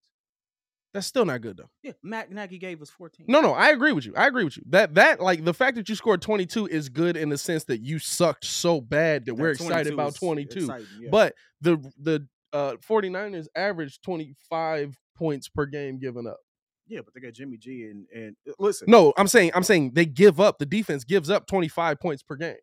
That's 0.99 1.07
still 1.07 1.25
not 1.25 1.41
good 1.41 1.57
though. 1.57 1.71
Yeah, 1.83 1.93
Matt 2.03 2.31
Nagy 2.33 2.59
gave 2.59 2.83
us 2.83 2.91
14. 2.91 3.27
No, 3.29 3.41
no, 3.41 3.53
I 3.53 3.69
agree 3.71 3.93
with 3.93 4.05
you. 4.05 4.13
I 4.17 4.27
agree 4.27 4.45
with 4.45 4.57
you. 4.57 4.65
That 4.71 4.95
that 4.97 5.21
like 5.21 5.45
the 5.45 5.55
fact 5.55 5.77
that 5.77 5.89
you 5.89 5.95
scored 5.95 6.21
22 6.21 6.67
is 6.67 6.89
good 6.89 7.17
in 7.17 7.29
the 7.29 7.39
sense 7.39 7.65
that 7.65 7.81
you 7.81 7.99
sucked 7.99 8.45
so 8.45 8.81
bad 8.81 9.23
that, 9.27 9.37
That 9.37 9.43
we're 9.43 9.51
excited 9.51 9.93
about 9.93 10.15
22. 10.17 10.59
exciting, 10.61 10.87
yeah. 11.01 11.09
But 11.11 11.35
the 11.61 11.77
the 12.01 12.27
uh 12.53 12.73
49ers 12.89 13.47
averaged 13.55 14.03
25 14.03 14.97
points 15.17 15.49
per 15.49 15.67
game 15.67 15.99
given 15.99 16.27
up. 16.27 16.39
yeah, 16.87 17.01
but 17.05 17.15
they 17.15 17.21
got 17.21 17.33
Jimmy 17.35 17.57
G 17.59 17.85
and 17.85 18.07
and 18.15 18.37
uh, 18.49 18.53
listen. 18.59 18.91
No, 18.91 19.13
I'm 19.17 19.29
saying 19.29 19.53
I'm 19.55 19.63
saying 19.63 19.93
they 19.95 20.07
give 20.07 20.41
up. 20.41 20.59
The 20.59 20.67
defense 20.67 21.05
gives 21.05 21.31
up 21.31 21.47
25 21.47 22.01
points 22.01 22.23
per 22.23 22.37
game. 22.37 22.57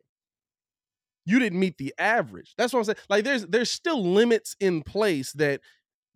You 1.28 1.40
didn't 1.40 1.58
meet 1.58 1.76
the 1.78 1.92
average. 1.98 2.54
That's 2.56 2.72
what 2.72 2.78
I'm 2.80 2.84
saying. 2.84 2.98
Like 3.08 3.24
there's 3.24 3.46
there's 3.46 3.70
still 3.70 4.02
limits 4.04 4.54
in 4.60 4.82
place 4.82 5.32
that 5.32 5.60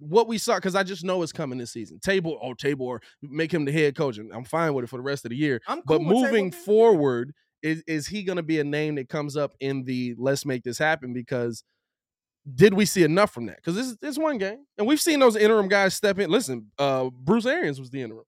what 0.01 0.26
we 0.26 0.38
saw 0.38 0.57
because 0.57 0.74
I 0.74 0.82
just 0.82 1.05
know 1.05 1.22
it's 1.22 1.32
coming 1.32 1.59
this 1.59 1.70
season. 1.70 1.98
Tabor, 2.01 2.34
oh 2.42 2.55
Tabor, 2.55 3.01
make 3.22 3.53
him 3.53 3.64
the 3.64 3.72
head 3.72 3.94
coach, 3.94 4.18
and 4.18 4.32
I'm 4.32 4.44
fine 4.44 4.74
with 4.74 4.84
it 4.84 4.88
for 4.88 4.96
the 4.96 5.03
rest 5.03 5.24
of 5.24 5.30
the 5.30 5.36
year. 5.36 5.61
I'm 5.68 5.82
but 5.84 5.98
cool 5.98 6.09
Tabor 6.09 6.14
moving 6.14 6.51
forward, 6.51 7.34
is 7.62 7.82
is 7.86 8.07
he 8.07 8.22
going 8.22 8.36
to 8.36 8.42
be 8.42 8.61
a 8.61 8.64
name 8.64 8.96
that 8.96 9.09
comes 9.09 9.36
up 9.36 9.55
in 9.61 9.84
the 9.84 10.14
let's 10.18 10.44
make 10.44 10.64
this 10.64 10.78
happen? 10.78 11.12
Because 11.12 11.62
did 12.55 12.74
we 12.74 12.86
see 12.86 13.03
enough 13.03 13.32
from 13.32 13.46
that? 13.46 13.57
Because 13.57 13.74
this 13.74 13.96
is 14.03 14.18
one 14.18 14.38
game, 14.38 14.64
and 14.78 14.86
we've 14.86 15.01
seen 15.01 15.20
those 15.20 15.36
interim 15.36 15.68
guys 15.68 15.94
step 15.94 16.18
in. 16.18 16.30
Listen, 16.30 16.70
uh, 16.78 17.11
Bruce 17.11 17.46
Arians 17.46 17.78
was 17.78 17.90
the 17.90 18.03
interim. 18.03 18.24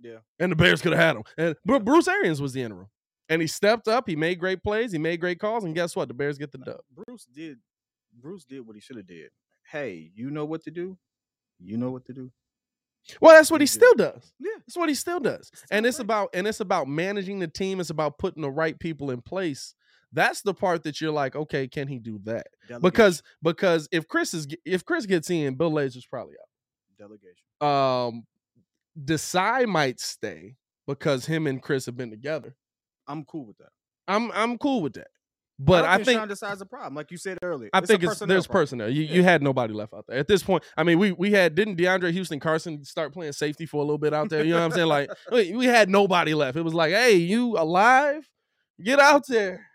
Yeah. 0.00 0.18
and 0.40 0.50
the 0.50 0.56
Bears 0.56 0.82
could 0.82 0.92
have 0.92 1.00
had 1.00 1.16
him. 1.16 1.22
And 1.38 1.56
but 1.64 1.84
Bruce 1.84 2.08
Arians 2.08 2.40
was 2.40 2.52
the 2.52 2.62
interim, 2.62 2.88
and 3.28 3.40
he 3.40 3.46
stepped 3.46 3.86
up. 3.86 4.08
He 4.08 4.16
made 4.16 4.40
great 4.40 4.62
plays. 4.62 4.90
He 4.90 4.98
made 4.98 5.20
great 5.20 5.38
calls, 5.38 5.64
and 5.64 5.74
guess 5.74 5.94
what? 5.94 6.08
The 6.08 6.14
Bears 6.14 6.38
get 6.38 6.50
the 6.50 6.58
dub. 6.58 6.80
Bruce 6.90 7.26
did 7.32 7.58
Bruce 8.20 8.44
did 8.44 8.66
what 8.66 8.74
he 8.74 8.80
should 8.80 8.96
have 8.96 9.06
did. 9.06 9.30
Hey, 9.72 10.10
you 10.14 10.30
know 10.30 10.44
what 10.44 10.62
to 10.64 10.70
do. 10.70 10.98
You 11.58 11.76
know 11.78 11.90
what 11.90 12.04
to 12.06 12.12
do. 12.12 12.30
Well, 13.20 13.34
that's 13.34 13.50
what 13.50 13.60
he 13.60 13.66
still 13.66 13.94
does. 13.94 14.32
Yeah. 14.38 14.50
That's 14.66 14.76
what 14.76 14.88
he 14.88 14.94
still 14.94 15.18
does. 15.20 15.50
And 15.70 15.86
it's 15.86 15.98
about 15.98 16.30
and 16.34 16.46
it's 16.46 16.60
about 16.60 16.86
managing 16.88 17.40
the 17.40 17.48
team. 17.48 17.80
It's 17.80 17.90
about 17.90 18.18
putting 18.18 18.42
the 18.42 18.50
right 18.50 18.78
people 18.78 19.10
in 19.10 19.22
place. 19.22 19.74
That's 20.12 20.42
the 20.42 20.54
part 20.54 20.84
that 20.84 21.00
you're 21.00 21.10
like, 21.12 21.34
okay, 21.34 21.66
can 21.66 21.88
he 21.88 21.98
do 21.98 22.20
that? 22.24 22.46
Delegation. 22.68 22.82
Because 22.82 23.22
because 23.42 23.88
if 23.92 24.06
Chris 24.08 24.34
is 24.34 24.46
if 24.64 24.84
Chris 24.84 25.06
gets 25.06 25.30
in, 25.30 25.56
Bill 25.56 25.72
Lazor's 25.72 26.06
probably 26.06 26.34
out. 26.40 26.98
delegation. 26.98 27.46
Um 27.60 28.24
Desai 29.02 29.66
might 29.66 29.98
stay 30.00 30.56
because 30.86 31.26
him 31.26 31.46
and 31.46 31.62
Chris 31.62 31.86
have 31.86 31.96
been 31.96 32.10
together. 32.10 32.54
I'm 33.08 33.24
cool 33.24 33.46
with 33.46 33.58
that. 33.58 33.70
I'm 34.06 34.30
I'm 34.32 34.58
cool 34.58 34.82
with 34.82 34.94
that. 34.94 35.08
But 35.64 35.82
don't 35.82 35.90
I 35.90 36.04
think 36.04 36.18
Sean 36.20 36.28
Desai's 36.28 36.60
a 36.60 36.66
problem, 36.66 36.94
like 36.94 37.10
you 37.10 37.16
said 37.16 37.38
earlier. 37.42 37.70
I 37.72 37.78
It's 37.78 37.86
think 37.88 38.02
it's 38.02 38.18
there's 38.18 38.46
problem. 38.46 38.62
personnel. 38.62 38.88
You 38.90 39.02
Yeah. 39.02 39.14
you 39.14 39.22
had 39.22 39.42
nobody 39.42 39.72
left 39.74 39.94
out 39.94 40.04
there 40.08 40.18
at 40.18 40.26
this 40.28 40.42
point. 40.42 40.64
I 40.76 40.82
mean, 40.82 40.98
we 40.98 41.12
we 41.12 41.30
had 41.32 41.54
didn't 41.54 41.76
DeAndre 41.76 42.10
Houston 42.12 42.40
Carson 42.40 42.84
start 42.84 43.12
playing 43.12 43.32
safety 43.32 43.66
for 43.66 43.78
a 43.78 43.84
little 43.84 43.98
bit 43.98 44.12
out 44.14 44.28
there. 44.30 44.44
You 44.44 44.50
know 44.52 44.58
what 44.60 44.64
I'm 44.66 44.72
saying? 44.72 44.88
Like 44.88 45.10
we, 45.32 45.52
we 45.54 45.66
had 45.66 45.88
nobody 45.88 46.34
left. 46.34 46.56
It 46.56 46.62
was 46.62 46.74
like, 46.74 46.92
hey, 46.92 47.14
you 47.16 47.56
alive? 47.58 48.28
Get 48.82 48.98
out 48.98 49.24
there. 49.28 49.66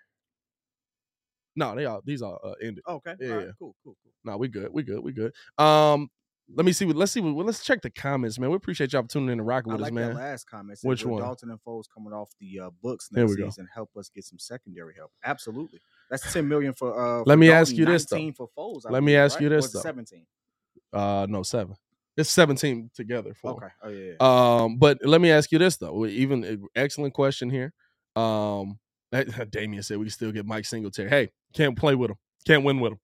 No, 1.55 1.75
they 1.75 1.85
all 1.85 2.01
these 2.05 2.21
are 2.21 2.39
uh, 2.43 2.53
ended. 2.61 2.83
Okay. 2.87 3.15
Yeah, 3.19 3.29
all 3.29 3.35
right, 3.37 3.45
yeah. 3.47 3.51
Cool. 3.57 3.75
Cool. 3.83 3.95
Cool. 4.03 4.11
No, 4.23 4.37
we 4.37 4.47
good. 4.47 4.69
We 4.71 4.83
good. 4.83 4.99
We 5.03 5.11
good. 5.13 5.33
Um, 5.57 6.09
let 6.55 6.65
me 6.65 6.71
see 6.71 6.85
what. 6.85 6.95
Let's 6.95 7.11
see 7.11 7.19
what. 7.19 7.45
Let's 7.45 7.63
check 7.63 7.81
the 7.81 7.89
comments, 7.89 8.39
man. 8.39 8.49
We 8.49 8.55
appreciate 8.55 8.93
y'all 8.93 9.01
for 9.01 9.09
tuning 9.09 9.29
in 9.29 9.39
and 9.39 9.47
rocking 9.47 9.71
I 9.71 9.75
with 9.75 9.81
like 9.81 9.91
us, 9.91 9.95
man. 9.95 10.15
last 10.15 10.49
comment. 10.49 10.79
Said, 10.79 10.87
Which 10.87 11.05
one? 11.05 11.21
Dalton 11.21 11.49
and 11.49 11.59
Foles 11.61 11.85
coming 11.93 12.13
off 12.13 12.29
the 12.39 12.59
uh, 12.59 12.69
books 12.81 13.09
next 13.11 13.35
season 13.35 13.67
help 13.73 13.89
us 13.97 14.09
get 14.09 14.23
some 14.23 14.39
secondary 14.39 14.93
help. 14.95 15.11
Absolutely. 15.25 15.79
That's 16.09 16.31
ten 16.31 16.47
million 16.47 16.73
for. 16.73 16.97
Uh, 16.97 17.23
Let 17.25 17.33
for 17.33 17.37
me 17.37 17.51
ask 17.51 17.75
you 17.75 17.85
this, 17.85 18.05
though. 18.05 18.31
for 18.31 18.49
Foles. 18.57 18.83
I 18.87 18.91
Let 18.91 19.03
me 19.03 19.15
ask 19.15 19.35
right? 19.35 19.43
you 19.43 19.49
this, 19.49 19.71
though. 19.71 19.81
Seventeen. 19.81 20.25
Uh, 20.93 21.25
no, 21.29 21.43
seven. 21.43 21.75
It's 22.15 22.29
seventeen 22.29 22.89
together. 22.95 23.33
For. 23.33 23.51
Okay. 23.51 23.67
Oh 23.83 23.89
yeah. 23.89 24.13
yeah. 24.19 24.63
Um, 24.63 24.77
but 24.77 24.99
let 25.03 25.21
me 25.21 25.29
ask 25.29 25.51
you 25.51 25.59
this 25.59 25.77
though. 25.77 26.05
Even 26.05 26.43
uh, 26.43 26.67
excellent 26.75 27.13
question 27.13 27.49
here. 27.49 27.73
Um, 28.15 28.79
Damien 29.51 29.83
said 29.83 29.97
we 29.97 30.05
can 30.05 30.11
still 30.11 30.31
get 30.31 30.45
Mike 30.45 30.65
Singletary. 30.65 31.09
Hey, 31.09 31.29
can't 31.53 31.77
play 31.77 31.95
with 31.95 32.11
him. 32.11 32.17
Can't 32.45 32.63
win 32.63 32.79
with 32.79 32.93
him. 32.93 32.99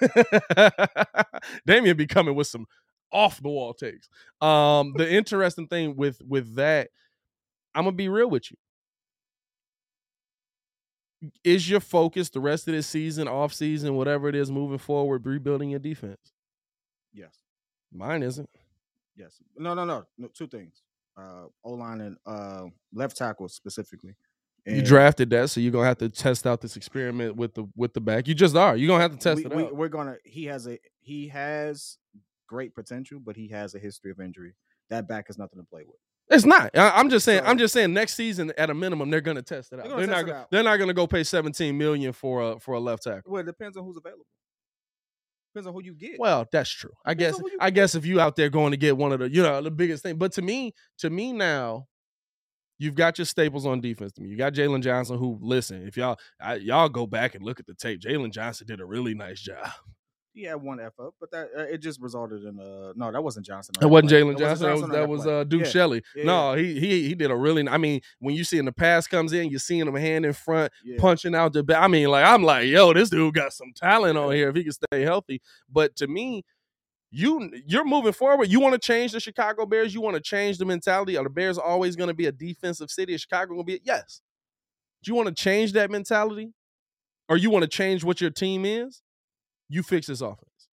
Damien 1.66 1.96
be 1.96 2.06
coming 2.06 2.34
with 2.34 2.46
some 2.46 2.66
off 3.12 3.40
the 3.40 3.48
wall 3.48 3.74
takes. 3.74 4.08
Um, 4.40 4.92
the 4.96 5.10
interesting 5.10 5.68
thing 5.68 5.96
with 5.96 6.20
with 6.26 6.54
that, 6.56 6.90
I'm 7.74 7.84
gonna 7.84 7.96
be 7.96 8.08
real 8.08 8.28
with 8.30 8.50
you. 8.50 8.56
Is 11.42 11.68
your 11.70 11.80
focus 11.80 12.28
the 12.28 12.40
rest 12.40 12.68
of 12.68 12.74
this 12.74 12.86
season, 12.86 13.28
off 13.28 13.54
season, 13.54 13.94
whatever 13.94 14.28
it 14.28 14.34
is, 14.34 14.50
moving 14.50 14.78
forward, 14.78 15.24
rebuilding 15.24 15.70
your 15.70 15.80
defense? 15.80 16.32
yes. 17.12 17.34
Mine 17.92 18.22
isn't. 18.24 18.50
Yes. 19.16 19.40
No. 19.56 19.72
No. 19.72 19.84
No. 19.84 20.04
No. 20.18 20.28
Two 20.34 20.48
things. 20.48 20.82
Uh, 21.16 21.44
O 21.62 21.70
line 21.74 22.00
and 22.00 22.16
uh, 22.26 22.64
left 22.92 23.16
tackle 23.16 23.48
specifically. 23.48 24.16
You 24.66 24.82
drafted 24.82 25.30
that, 25.30 25.50
so 25.50 25.60
you're 25.60 25.72
gonna 25.72 25.86
have 25.86 25.98
to 25.98 26.08
test 26.08 26.46
out 26.46 26.60
this 26.62 26.76
experiment 26.76 27.36
with 27.36 27.54
the 27.54 27.66
with 27.76 27.92
the 27.92 28.00
back. 28.00 28.26
You 28.26 28.34
just 28.34 28.56
are. 28.56 28.76
You're 28.76 28.88
gonna 28.88 29.02
have 29.02 29.12
to 29.12 29.18
test 29.18 29.38
we, 29.38 29.44
it 29.44 29.54
we, 29.54 29.64
out. 29.64 29.76
We're 29.76 29.88
gonna. 29.88 30.16
He 30.24 30.46
has 30.46 30.66
a. 30.66 30.78
He 31.00 31.28
has 31.28 31.98
great 32.48 32.74
potential, 32.74 33.20
but 33.22 33.36
he 33.36 33.48
has 33.48 33.74
a 33.74 33.78
history 33.78 34.10
of 34.10 34.20
injury. 34.20 34.54
That 34.88 35.06
back 35.06 35.26
is 35.28 35.36
nothing 35.36 35.58
to 35.58 35.64
play 35.64 35.82
with. 35.86 35.98
It's 36.30 36.46
not. 36.46 36.70
I, 36.74 36.90
I'm 36.90 37.10
just 37.10 37.26
saying. 37.26 37.42
I'm 37.44 37.58
just 37.58 37.74
saying. 37.74 37.92
Next 37.92 38.14
season, 38.14 38.52
at 38.56 38.70
a 38.70 38.74
minimum, 38.74 39.10
they're 39.10 39.20
gonna 39.20 39.42
test 39.42 39.72
it 39.72 39.80
out. 39.80 39.88
They're 39.88 39.98
They're, 39.98 40.06
not. 40.06 40.12
test 40.14 40.22
it 40.22 40.30
go- 40.30 40.36
out. 40.36 40.50
They're 40.50 40.62
not 40.62 40.76
gonna 40.78 40.94
go 40.94 41.06
pay 41.06 41.24
17 41.24 41.76
million 41.76 42.14
for 42.14 42.52
a 42.52 42.58
for 42.58 42.74
a 42.74 42.80
left 42.80 43.02
tackle. 43.02 43.32
Well, 43.32 43.42
it 43.42 43.46
depends 43.46 43.76
on 43.76 43.84
who's 43.84 43.98
available. 43.98 44.24
Depends 45.52 45.68
on 45.68 45.74
who 45.74 45.82
you 45.82 45.94
get. 45.94 46.18
Well, 46.18 46.46
that's 46.50 46.70
true. 46.70 46.90
I 47.04 47.14
Depends 47.14 47.38
guess. 47.38 47.50
I 47.60 47.70
guess 47.70 47.94
if 47.94 48.06
you 48.06 48.18
out 48.18 48.34
there 48.34 48.48
going 48.48 48.72
to 48.72 48.76
get 48.76 48.96
one 48.96 49.12
of 49.12 49.20
the, 49.20 49.30
you 49.30 49.40
know, 49.40 49.62
the 49.62 49.70
biggest 49.70 50.02
thing. 50.02 50.16
But 50.16 50.32
to 50.32 50.42
me, 50.42 50.74
to 50.98 51.10
me 51.10 51.32
now, 51.32 51.86
you've 52.84 52.94
got 52.94 53.18
your 53.18 53.24
staples 53.24 53.66
on 53.66 53.80
defense. 53.80 54.12
To 54.12 54.20
me, 54.22 54.28
you 54.28 54.36
got 54.36 54.52
Jaylon 54.52 54.82
Johnson. 54.82 55.18
Who 55.18 55.38
listen, 55.40 55.86
if 55.86 55.96
y'all 55.96 56.18
I, 56.40 56.54
y'all 56.56 56.88
go 56.88 57.06
back 57.06 57.34
and 57.34 57.44
look 57.44 57.58
at 57.58 57.66
the 57.66 57.74
tape, 57.74 58.00
Jaylon 58.00 58.30
Johnson 58.32 58.66
did 58.66 58.80
a 58.80 58.84
really 58.86 59.14
nice 59.14 59.40
job. 59.40 59.68
he 60.32 60.42
had 60.42 60.56
one 60.56 60.80
F 60.80 60.92
up, 60.98 61.14
but 61.20 61.30
that 61.30 61.48
uh, 61.56 61.62
it 61.62 61.78
just 61.78 62.00
resulted 62.00 62.42
in 62.44 62.58
uh 62.58 62.92
no, 62.96 63.12
that 63.12 63.22
wasn't 63.22 63.46
Johnson. 63.46 63.72
on 63.76 63.80
That 63.82 63.88
wasn't. 63.88 64.12
Jaylon 64.12 64.38
Johnson. 64.38 64.66
That 64.68 64.76
was 64.80 64.90
that 64.90 65.08
was 65.08 65.26
uh, 65.26 65.44
Duke 65.44 65.62
Yeah. 65.64 65.68
Shelley. 65.70 66.02
Yeah, 66.16 66.24
no, 66.24 66.54
he 66.54 66.78
he 66.80 67.06
he 67.08 67.14
did 67.14 67.30
a 67.30 67.36
really. 67.36 67.66
I 67.68 67.78
mean, 67.78 68.00
when 68.18 68.34
you 68.34 68.42
see 68.44 68.58
in 68.58 68.64
the 68.64 68.72
pass 68.72 69.06
comes 69.06 69.32
in, 69.32 69.48
you're 69.48 69.60
seeing 69.60 69.86
him 69.86 69.94
hand 69.94 70.26
in 70.26 70.32
front, 70.32 70.72
Yeah. 70.84 70.96
punching 70.98 71.34
out 71.36 71.52
the 71.52 71.62
back. 71.62 71.80
I 71.82 71.86
mean, 71.88 72.08
like 72.08 72.24
I'm 72.26 72.42
like, 72.42 72.66
yo, 72.66 72.92
this 72.92 73.10
dude 73.10 73.34
got 73.34 73.52
some 73.52 73.72
talent 73.76 74.18
on 74.18 74.32
here 74.32 74.48
if 74.48 74.56
he 74.56 74.64
can 74.64 74.72
stay 74.72 75.02
healthy. 75.02 75.40
But 75.70 75.94
to 75.96 76.08
me, 76.08 76.44
you 77.14 77.50
you're 77.66 77.84
moving 77.84 78.12
forward. 78.12 78.48
You 78.48 78.60
want 78.60 78.74
to 78.74 78.78
change 78.78 79.12
the 79.12 79.20
Chicago 79.20 79.66
Bears. 79.66 79.94
You 79.94 80.00
want 80.00 80.16
to 80.16 80.22
change 80.22 80.58
the 80.58 80.64
mentality. 80.64 81.16
Are 81.16 81.24
the 81.24 81.30
Bears 81.30 81.58
always 81.58 81.96
going 81.96 82.08
to 82.08 82.14
be 82.14 82.26
a 82.26 82.32
defensive 82.32 82.90
city? 82.90 83.14
Is 83.14 83.22
Chicago 83.22 83.54
going 83.54 83.66
to 83.66 83.72
be? 83.72 83.80
Yes. 83.84 84.20
Do 85.02 85.10
you 85.10 85.14
want 85.14 85.28
to 85.28 85.34
change 85.34 85.72
that 85.72 85.90
mentality, 85.90 86.52
or 87.28 87.36
you 87.36 87.50
want 87.50 87.62
to 87.62 87.68
change 87.68 88.04
what 88.04 88.20
your 88.20 88.30
team 88.30 88.64
is? 88.64 89.02
You 89.68 89.82
fix 89.82 90.06
this 90.06 90.20
offense. 90.20 90.68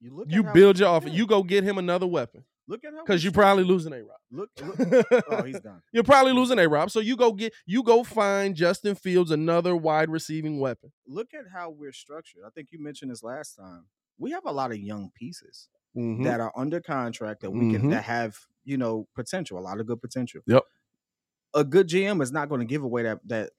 You 0.00 0.14
look. 0.14 0.28
at 0.28 0.32
You 0.32 0.42
build 0.42 0.78
your 0.78 0.96
offense. 0.96 1.14
You 1.14 1.26
go 1.26 1.42
get 1.42 1.64
him 1.64 1.78
another 1.78 2.06
weapon 2.06 2.44
look 2.68 2.84
at 2.84 2.92
how 2.94 3.04
because 3.04 3.22
you're 3.22 3.32
probably 3.32 3.64
losing 3.64 3.92
a 3.92 4.02
Rob. 4.02 4.18
look. 4.30 4.50
look 4.80 5.24
oh, 5.30 5.42
he's 5.42 5.60
gone. 5.60 5.82
You're 5.92 6.04
probably 6.04 6.32
losing 6.32 6.58
a 6.58 6.68
Rob. 6.68 6.90
So 6.90 7.00
you 7.00 7.16
go 7.16 7.32
get 7.32 7.52
you 7.66 7.82
go 7.82 8.04
find 8.04 8.54
Justin 8.54 8.94
Fields 8.94 9.30
another 9.30 9.76
wide 9.76 10.10
receiving 10.10 10.58
weapon. 10.58 10.92
Look 11.06 11.34
at 11.34 11.44
how 11.52 11.70
we're 11.70 11.92
structured. 11.92 12.42
I 12.46 12.50
think 12.50 12.68
you 12.70 12.82
mentioned 12.82 13.10
this 13.10 13.22
last 13.22 13.54
time. 13.54 13.84
We 14.22 14.30
have 14.30 14.44
a 14.46 14.52
lot 14.52 14.70
of 14.70 14.78
young 14.78 15.10
pieces 15.14 15.68
Mhm. 15.96 16.24
that 16.24 16.40
are 16.40 16.52
under 16.56 16.80
contract 16.80 17.40
that 17.42 17.50
we 17.50 17.60
Mhm. 17.60 17.72
can 17.80 17.90
that 17.90 18.04
have 18.04 18.38
you 18.64 18.76
know 18.78 19.08
potential, 19.14 19.58
a 19.58 19.60
lot 19.60 19.80
of 19.80 19.86
good 19.86 20.00
potential. 20.00 20.40
Yep. 20.46 20.62
A 21.54 21.64
good 21.64 21.88
GM 21.88 22.22
is 22.22 22.30
not 22.32 22.48
going 22.48 22.60
to 22.60 22.64
give 22.64 22.82
away 22.84 23.02
that 23.02 23.20
that 23.28 23.50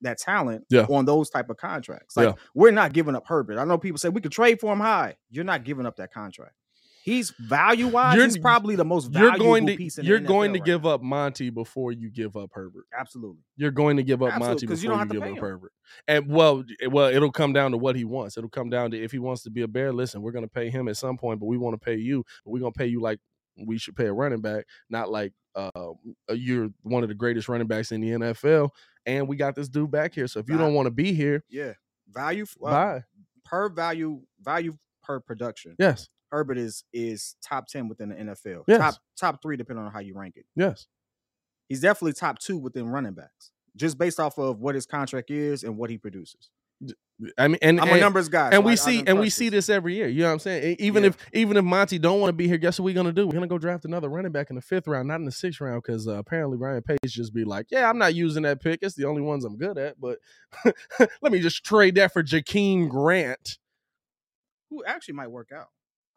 that 0.00 0.18
talent 0.18 0.64
Yeah. 0.70 0.86
on 0.90 1.04
those 1.06 1.30
type 1.30 1.48
of 1.50 1.56
contracts. 1.56 2.16
Like 2.16 2.28
Yeah. 2.28 2.34
we're 2.54 2.70
not 2.72 2.92
giving 2.92 3.14
up 3.16 3.26
Herbert. 3.26 3.58
I 3.58 3.64
know 3.64 3.78
people 3.78 3.98
say 3.98 4.08
we 4.08 4.20
could 4.20 4.30
trade 4.32 4.60
for 4.60 4.72
him 4.72 4.80
high. 4.80 5.16
You're 5.30 5.44
not 5.44 5.64
giving 5.64 5.86
up 5.86 5.96
that 5.96 6.12
contract. 6.12 6.54
He's 7.08 7.30
value 7.38 7.88
wise. 7.88 8.14
You're- 8.16 8.26
He's 8.26 8.38
probably 8.38 8.76
the 8.76 8.84
most 8.84 9.10
You're 9.12 9.30
valuable 9.30 9.46
going 9.46 9.66
to 9.66 9.76
piece 9.76 9.98
in 9.98 10.04
you're 10.04 10.20
going 10.20 10.50
NFL 10.50 10.54
to 10.54 10.58
right 10.60 10.66
give 10.66 10.82
now. 10.84 10.88
up 10.90 11.02
Monty 11.02 11.50
before 11.50 11.92
you 11.92 12.10
give 12.10 12.36
up 12.36 12.50
Herbert. 12.52 12.86
absolutely. 12.96 13.42
You're 13.56 13.70
going 13.70 13.96
to 13.96 14.02
give 14.02 14.22
up 14.22 14.32
Absolutely, 14.34 14.48
Monty 14.48 14.66
before 14.66 14.76
you 14.76 14.82
you, 14.82 14.88
don't 14.90 14.98
have 14.98 15.08
to 15.08 15.14
give 15.14 15.22
up 15.22 15.28
him. 15.28 15.36
Herbert. 15.36 15.72
And 16.06 16.28
well, 16.28 16.64
well, 16.90 17.08
it'll 17.08 17.32
come 17.32 17.52
down 17.52 17.70
to 17.72 17.78
what 17.78 17.96
he 17.96 18.04
wants. 18.04 18.36
It'll 18.36 18.50
come 18.50 18.70
down 18.70 18.90
to 18.92 19.02
if 19.02 19.10
he 19.12 19.18
wants 19.18 19.42
to 19.44 19.50
be 19.50 19.62
a 19.62 19.68
bear. 19.68 19.92
Listen, 19.92 20.22
we're 20.22 20.32
going 20.32 20.44
to 20.44 20.50
pay 20.50 20.70
him 20.70 20.88
at 20.88 20.96
some 20.96 21.16
point, 21.16 21.40
but 21.40 21.46
we 21.46 21.56
want 21.58 21.74
to 21.74 21.84
pay 21.84 21.96
you. 21.96 22.24
But 22.44 22.50
we're 22.52 22.60
going 22.60 22.72
to 22.72 22.78
pay 22.78 22.86
you 22.86 23.00
like 23.00 23.18
we 23.56 23.78
should 23.78 23.96
pay 23.96 24.06
a 24.06 24.12
running 24.12 24.40
back, 24.40 24.66
not 24.88 25.10
like 25.10 25.32
uh, 25.56 25.70
you're 26.32 26.68
one 26.82 27.02
of 27.02 27.08
the 27.08 27.14
greatest 27.14 27.48
running 27.48 27.66
backs 27.66 27.90
in 27.90 28.00
the 28.00 28.10
NFL. 28.10 28.70
And 29.06 29.26
we 29.26 29.36
got 29.36 29.54
this 29.56 29.68
dude 29.68 29.90
back 29.90 30.14
here. 30.14 30.28
So 30.28 30.38
if 30.40 30.48
you 30.48 30.56
don't 30.58 30.74
want 30.74 30.86
to 30.86 30.90
be 30.92 31.12
here, 31.12 31.42
Yeah. 31.48 31.72
Value 32.10 32.44
uh, 32.64 32.70
bye. 32.70 33.04
per 33.44 33.68
value 33.68 34.20
value 34.40 34.76
per 35.02 35.20
production. 35.20 35.74
Yes. 35.78 36.08
Herbert 36.30 36.58
is 36.58 36.84
is 36.92 37.36
top 37.42 37.66
ten 37.68 37.88
within 37.88 38.10
the 38.10 38.14
NFL. 38.16 38.64
Yes. 38.66 38.78
Top 38.78 38.94
top 39.18 39.42
three 39.42 39.56
depending 39.56 39.84
on 39.84 39.92
how 39.92 40.00
you 40.00 40.14
rank 40.18 40.34
it. 40.36 40.46
Yes. 40.56 40.86
He's 41.68 41.80
definitely 41.80 42.14
top 42.14 42.38
two 42.38 42.56
within 42.56 42.88
running 42.88 43.12
backs, 43.14 43.50
just 43.76 43.98
based 43.98 44.18
off 44.18 44.38
of 44.38 44.58
what 44.60 44.74
his 44.74 44.86
contract 44.86 45.30
is 45.30 45.64
and 45.64 45.76
what 45.76 45.90
he 45.90 45.98
produces. 45.98 46.50
I 47.36 47.48
mean, 47.48 47.58
and 47.60 47.80
I'm 47.80 47.88
and, 47.88 47.96
a 47.98 48.00
numbers 48.00 48.28
guy, 48.28 48.46
and 48.50 48.54
so 48.54 48.60
we 48.60 48.70
I- 48.70 48.72
I 48.72 48.74
see 48.76 48.96
done 48.98 49.08
and 49.08 49.18
we 49.18 49.24
crushed 49.24 49.36
see 49.36 49.48
this 49.48 49.68
every 49.68 49.96
year. 49.96 50.06
You 50.06 50.20
know 50.20 50.26
what 50.28 50.32
I'm 50.34 50.38
saying? 50.38 50.76
Even 50.78 51.02
Yeah. 51.02 51.08
if 51.08 51.16
even 51.32 51.56
if 51.56 51.64
Monty 51.64 51.98
don't 51.98 52.20
want 52.20 52.28
to 52.28 52.32
be 52.34 52.46
here, 52.46 52.56
guess 52.56 52.78
what 52.78 52.84
we're 52.84 52.94
gonna 52.94 53.12
do? 53.12 53.26
We're 53.26 53.32
gonna 53.32 53.48
go 53.48 53.58
draft 53.58 53.84
another 53.84 54.08
running 54.08 54.30
back 54.30 54.50
in 54.50 54.54
the 54.56 54.62
fifth 54.62 54.86
round, 54.86 55.08
not 55.08 55.16
in 55.16 55.24
the 55.24 55.32
sixth 55.32 55.60
round, 55.60 55.82
because 55.82 56.06
uh, 56.06 56.14
apparently 56.14 56.56
Ryan 56.56 56.82
Pace 56.82 56.98
just 57.10 57.34
be 57.34 57.42
like, 57.44 57.66
"Yeah, 57.72 57.90
I'm 57.90 57.98
not 57.98 58.14
using 58.14 58.44
that 58.44 58.60
pick. 58.62 58.78
It's 58.82 58.94
the 58.94 59.06
only 59.06 59.22
ones 59.22 59.44
I'm 59.44 59.56
good 59.56 59.76
at, 59.76 60.00
but 60.00 60.20
let 61.20 61.32
me 61.32 61.40
just 61.40 61.64
trade 61.64 61.96
that 61.96 62.12
for 62.12 62.22
Jakeem 62.22 62.88
Grant." 62.88 63.58
Who 64.70 64.84
actually 64.84 65.14
might 65.14 65.32
work 65.32 65.48
out. 65.52 65.68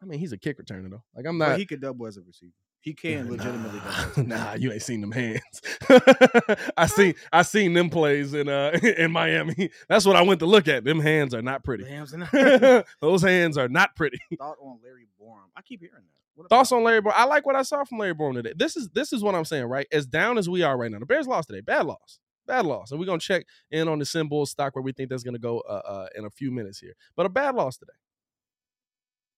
I 0.02 0.04
mean, 0.04 0.18
he's 0.18 0.32
a 0.32 0.38
kick 0.38 0.58
returner 0.58 0.90
though. 0.90 1.02
Like 1.14 1.26
I'm 1.26 1.38
But 1.38 1.48
not. 1.50 1.58
he 1.58 1.66
could 1.66 1.80
double 1.80 2.06
as 2.06 2.16
a 2.16 2.22
receiver. 2.22 2.52
He 2.80 2.94
can 2.94 3.30
legitimately 3.30 3.78
double. 3.78 4.24
Nah, 4.28 4.36
nah, 4.44 4.54
you 4.54 4.72
ain't 4.72 4.82
seen 4.82 5.00
them 5.00 5.12
hands. 5.12 5.40
I 6.76 6.86
seen 6.86 7.14
I 7.32 7.42
seen 7.42 7.74
them 7.74 7.88
plays 7.90 8.34
in 8.34 8.48
uh 8.48 8.76
in 8.98 9.12
Miami. 9.12 9.70
That's 9.88 10.04
what 10.04 10.16
I 10.16 10.22
went 10.22 10.40
to 10.40 10.46
look 10.46 10.66
at. 10.66 10.82
Them 10.82 10.98
hands 10.98 11.32
are 11.32 11.42
not 11.42 11.62
pretty. 11.62 11.84
And- 11.84 12.84
Those 13.00 13.22
hands 13.22 13.56
are 13.56 13.68
not 13.68 13.94
pretty. 13.94 14.18
Thought 14.36 14.56
on 14.60 14.80
Larry 14.82 15.06
Borom. 15.20 15.48
I 15.56 15.62
keep 15.62 15.80
hearing 15.80 15.94
that. 15.94 16.18
What 16.34 16.48
Thoughts 16.48 16.72
on? 16.72 16.82
Larry 16.82 17.00
Borom? 17.02 17.12
I 17.14 17.24
like 17.26 17.46
what 17.46 17.54
I 17.54 17.62
saw 17.62 17.84
from 17.84 17.98
Larry 17.98 18.14
Borom 18.14 18.34
today. 18.34 18.52
This 18.56 18.76
is 18.76 18.88
this 18.92 19.12
is 19.12 19.22
what 19.22 19.36
I'm 19.36 19.44
saying, 19.44 19.66
right? 19.66 19.86
As 19.92 20.04
down 20.06 20.36
as 20.36 20.48
we 20.48 20.62
are 20.62 20.76
right 20.76 20.90
now, 20.90 20.98
the 20.98 21.06
Bears 21.06 21.28
lost 21.28 21.48
today. 21.48 21.60
Bad 21.60 21.86
loss. 21.86 22.18
Bad 22.48 22.66
loss. 22.66 22.90
And 22.90 22.98
we're 22.98 23.06
gonna 23.06 23.20
check 23.20 23.46
in 23.70 23.86
on 23.86 24.00
the 24.00 24.04
SimBull 24.04 24.48
stock 24.48 24.74
where 24.74 24.82
we 24.82 24.90
think 24.92 25.08
that's 25.08 25.22
gonna 25.22 25.38
go 25.38 25.60
uh, 25.60 25.82
uh 25.86 26.06
in 26.16 26.24
a 26.24 26.30
few 26.30 26.50
minutes 26.50 26.80
here. 26.80 26.94
But 27.14 27.26
a 27.26 27.28
bad 27.28 27.54
loss 27.54 27.76
today. 27.76 27.92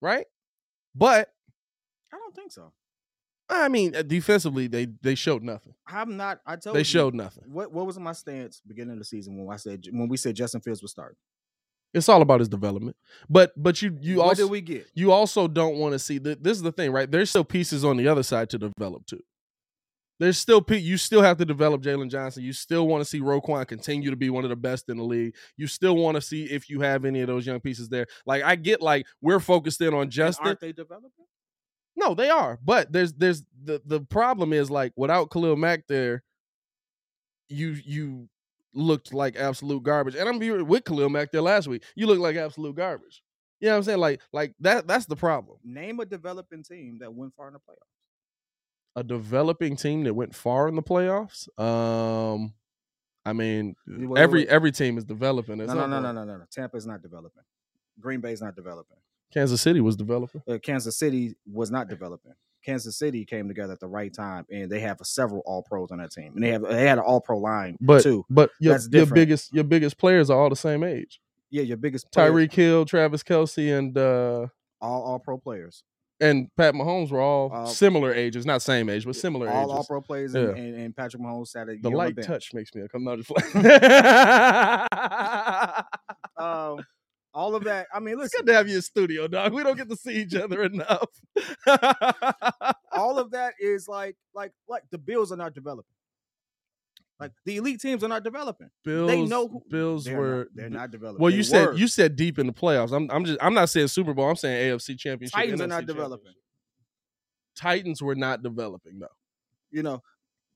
Right? 0.01 0.25
But 0.95 1.29
I 2.13 2.17
don't 2.17 2.35
think 2.35 2.51
so. 2.51 2.71
I 3.47 3.67
mean, 3.67 3.95
uh, 3.95 4.01
defensively, 4.01 4.67
they 4.67 4.87
they 5.01 5.13
showed 5.15 5.43
nothing. 5.43 5.75
I'm 5.87 6.17
not. 6.17 6.41
I 6.45 6.55
told 6.55 6.65
you 6.67 6.73
They 6.73 6.79
you, 6.79 6.83
showed 6.85 7.13
nothing. 7.13 7.43
What 7.47 7.71
What 7.71 7.85
was 7.85 7.99
my 7.99 8.13
stance 8.13 8.61
beginning 8.65 8.93
of 8.93 8.99
the 8.99 9.05
season 9.05 9.37
when 9.37 9.53
I 9.53 9.57
said 9.57 9.83
when 9.91 10.07
we 10.07 10.17
said 10.17 10.35
Justin 10.35 10.61
Fields 10.61 10.81
was 10.81 10.91
starting? 10.91 11.17
It's 11.93 12.09
all 12.09 12.21
about 12.21 12.39
his 12.39 12.49
development. 12.49 12.97
But 13.29 13.53
but 13.55 13.81
you 13.81 13.97
you 14.01 14.17
what 14.17 14.29
also 14.29 14.43
did 14.43 14.51
we 14.51 14.61
get? 14.61 14.87
you 14.95 15.11
also 15.11 15.47
don't 15.47 15.77
want 15.77 15.93
to 15.93 15.99
see 15.99 16.17
that 16.19 16.43
this 16.43 16.57
is 16.57 16.63
the 16.63 16.71
thing, 16.71 16.91
right? 16.91 17.09
There's 17.09 17.29
still 17.29 17.43
pieces 17.45 17.85
on 17.85 17.97
the 17.97 18.07
other 18.07 18.23
side 18.23 18.49
to 18.49 18.57
develop 18.57 19.05
too. 19.05 19.21
There's 20.19 20.37
still 20.37 20.63
you 20.69 20.97
still 20.97 21.21
have 21.21 21.37
to 21.37 21.45
develop 21.45 21.81
Jaylon 21.81 22.09
Johnson. 22.09 22.43
You 22.43 22.53
still 22.53 22.87
want 22.87 23.01
to 23.01 23.05
see 23.05 23.19
Roquan 23.19 23.67
continue 23.67 24.09
to 24.09 24.15
be 24.15 24.29
one 24.29 24.43
of 24.43 24.49
the 24.49 24.55
best 24.55 24.89
in 24.89 24.97
the 24.97 25.03
league. 25.03 25.35
You 25.57 25.67
still 25.67 25.97
want 25.97 26.15
to 26.15 26.21
see 26.21 26.45
if 26.45 26.69
you 26.69 26.81
have 26.81 27.03
any 27.05 27.21
of 27.21 27.27
those 27.27 27.45
young 27.45 27.59
pieces 27.59 27.89
there. 27.89 28.07
Like 28.25 28.43
I 28.43 28.55
get 28.55 28.81
like 28.81 29.05
we're 29.21 29.41
focused 29.41 29.81
in 29.81 29.93
on 29.93 30.09
Justin. 30.09 30.47
aren't 30.47 30.61
they 30.61 30.71
developing? 30.71 31.11
No, 31.97 32.13
they 32.13 32.29
are. 32.29 32.59
But 32.63 32.91
there's 32.91 33.13
there's 33.13 33.43
the 33.63 33.81
the 33.85 34.01
problem 34.01 34.53
is 34.53 34.71
like 34.71 34.93
without 34.95 35.31
Khalil 35.31 35.57
Mack 35.57 35.87
there, 35.87 36.23
you 37.49 37.77
you 37.83 38.29
looked 38.73 39.13
like 39.13 39.35
absolute 39.35 39.83
garbage. 39.83 40.15
And 40.15 40.27
I'm 40.27 40.39
here 40.39 40.63
with 40.63 40.85
Khalil 40.85 41.09
Mack 41.09 41.31
there 41.31 41.41
last 41.41 41.67
week. 41.67 41.83
You 41.95 42.07
look 42.07 42.19
like 42.19 42.35
absolute 42.35 42.75
garbage. 42.75 43.21
You 43.59 43.67
know 43.67 43.73
what 43.73 43.77
I'm 43.77 43.83
saying? 43.83 43.99
Like 43.99 44.21
like 44.31 44.53
that 44.59 44.87
that's 44.87 45.05
the 45.05 45.15
problem. 45.15 45.57
Name 45.63 45.99
a 45.99 46.05
developing 46.05 46.63
team 46.63 46.99
that 46.99 47.13
went 47.13 47.33
far 47.35 47.47
in 47.47 47.53
the 47.53 47.59
playoffs. 47.59 47.94
A 48.95 49.03
developing 49.03 49.75
team 49.75 50.03
that 50.05 50.13
went 50.13 50.33
far 50.35 50.67
in 50.67 50.75
the 50.75 50.83
playoffs. 50.83 51.47
Um 51.59 52.53
I 53.27 53.33
mean, 53.33 53.75
Wait, 53.87 54.19
every 54.21 54.41
wait. 54.41 54.49
every 54.49 54.71
team 54.71 54.97
is 54.97 55.03
developing. 55.03 55.57
No, 55.57 55.65
no, 55.65 55.87
no, 55.87 55.99
no, 55.99 56.11
no, 56.11 56.23
no, 56.23 56.37
no. 56.37 56.43
Tampa's 56.51 56.85
not 56.85 57.01
developing. 57.01 57.41
Green 57.99 58.21
Bay 58.21 58.33
is 58.33 58.41
not 58.41 58.55
developing. 58.55 58.97
Kansas 59.33 59.61
City 59.61 59.81
was 59.81 59.95
developing. 59.95 60.41
Uh, 60.47 60.59
Kansas 60.61 60.95
City 60.97 61.35
was 61.51 61.71
not 61.71 61.87
developing. 61.89 62.33
Kansas 62.63 62.97
City 62.97 63.25
came 63.25 63.47
together 63.47 63.73
at 63.73 63.79
the 63.79 63.87
right 63.87 64.13
time, 64.13 64.45
and 64.51 64.71
they 64.71 64.79
have 64.79 64.97
several 65.03 65.41
All 65.45 65.61
Pros 65.63 65.91
on 65.91 65.97
that 65.99 66.11
team, 66.11 66.33
and 66.35 66.43
they 66.43 66.49
have 66.51 66.61
they 66.61 66.85
had 66.87 66.97
an 66.99 67.03
All 67.03 67.19
Pro 67.19 67.37
line 67.37 67.77
But 67.81 68.03
too. 68.03 68.25
but 68.29 68.51
your, 68.59 68.77
your 68.91 69.05
biggest 69.07 69.53
your 69.53 69.63
biggest 69.63 69.97
players 69.97 70.29
are 70.29 70.39
all 70.39 70.49
the 70.49 70.55
same 70.55 70.83
age. 70.83 71.19
Yeah, 71.49 71.63
your 71.63 71.77
biggest 71.77 72.11
players, 72.11 72.31
Tyreek 72.31 72.53
Hill, 72.53 72.85
Travis 72.85 73.23
Kelce, 73.23 73.77
and 73.77 73.97
uh 73.97 74.47
all 74.81 75.03
All 75.03 75.19
Pro 75.19 75.37
players, 75.37 75.83
and 76.21 76.47
Pat 76.55 76.73
Mahomes 76.73 77.11
were 77.11 77.19
all 77.21 77.51
Uh, 77.53 77.65
similar 77.65 78.13
ages, 78.13 78.45
not 78.45 78.61
same 78.61 78.89
age, 78.89 79.05
but 79.05 79.15
similar 79.15 79.49
all 79.49 79.63
ages. 79.63 79.71
All 79.71 79.83
Pro 79.85 80.01
players, 80.01 80.33
Yeah. 80.33 80.41
and, 80.41 80.57
and, 80.57 80.75
and 80.75 80.95
Patrick 80.95 81.21
Mahomes 81.21 81.47
sat 81.49 81.67
a 81.69 81.75
the 81.81 81.89
light 81.89 82.15
bench. 82.15 82.27
touch 82.27 82.53
makes 82.53 82.73
me 82.73 82.83
come 82.91 83.07
out 83.07 83.19
just 83.19 83.31
like. 83.55 83.55
Um, 86.37 86.79
all 87.33 87.55
of 87.55 87.63
that. 87.65 87.87
I 87.93 87.99
mean, 87.99 88.13
it's 88.15 88.23
listen, 88.33 88.45
good 88.45 88.51
to 88.51 88.57
have 88.57 88.67
you 88.69 88.77
in 88.77 88.81
studio, 88.81 89.27
dog. 89.27 89.53
We 89.53 89.63
don't 89.63 89.77
get 89.77 89.89
to 89.89 89.95
see 89.95 90.21
each 90.21 90.35
other 90.35 90.63
enough. 90.63 91.09
all 92.91 93.17
of 93.19 93.31
that 93.31 93.53
is 93.59 93.87
like 93.87 94.15
like 94.33 94.51
like 94.67 94.83
the 94.91 94.97
Bills 94.97 95.31
are 95.31 95.37
not 95.37 95.53
developing. 95.53 95.85
Like 97.19 97.31
the 97.45 97.57
elite 97.57 97.79
teams 97.79 98.03
are 98.03 98.09
not 98.09 98.23
developing. 98.23 98.69
Bills, 98.83 99.07
they 99.09 99.23
know 99.25 99.47
who 99.47 99.61
Bills 99.69 100.03
they're 100.03 100.17
were. 100.19 100.37
Not, 100.37 100.47
they're 100.53 100.69
not 100.69 100.91
developing. 100.91 101.21
Well, 101.21 101.31
They 101.31 101.37
you 101.37 101.43
said 101.43 101.67
were. 101.67 101.73
you 101.73 101.87
said 101.87 102.15
deep 102.17 102.37
in 102.39 102.45
the 102.47 102.53
playoffs. 102.53 102.91
I'm 102.91 103.09
I'm 103.09 103.23
just 103.23 103.37
I'm 103.41 103.53
not 103.53 103.69
saying 103.69 103.87
Super 103.87 104.13
Bowl. 104.13 104.29
I'm 104.29 104.35
saying 104.35 104.73
AFC 104.77 104.97
Championship. 104.99 105.33
Titans 105.33 105.61
are 105.61 105.67
not 105.67 105.85
developing. 105.85 106.33
Titans 107.55 108.01
were 108.01 108.15
not 108.15 108.43
developing 108.43 108.99
though. 108.99 109.07
you 109.71 109.81
know, 109.81 110.03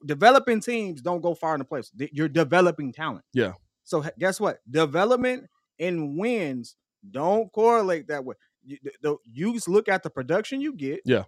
developing 0.06 0.60
teams 0.60 1.02
don't 1.02 1.22
go 1.22 1.34
far 1.34 1.56
in 1.56 1.60
the 1.60 1.66
playoffs. 1.66 1.92
You're 2.12 2.28
developing 2.28 2.92
talent. 2.92 3.24
Yeah. 3.34 3.54
So 3.86 4.04
guess 4.20 4.40
what? 4.40 4.60
Development 4.70 5.46
and 5.80 6.18
wins 6.18 6.76
don't 7.10 7.52
correlate 7.54 8.10
that 8.10 8.26
way. 8.26 8.36
You, 8.66 8.78
the, 8.84 8.92
the- 9.02 9.18
you 9.32 9.54
just 9.54 9.70
look 9.70 9.88
at 9.88 10.04
the 10.04 10.10
production 10.10 10.60
you 10.60 10.74
get. 10.74 11.00
Yeah. 11.06 11.24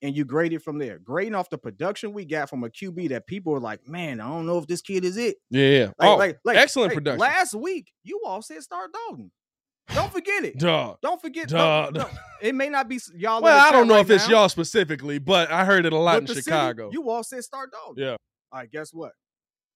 And 0.00 0.16
you 0.16 0.24
grade 0.24 0.52
it 0.52 0.62
from 0.62 0.78
there. 0.78 0.98
Grading 1.00 1.34
off 1.34 1.50
the 1.50 1.58
production 1.58 2.12
we 2.12 2.24
got 2.24 2.48
from 2.48 2.62
a 2.62 2.68
QB 2.68 3.08
that 3.08 3.26
people 3.26 3.52
are 3.54 3.60
like, 3.60 3.88
man, 3.88 4.20
I 4.20 4.28
don't 4.28 4.46
know 4.46 4.58
if 4.58 4.66
this 4.68 4.80
kid 4.80 5.04
is 5.04 5.16
it. 5.16 5.38
Yeah, 5.50 5.68
yeah. 5.68 5.84
Like, 5.98 6.08
oh, 6.08 6.16
like, 6.16 6.38
like, 6.44 6.56
excellent 6.56 6.92
hey, 6.92 6.96
production. 6.96 7.18
Last 7.18 7.54
week, 7.54 7.92
you 8.04 8.20
all 8.24 8.40
said 8.40 8.62
start 8.62 8.92
Dalton. 8.92 9.32
Don't 9.94 10.12
forget 10.12 10.44
it. 10.44 10.58
Dog. 10.58 10.98
Don't 11.02 11.20
forget. 11.20 11.48
Duh, 11.48 11.84
don't- 11.90 11.94
don't- 11.94 12.12
it 12.42 12.54
may 12.54 12.68
not 12.68 12.88
be 12.88 13.00
y'all. 13.16 13.42
Well, 13.42 13.58
I 13.58 13.72
don't 13.72 13.88
know 13.88 13.94
right 13.94 14.00
if 14.02 14.10
it's 14.10 14.28
now, 14.28 14.40
y'all 14.42 14.48
specifically, 14.48 15.18
but 15.18 15.50
I 15.50 15.64
heard 15.64 15.84
it 15.86 15.92
a 15.92 15.96
lot 15.98 16.12
but 16.12 16.18
in 16.18 16.24
the 16.26 16.34
city, 16.34 16.42
Chicago. 16.44 16.90
you 16.92 17.08
all 17.10 17.24
said 17.24 17.42
start 17.42 17.72
Dalton. 17.72 18.00
Yeah. 18.04 18.10
All 18.52 18.60
right, 18.60 18.70
guess 18.70 18.92
what? 18.94 19.12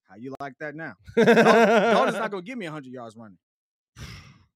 How 0.08 0.16
you 0.16 0.34
like 0.38 0.52
that 0.60 0.76
now? 0.76 0.94
Dalton's 1.16 2.14
not 2.18 2.30
gonna 2.30 2.42
give 2.42 2.58
me 2.58 2.66
100 2.66 2.92
yards 2.92 3.16
running. 3.16 3.38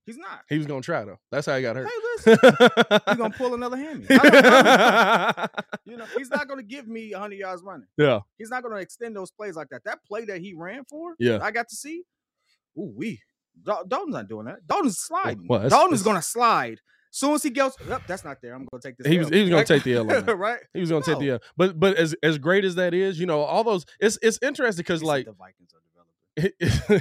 He's 0.06 0.16
not. 0.16 0.42
he 0.48 0.56
was 0.56 0.66
gonna 0.66 0.80
try 0.82 1.04
though. 1.04 1.18
That's 1.32 1.46
how 1.46 1.56
he 1.56 1.62
got 1.62 1.76
Hey, 1.76 1.82
hurt. 1.82 1.90
listen, 2.26 3.00
he's 3.08 3.16
gonna 3.16 3.34
pull 3.36 3.54
another 3.54 3.76
hammy. 3.76 4.06
I 4.08 4.16
don't- 4.16 4.34
I 4.34 5.34
don't- 5.36 5.66
you 5.84 5.96
know, 5.96 6.06
he's 6.16 6.30
not 6.30 6.46
gonna 6.48 6.62
give 6.62 6.86
me 6.86 7.10
100 7.12 7.34
yards 7.34 7.62
running. 7.62 7.88
yeah, 7.98 8.20
He's 8.38 8.50
not 8.50 8.62
gonna 8.62 8.76
extend 8.76 9.16
those 9.16 9.30
plays 9.32 9.56
like 9.56 9.68
that. 9.70 9.82
That 9.84 10.04
play 10.04 10.24
that 10.26 10.40
he 10.40 10.54
ran 10.54 10.84
for, 10.84 11.14
Yeah. 11.18 11.40
I 11.42 11.50
got 11.50 11.68
to 11.68 11.76
see. 11.76 12.04
Ooh, 12.78 12.92
we 12.96 13.20
Dalton's 13.64 14.12
not 14.14 14.28
doing 14.28 14.46
that. 14.46 14.66
Dalton's 14.66 14.98
sliding. 14.98 15.46
well, 15.48 15.60
that's- 15.60 15.72
Dalton's 15.72 16.00
that's- 16.00 16.04
gonna 16.04 16.22
slide. 16.22 16.80
As 17.12 17.18
soon 17.20 17.32
as 17.34 17.42
he 17.42 17.48
goes, 17.50 17.72
yep, 17.88 18.02
that's 18.06 18.24
not 18.24 18.42
there. 18.42 18.54
I'm 18.54 18.66
gonna 18.70 18.82
take 18.82 18.98
this. 18.98 19.06
He 19.06 19.18
was- 19.18 19.30
he 19.30 19.40
was 19.40 19.50
gonna 19.50 19.64
take 19.64 19.82
the 19.84 19.94
L 19.94 20.10
on 20.12 20.24
right? 20.38 20.60
he 20.74 20.80
was 20.80 20.90
gonna 20.90 21.02
take 21.04 21.18
the 21.18 21.30
L. 21.30 21.38
But 21.56 21.80
but 21.80 21.96
as 21.96 22.14
as 22.22 22.36
great 22.38 22.64
as 22.64 22.74
that 22.74 22.92
is, 22.94 23.18
you 23.18 23.24
know, 23.26 23.40
all 23.40 23.64
those 23.64 23.86
it's 23.98 24.18
it's 24.22 24.38
interesting 24.42 24.82
because 24.82 25.02
like 25.02 25.24
the 25.24 25.32
Vikings 25.32 25.72
are 25.72 25.80
developing. 26.36 27.00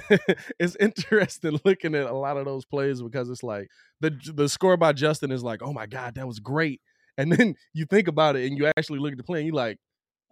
it's 0.60 0.76
interesting 0.78 1.60
looking 1.66 1.96
at 1.96 2.06
a 2.08 2.14
lot 2.16 2.38
of 2.38 2.46
those 2.46 2.66
plays 2.66 3.02
because 3.02 3.30
it's 3.30 3.44
like 3.44 3.70
the 4.02 4.12
the 4.34 4.50
score 4.50 4.78
by 4.78 4.94
Justin 4.94 5.32
is 5.32 5.44
like, 5.44 5.62
oh 5.62 5.74
my 5.74 5.86
god, 5.86 6.16
that 6.16 6.28
was 6.28 6.40
great, 6.40 6.82
and 7.18 7.32
then 7.32 7.56
you 7.74 7.86
think 7.86 8.08
about 8.08 8.36
it 8.36 8.48
and 8.48 8.58
you 8.58 8.72
actually 8.78 9.00
look 9.00 9.12
at 9.12 9.18
the 9.18 9.24
play 9.24 9.40
and 9.40 9.48
you're 9.48 9.56
like, 9.56 9.78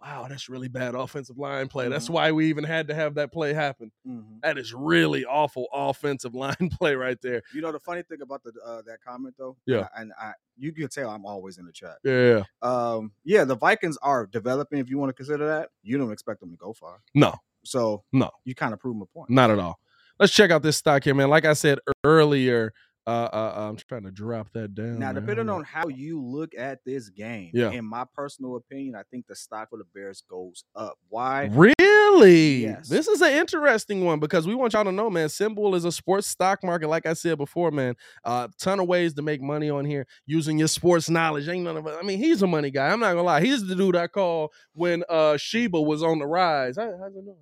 wow, 0.00 0.26
that's 0.28 0.50
really 0.50 0.68
bad 0.68 0.94
offensive 0.94 1.38
line 1.38 1.66
play. 1.66 1.88
That's 1.88 2.08
Mhm. 2.08 2.12
why 2.14 2.32
we 2.32 2.50
even 2.50 2.64
had 2.64 2.88
to 2.88 2.94
have 2.94 3.14
that 3.14 3.32
play 3.32 3.54
happen. 3.54 3.90
Mhm. 4.06 4.40
That 4.42 4.58
is 4.58 4.74
really 4.74 5.24
awful 5.24 5.66
offensive 5.72 6.34
line 6.34 6.68
play 6.78 6.94
right 6.94 7.16
there. 7.22 7.42
You 7.54 7.62
know 7.62 7.72
the 7.72 7.80
funny 7.80 8.02
thing 8.02 8.20
about 8.20 8.42
the 8.42 8.52
uh, 8.64 8.82
that 8.86 8.98
comment 9.06 9.34
though, 9.38 9.56
Yeah. 9.66 9.88
and, 9.96 10.12
I, 10.20 10.24
and 10.24 10.30
I 10.32 10.32
you 10.56 10.72
can 10.72 10.88
tell 10.88 11.08
I'm 11.10 11.24
always 11.24 11.56
in 11.58 11.64
the 11.64 11.72
chat. 11.72 11.96
Yeah, 12.04 12.42
Um, 12.62 13.12
yeah, 13.24 13.44
the 13.44 13.56
Vikings 13.56 13.96
are 14.02 14.26
developing. 14.26 14.78
If 14.78 14.88
you 14.90 14.98
want 14.98 15.08
to 15.10 15.14
consider 15.14 15.46
that, 15.46 15.70
you 15.82 15.96
don't 15.98 16.12
expect 16.12 16.40
them 16.40 16.50
to 16.50 16.56
go 16.56 16.72
far. 16.74 17.00
no, 17.14 17.34
So 17.64 18.04
No. 18.12 18.30
you 18.44 18.54
kind 18.54 18.72
of 18.72 18.80
prove 18.80 18.96
my 18.96 19.06
point. 19.12 19.30
not 19.30 19.50
at 19.50 19.58
all. 19.58 19.78
Let's 20.20 20.32
check 20.32 20.50
out 20.50 20.62
this 20.62 20.76
stock 20.76 21.02
here, 21.04 21.14
man. 21.14 21.28
Like 21.28 21.44
I 21.44 21.54
said 21.54 21.78
earlier, 22.04 22.72
uh, 23.06 23.28
uh, 23.32 23.66
I'm 23.68 23.76
trying 23.76 24.04
to 24.04 24.10
drop 24.10 24.48
that 24.54 24.74
down. 24.74 24.98
Now, 24.98 25.12
depending 25.12 25.50
on 25.50 25.62
how 25.64 25.88
you 25.88 26.22
look 26.22 26.54
at 26.56 26.78
this 26.86 27.10
game, 27.10 27.50
Yeah. 27.52 27.70
in 27.72 27.84
my 27.84 28.04
personal 28.14 28.56
opinion, 28.56 28.94
I 28.94 29.02
think 29.10 29.26
the 29.26 29.34
stock 29.36 29.68
of 29.72 29.80
the 29.80 29.84
Bears 29.94 30.22
goes 30.30 30.64
up. 30.74 30.94
Why? 31.08 31.50
Really? 31.52 32.62
Yes. 32.62 32.88
This 32.88 33.08
is 33.08 33.20
an 33.20 33.32
interesting 33.32 34.04
one 34.04 34.20
because 34.20 34.46
we 34.46 34.54
want 34.54 34.72
y'all 34.72 34.84
to 34.84 34.92
know, 34.92 35.10
man. 35.10 35.28
SimBull 35.28 35.74
is 35.74 35.84
a 35.84 35.92
sports 35.92 36.28
stock 36.28 36.62
market. 36.64 36.88
Like 36.88 37.04
I 37.06 37.12
said 37.12 37.36
before, 37.36 37.70
man, 37.70 37.94
a 38.24 38.28
uh, 38.28 38.48
ton 38.58 38.80
of 38.80 38.86
ways 38.86 39.12
to 39.14 39.22
make 39.22 39.42
money 39.42 39.68
on 39.68 39.84
here 39.84 40.06
using 40.26 40.58
your 40.58 40.68
sports 40.68 41.10
knowledge. 41.10 41.48
Ain't 41.48 41.64
none 41.64 41.76
of 41.76 41.86
it. 41.86 41.96
I 42.00 42.04
mean, 42.04 42.18
he's 42.18 42.40
a 42.42 42.46
money 42.46 42.70
guy. 42.70 42.88
I'm 42.88 43.00
not 43.00 43.10
gonna 43.10 43.22
lie. 43.24 43.42
He's 43.44 43.66
the 43.66 43.74
dude 43.74 43.96
I 43.96 44.06
called 44.06 44.50
when 44.72 45.02
uh 45.08 45.36
Shiba 45.36 45.80
was 45.82 46.02
on 46.02 46.20
the 46.20 46.26
rise. 46.26 46.76
How, 46.76 46.84
how's 46.98 47.14
it 47.16 47.24
doing? 47.24 47.36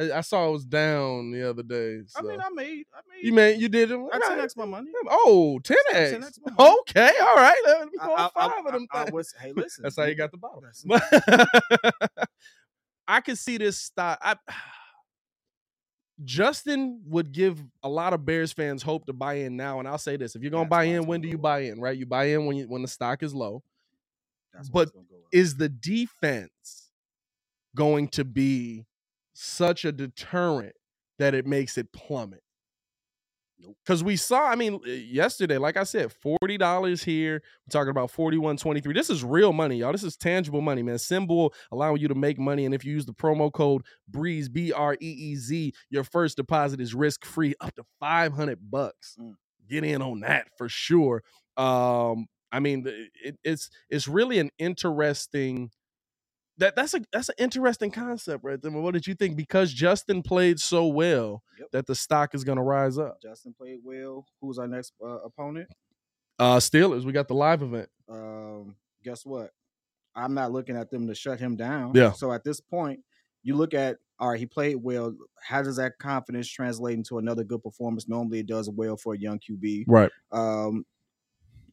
I 0.00 0.18
I 0.18 0.22
saw 0.22 0.48
it 0.48 0.52
was 0.52 0.66
down 0.66 1.32
the 1.32 1.50
other 1.50 1.64
day. 1.64 2.02
I 2.16 2.22
mean, 2.22 2.40
I 2.40 2.50
made, 2.54 2.86
I 2.94 3.00
made, 3.10 3.26
you 3.26 3.34
made 3.34 3.60
you 3.60 3.68
did 3.68 3.92
it. 3.92 4.00
I 4.12 4.18
10x 4.18 4.56
my 4.56 4.66
money. 4.66 4.90
Oh, 5.10 5.60
10x. 5.64 5.76
10x 5.94 6.38
my 6.46 6.52
money. 6.58 6.76
Okay, 6.82 7.12
all 7.22 7.36
right. 7.36 7.56
Let 7.66 7.86
me 7.86 7.92
I- 8.00 8.06
call 8.06 8.16
I- 8.16 8.30
I- 8.36 8.48
five 8.48 8.66
of 8.66 8.72
them. 8.72 8.88
I- 8.92 9.04
I 9.04 9.10
was- 9.10 9.34
hey, 9.40 9.52
listen, 9.52 9.84
That's 9.84 9.96
how 9.96 10.04
you 10.04 10.16
got 10.16 10.32
the 10.32 10.38
bottle. 10.38 10.62
I 13.08 13.22
could 13.22 13.38
see 13.38 13.58
this 13.58 13.78
stock. 13.78 14.20
I, 14.22 14.36
Justin 16.24 17.00
would 17.06 17.32
give 17.32 17.60
a 17.82 17.88
lot 17.88 18.12
of 18.14 18.24
Bears 18.26 18.52
fans 18.52 18.82
hope 18.82 19.06
to 19.06 19.12
buy 19.14 19.34
in 19.34 19.56
now, 19.56 19.78
and 19.80 19.88
I'll 19.88 19.98
say 19.98 20.16
this: 20.16 20.36
if 20.36 20.42
you're 20.42 20.50
gonna 20.52 20.64
That's 20.64 20.70
buy 20.70 20.84
in, 20.84 21.06
when 21.06 21.20
do 21.22 21.28
you 21.28 21.38
buy 21.38 21.60
in? 21.60 21.80
Right, 21.80 21.96
you 21.98 22.06
buy 22.06 22.24
in 22.26 22.46
when 22.46 22.56
you 22.56 22.64
when 22.68 22.82
the 22.82 22.88
stock 22.88 23.22
is 23.22 23.34
low. 23.34 23.62
That's 24.54 24.68
But 24.70 24.92
go. 24.94 25.00
Is 25.32 25.56
the 25.56 25.68
defense 25.68 26.90
going 27.76 28.08
to 28.08 28.24
be 28.24 28.86
such 29.40 29.84
a 29.84 29.92
deterrent 29.92 30.74
that 31.18 31.34
it 31.34 31.46
makes 31.46 31.78
it 31.78 31.92
plummet? 31.92 32.42
Because 33.84 34.02
we 34.02 34.16
saw, 34.16 34.48
I 34.48 34.54
mean, 34.54 34.80
uh, 34.86 34.90
yesterday, 34.90 35.58
like 35.58 35.76
I 35.76 35.84
said, 35.84 36.12
forty 36.12 36.56
dollars 36.56 37.02
here. 37.02 37.34
We're 37.34 37.70
talking 37.70 37.90
about 37.90 38.10
forty-one 38.10 38.56
twenty-three. 38.56 38.94
This 38.94 39.10
is 39.10 39.22
real 39.22 39.52
money, 39.52 39.76
y'all. 39.76 39.92
This 39.92 40.02
is 40.02 40.16
tangible 40.16 40.62
money, 40.62 40.82
man. 40.82 40.96
SimBull 40.96 41.50
allowing 41.70 42.00
you 42.00 42.08
to 42.08 42.14
make 42.14 42.38
money, 42.38 42.64
and 42.64 42.74
if 42.74 42.86
you 42.86 42.92
use 42.92 43.04
the 43.04 43.12
promo 43.12 43.52
code 43.52 43.82
Breeze 44.08 44.48
B 44.48 44.72
R 44.72 44.94
E 44.94 45.06
E 45.06 45.36
Z, 45.36 45.74
your 45.90 46.04
first 46.04 46.38
deposit 46.38 46.80
is 46.80 46.94
risk-free, 46.94 47.54
up 47.60 47.74
to 47.74 47.82
five 47.98 48.32
hundred 48.32 48.60
bucks. 48.70 49.16
Mm. 49.20 49.34
Get 49.68 49.84
in 49.84 50.00
on 50.00 50.20
that 50.20 50.46
for 50.56 50.70
sure. 50.70 51.22
Um, 51.58 52.28
I 52.50 52.60
mean, 52.60 52.86
it, 53.22 53.36
it's 53.44 53.68
it's 53.90 54.08
really 54.08 54.38
an 54.38 54.48
interesting. 54.58 55.70
That 56.60 56.76
that's 56.76 56.94
a 56.94 57.00
that's 57.12 57.28
an 57.30 57.34
interesting 57.38 57.90
concept, 57.90 58.44
right 58.44 58.60
there. 58.60 58.70
What 58.70 58.94
did 58.94 59.06
you 59.06 59.14
think? 59.14 59.36
Because 59.36 59.72
Justin 59.72 60.22
played 60.22 60.60
so 60.60 60.86
well 60.86 61.42
Yep. 61.58 61.68
that 61.72 61.86
the 61.86 61.94
stock 61.94 62.34
is 62.34 62.44
going 62.44 62.56
to 62.56 62.62
rise 62.62 62.96
up. 62.98 63.20
Justin 63.20 63.52
played 63.52 63.80
well. 63.82 64.24
Who's 64.40 64.58
our 64.58 64.68
next 64.68 64.92
uh, 65.04 65.18
opponent? 65.24 65.68
Uh 66.38 66.56
Steelers, 66.58 67.04
we 67.04 67.12
got 67.12 67.28
the 67.28 67.34
live 67.34 67.62
event. 67.62 67.88
um, 68.08 68.76
guess 69.02 69.26
what? 69.26 69.50
I'm 70.14 70.34
not 70.34 70.52
looking 70.52 70.76
at 70.76 70.90
them 70.90 71.06
to 71.08 71.14
shut 71.14 71.38
him 71.40 71.56
down. 71.56 71.92
Yeah. 71.94 72.12
So 72.12 72.32
at 72.32 72.44
this 72.44 72.60
point, 72.60 73.00
you 73.42 73.54
look 73.56 73.74
at 73.74 73.96
all 74.18 74.30
right, 74.30 74.38
he 74.38 74.44
played 74.46 74.76
well. 74.76 75.14
How 75.42 75.62
does 75.62 75.76
that 75.76 75.98
confidence 75.98 76.46
translate 76.48 76.94
into 76.96 77.18
another 77.18 77.42
good 77.44 77.62
performance? 77.62 78.06
Normally, 78.08 78.40
it 78.40 78.46
does 78.46 78.68
well 78.68 78.96
for 78.98 79.14
a 79.14 79.18
young 79.18 79.38
QB. 79.38 79.84
Right. 79.86 80.10
Um, 80.30 80.84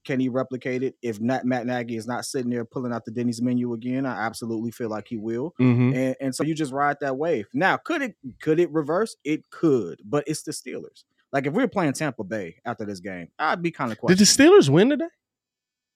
can 0.08 0.22
he 0.22 0.30
replicate 0.30 0.84
it? 0.84 0.96
If 1.02 1.20
not, 1.20 1.44
Matt 1.44 1.68
Nagy 1.68 1.98
is 1.98 2.08
not 2.08 2.26
sitting 2.26 2.50
there 2.50 2.64
pulling 2.64 2.94
out 2.94 3.04
the 3.04 3.12
Denny's 3.12 3.42
menu 3.42 3.74
again, 3.74 4.06
I 4.06 4.26
absolutely 4.26 4.72
feel 4.72 4.90
like 4.90 5.06
he 5.08 5.18
will. 5.18 5.54
Mm-hmm. 5.60 5.94
And, 5.94 6.16
and 6.22 6.36
so 6.36 6.44
you 6.44 6.56
just 6.56 6.72
ride 6.72 6.96
that 7.02 7.18
wave. 7.18 7.46
Now, 7.54 7.76
could 7.76 8.02
it 8.02 8.16
could 8.42 8.60
it 8.60 8.72
reverse? 8.72 9.18
It 9.26 9.42
could, 9.52 10.00
but 10.06 10.24
it's 10.26 10.44
the 10.44 10.54
Steelers. 10.54 11.04
Like 11.34 11.46
if 11.46 11.54
we 11.54 11.62
were 11.62 11.68
playing 11.68 11.92
Tampa 11.92 12.24
Bay 12.24 12.56
after 12.66 12.86
this 12.86 13.02
game, 13.02 13.28
I'd 13.38 13.62
be 13.62 13.70
kind 13.70 13.92
of 13.92 13.98
Did 14.08 14.18
the. 14.18 14.24
Steelers 14.24 14.70
win 14.70 14.90
today? 14.90 15.10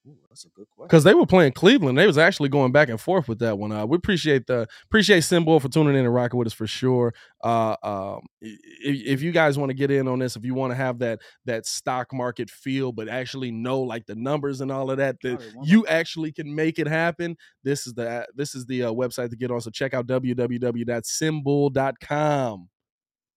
Ooh, 0.08 0.16
that's 0.28 0.44
a 0.44 0.48
good 0.48 0.68
question. 0.68 0.88
Because 0.88 1.04
they 1.04 1.14
were 1.14 1.26
playing 1.26 1.52
Cleveland. 1.52 1.96
They 1.96 2.08
was 2.08 2.18
actually 2.18 2.48
going 2.48 2.72
back 2.72 2.88
and 2.88 3.00
forth 3.00 3.28
with 3.28 3.38
that 3.38 3.56
one. 3.56 3.70
Uh, 3.70 3.86
we 3.86 3.96
appreciate 3.96 4.48
the 4.48 4.66
appreciate 4.86 5.20
SimBull 5.20 5.62
for 5.62 5.68
tuning 5.68 5.94
in 5.94 6.04
and 6.04 6.12
rocking 6.12 6.38
with 6.38 6.48
us 6.48 6.52
for 6.52 6.66
sure. 6.66 7.14
Uh, 7.44 7.76
um, 7.84 8.26
if, 8.40 9.06
if 9.06 9.22
you 9.22 9.30
guys 9.30 9.56
want 9.56 9.70
to 9.70 9.74
get 9.74 9.92
in 9.92 10.08
on 10.08 10.18
this, 10.18 10.34
if 10.34 10.44
you 10.44 10.54
want 10.54 10.72
to 10.72 10.74
have 10.74 10.98
that 10.98 11.20
that 11.44 11.66
stock 11.66 12.12
market 12.12 12.50
feel, 12.50 12.90
but 12.90 13.08
actually 13.08 13.52
know 13.52 13.80
like 13.80 14.06
the 14.06 14.16
numbers 14.16 14.60
and 14.60 14.72
all 14.72 14.90
of 14.90 14.96
that, 14.96 15.20
that 15.22 15.40
you 15.62 15.86
actually 15.86 16.32
can 16.32 16.52
make 16.52 16.80
it 16.80 16.88
happen. 16.88 17.36
This 17.62 17.86
is 17.86 17.94
the 17.94 18.26
this 18.34 18.56
is 18.56 18.66
the 18.66 18.82
uh, 18.84 18.92
website 18.92 19.30
to 19.30 19.36
get 19.36 19.52
on. 19.52 19.60
So 19.60 19.70
check 19.70 19.94
out 19.94 20.08
www.simbull.com 20.08 22.68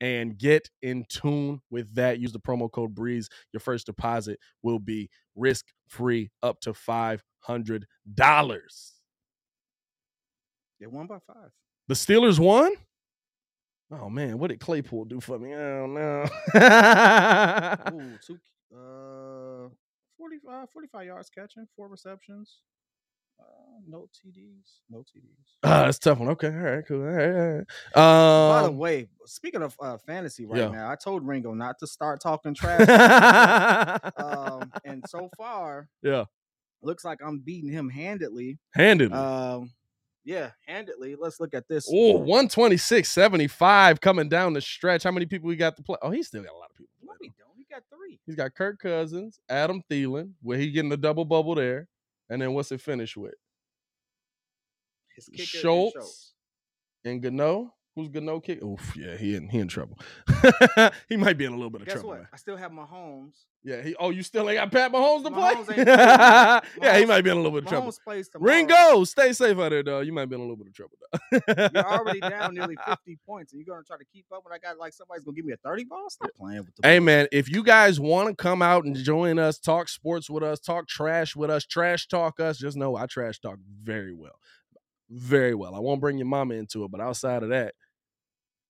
and 0.01 0.37
get 0.37 0.69
in 0.81 1.05
tune 1.09 1.61
with 1.69 1.93
that. 1.95 2.19
Use 2.19 2.31
the 2.31 2.39
promo 2.39 2.71
code 2.71 2.93
Breeze. 2.95 3.29
Your 3.53 3.59
first 3.59 3.85
deposit 3.85 4.39
will 4.63 4.79
be 4.79 5.09
risk 5.35 5.65
free 5.87 6.29
up 6.43 6.59
to 6.61 6.73
five 6.73 7.23
hundred 7.39 7.85
dollars. 8.13 8.93
They 10.79 10.87
won 10.87 11.07
by 11.07 11.19
five. 11.25 11.51
The 11.87 11.95
Steelers 11.95 12.39
won. 12.39 12.73
Oh 13.91 14.09
man, 14.09 14.39
what 14.39 14.49
did 14.49 14.59
Claypool 14.59 15.05
do 15.05 15.19
for 15.21 15.37
me? 15.39 15.53
Oh 15.53 15.85
no. 15.85 16.23
Ooh, 17.93 18.17
two, 18.25 18.39
uh, 18.75 19.69
45, 20.17 20.69
45 20.71 21.05
yards 21.05 21.29
catching, 21.29 21.67
four 21.75 21.87
receptions, 21.87 22.61
uh, 22.73 22.74
no 23.87 24.07
TDs, 24.13 24.79
no 24.89 24.99
TDs. 24.99 25.57
Ah, 25.63 25.85
that's 25.85 25.97
a 25.97 25.99
tough 25.99 26.19
one. 26.19 26.29
Okay, 26.29 26.47
all 26.47 26.53
right, 26.53 26.83
cool. 26.87 27.01
All 27.01 27.07
right, 27.07 27.29
all 27.35 27.55
right. 27.57 27.65
By 27.93 28.61
the 28.63 28.69
Um, 28.69 28.77
way, 28.77 29.07
speaking 29.25 29.61
of 29.61 29.75
uh, 29.79 29.97
fantasy 29.97 30.45
right 30.45 30.59
Yeah. 30.59 30.69
now, 30.69 30.89
I 30.89 30.95
told 30.95 31.25
Ringo 31.25 31.53
not 31.53 31.77
to 31.79 31.87
start 31.87 32.19
talking 32.21 32.53
trash. 32.55 32.87
um, 34.17 34.71
and 34.85 35.03
so 35.07 35.29
far, 35.37 35.87
yeah, 36.01 36.25
looks 36.81 37.05
like 37.05 37.19
I'm 37.23 37.39
beating 37.39 37.69
him 37.71 37.89
handedly. 37.89 38.57
handedly. 38.73 39.17
Um, 39.17 39.71
yeah, 40.23 40.51
handedly. 40.65 41.15
Let's 41.15 41.39
look 41.39 41.53
at 41.53 41.67
this. 41.67 41.87
Oh, 41.91 42.13
126 42.17 43.07
75 43.11 44.01
coming 44.01 44.29
down 44.29 44.53
the 44.53 44.61
stretch. 44.61 45.03
How 45.03 45.11
many 45.11 45.27
people 45.27 45.47
we 45.47 45.55
got 45.55 45.75
to 45.77 45.83
play? 45.83 45.97
Oh, 46.01 46.09
he's 46.09 46.27
still 46.27 46.41
got 46.41 46.53
a 46.53 46.57
lot 46.57 46.69
of 46.71 46.75
people. 46.77 46.93
No, 47.03 47.13
he 47.21 47.31
don't. 47.37 47.55
He 47.55 47.65
got 47.69 47.83
three. 47.95 48.19
He's 48.25 48.35
got 48.35 48.55
Kirk 48.55 48.79
Cousins, 48.79 49.39
Adam 49.49 49.83
Thielen, 49.91 50.31
where 50.41 50.57
he 50.57 50.71
getting 50.71 50.89
the 50.89 50.97
double 50.97 51.25
bubble 51.25 51.53
there. 51.53 51.87
And 52.29 52.41
then 52.41 52.53
what's 52.53 52.71
it 52.71 52.81
finish 52.81 53.15
with? 53.15 53.35
His 55.15 55.27
kicker 55.27 55.43
is 55.43 55.47
Schultz 55.47 56.33
and 57.05 57.21
Gano. 57.21 57.74
Who's 57.95 58.09
Gano 58.09 58.41
kick? 58.41 58.61
Oof, 58.61 58.93
yeah, 58.97 59.15
he 59.15 59.35
in 59.35 59.47
he 59.47 59.57
in 59.59 59.69
trouble. 59.69 59.97
he 61.07 61.15
might 61.15 61.37
be 61.37 61.45
in 61.45 61.53
a 61.53 61.55
little 61.55 61.69
bit 61.69 61.81
of 61.81 61.87
Guess 61.87 61.93
trouble. 61.93 62.09
what? 62.09 62.17
man. 62.19 62.27
I 62.33 62.35
still 62.35 62.57
have 62.57 62.71
Mahomes. 62.71 63.35
Yeah, 63.63 63.81
he. 63.81 63.95
Oh, 63.95 64.09
you 64.09 64.21
still 64.21 64.49
ain't 64.49 64.59
got 64.59 64.69
Pat 64.69 64.91
Mahomes 64.91 65.23
to 65.23 65.31
play? 65.31 65.55
Mahomes 65.55 65.65
playing. 65.65 65.87
yeah, 66.81 66.97
he 66.99 67.05
might 67.05 67.21
be 67.21 67.29
in 67.29 67.37
a 67.37 67.39
little 67.39 67.53
bit 67.53 67.63
of 67.63 67.69
trouble. 67.69 67.87
Mahomes 67.87 68.03
plays 68.03 68.27
tomorrow. 68.27 68.51
Ringo, 68.53 69.03
stay 69.05 69.31
safe 69.31 69.57
out 69.57 69.69
there, 69.69 69.81
dog. 69.81 70.05
You 70.05 70.11
might 70.11 70.25
be 70.25 70.35
in 70.35 70.41
a 70.41 70.43
little 70.43 70.57
bit 70.57 70.67
of 70.67 70.73
trouble, 70.73 70.97
dog. 71.09 71.71
You're 71.73 71.89
already 71.89 72.19
down 72.29 72.53
nearly 72.53 72.75
50 72.85 73.17
points, 73.25 73.53
and 73.53 73.61
you're 73.65 73.73
gonna 73.73 73.85
try 73.85 73.97
to 73.97 74.05
keep 74.11 74.25
up 74.33 74.43
when 74.43 74.53
I 74.53 74.57
got 74.57 74.77
like 74.77 74.91
somebody's 74.91 75.23
gonna 75.23 75.35
give 75.35 75.45
me 75.45 75.53
a 75.53 75.57
30 75.57 75.85
ball. 75.85 76.09
Stop 76.09 76.31
playing 76.37 76.65
with 76.65 76.75
the 76.75 76.85
Hey 76.85 76.99
ball. 76.99 77.05
man, 77.05 77.27
if 77.31 77.49
you 77.49 77.63
guys 77.63 77.97
want 77.97 78.27
to 78.27 78.35
come 78.35 78.61
out 78.61 78.83
and 78.83 78.93
join 78.93 79.39
us, 79.39 79.57
talk 79.57 79.87
sports 79.87 80.29
with 80.29 80.43
us, 80.43 80.59
talk 80.59 80.89
trash 80.89 81.33
with 81.33 81.49
us, 81.49 81.65
trash 81.65 82.07
talk 82.09 82.41
us, 82.41 82.57
just 82.57 82.75
know 82.75 82.97
I 82.97 83.05
trash 83.05 83.39
talk 83.39 83.57
very 83.83 84.13
well. 84.13 84.37
Very 85.09 85.55
well. 85.55 85.73
I 85.75 85.79
won't 85.79 86.01
bring 86.01 86.17
your 86.17 86.27
mama 86.27 86.55
into 86.55 86.83
it, 86.83 86.91
but 86.91 86.99
outside 86.99 87.43
of 87.43 87.49
that, 87.49 87.73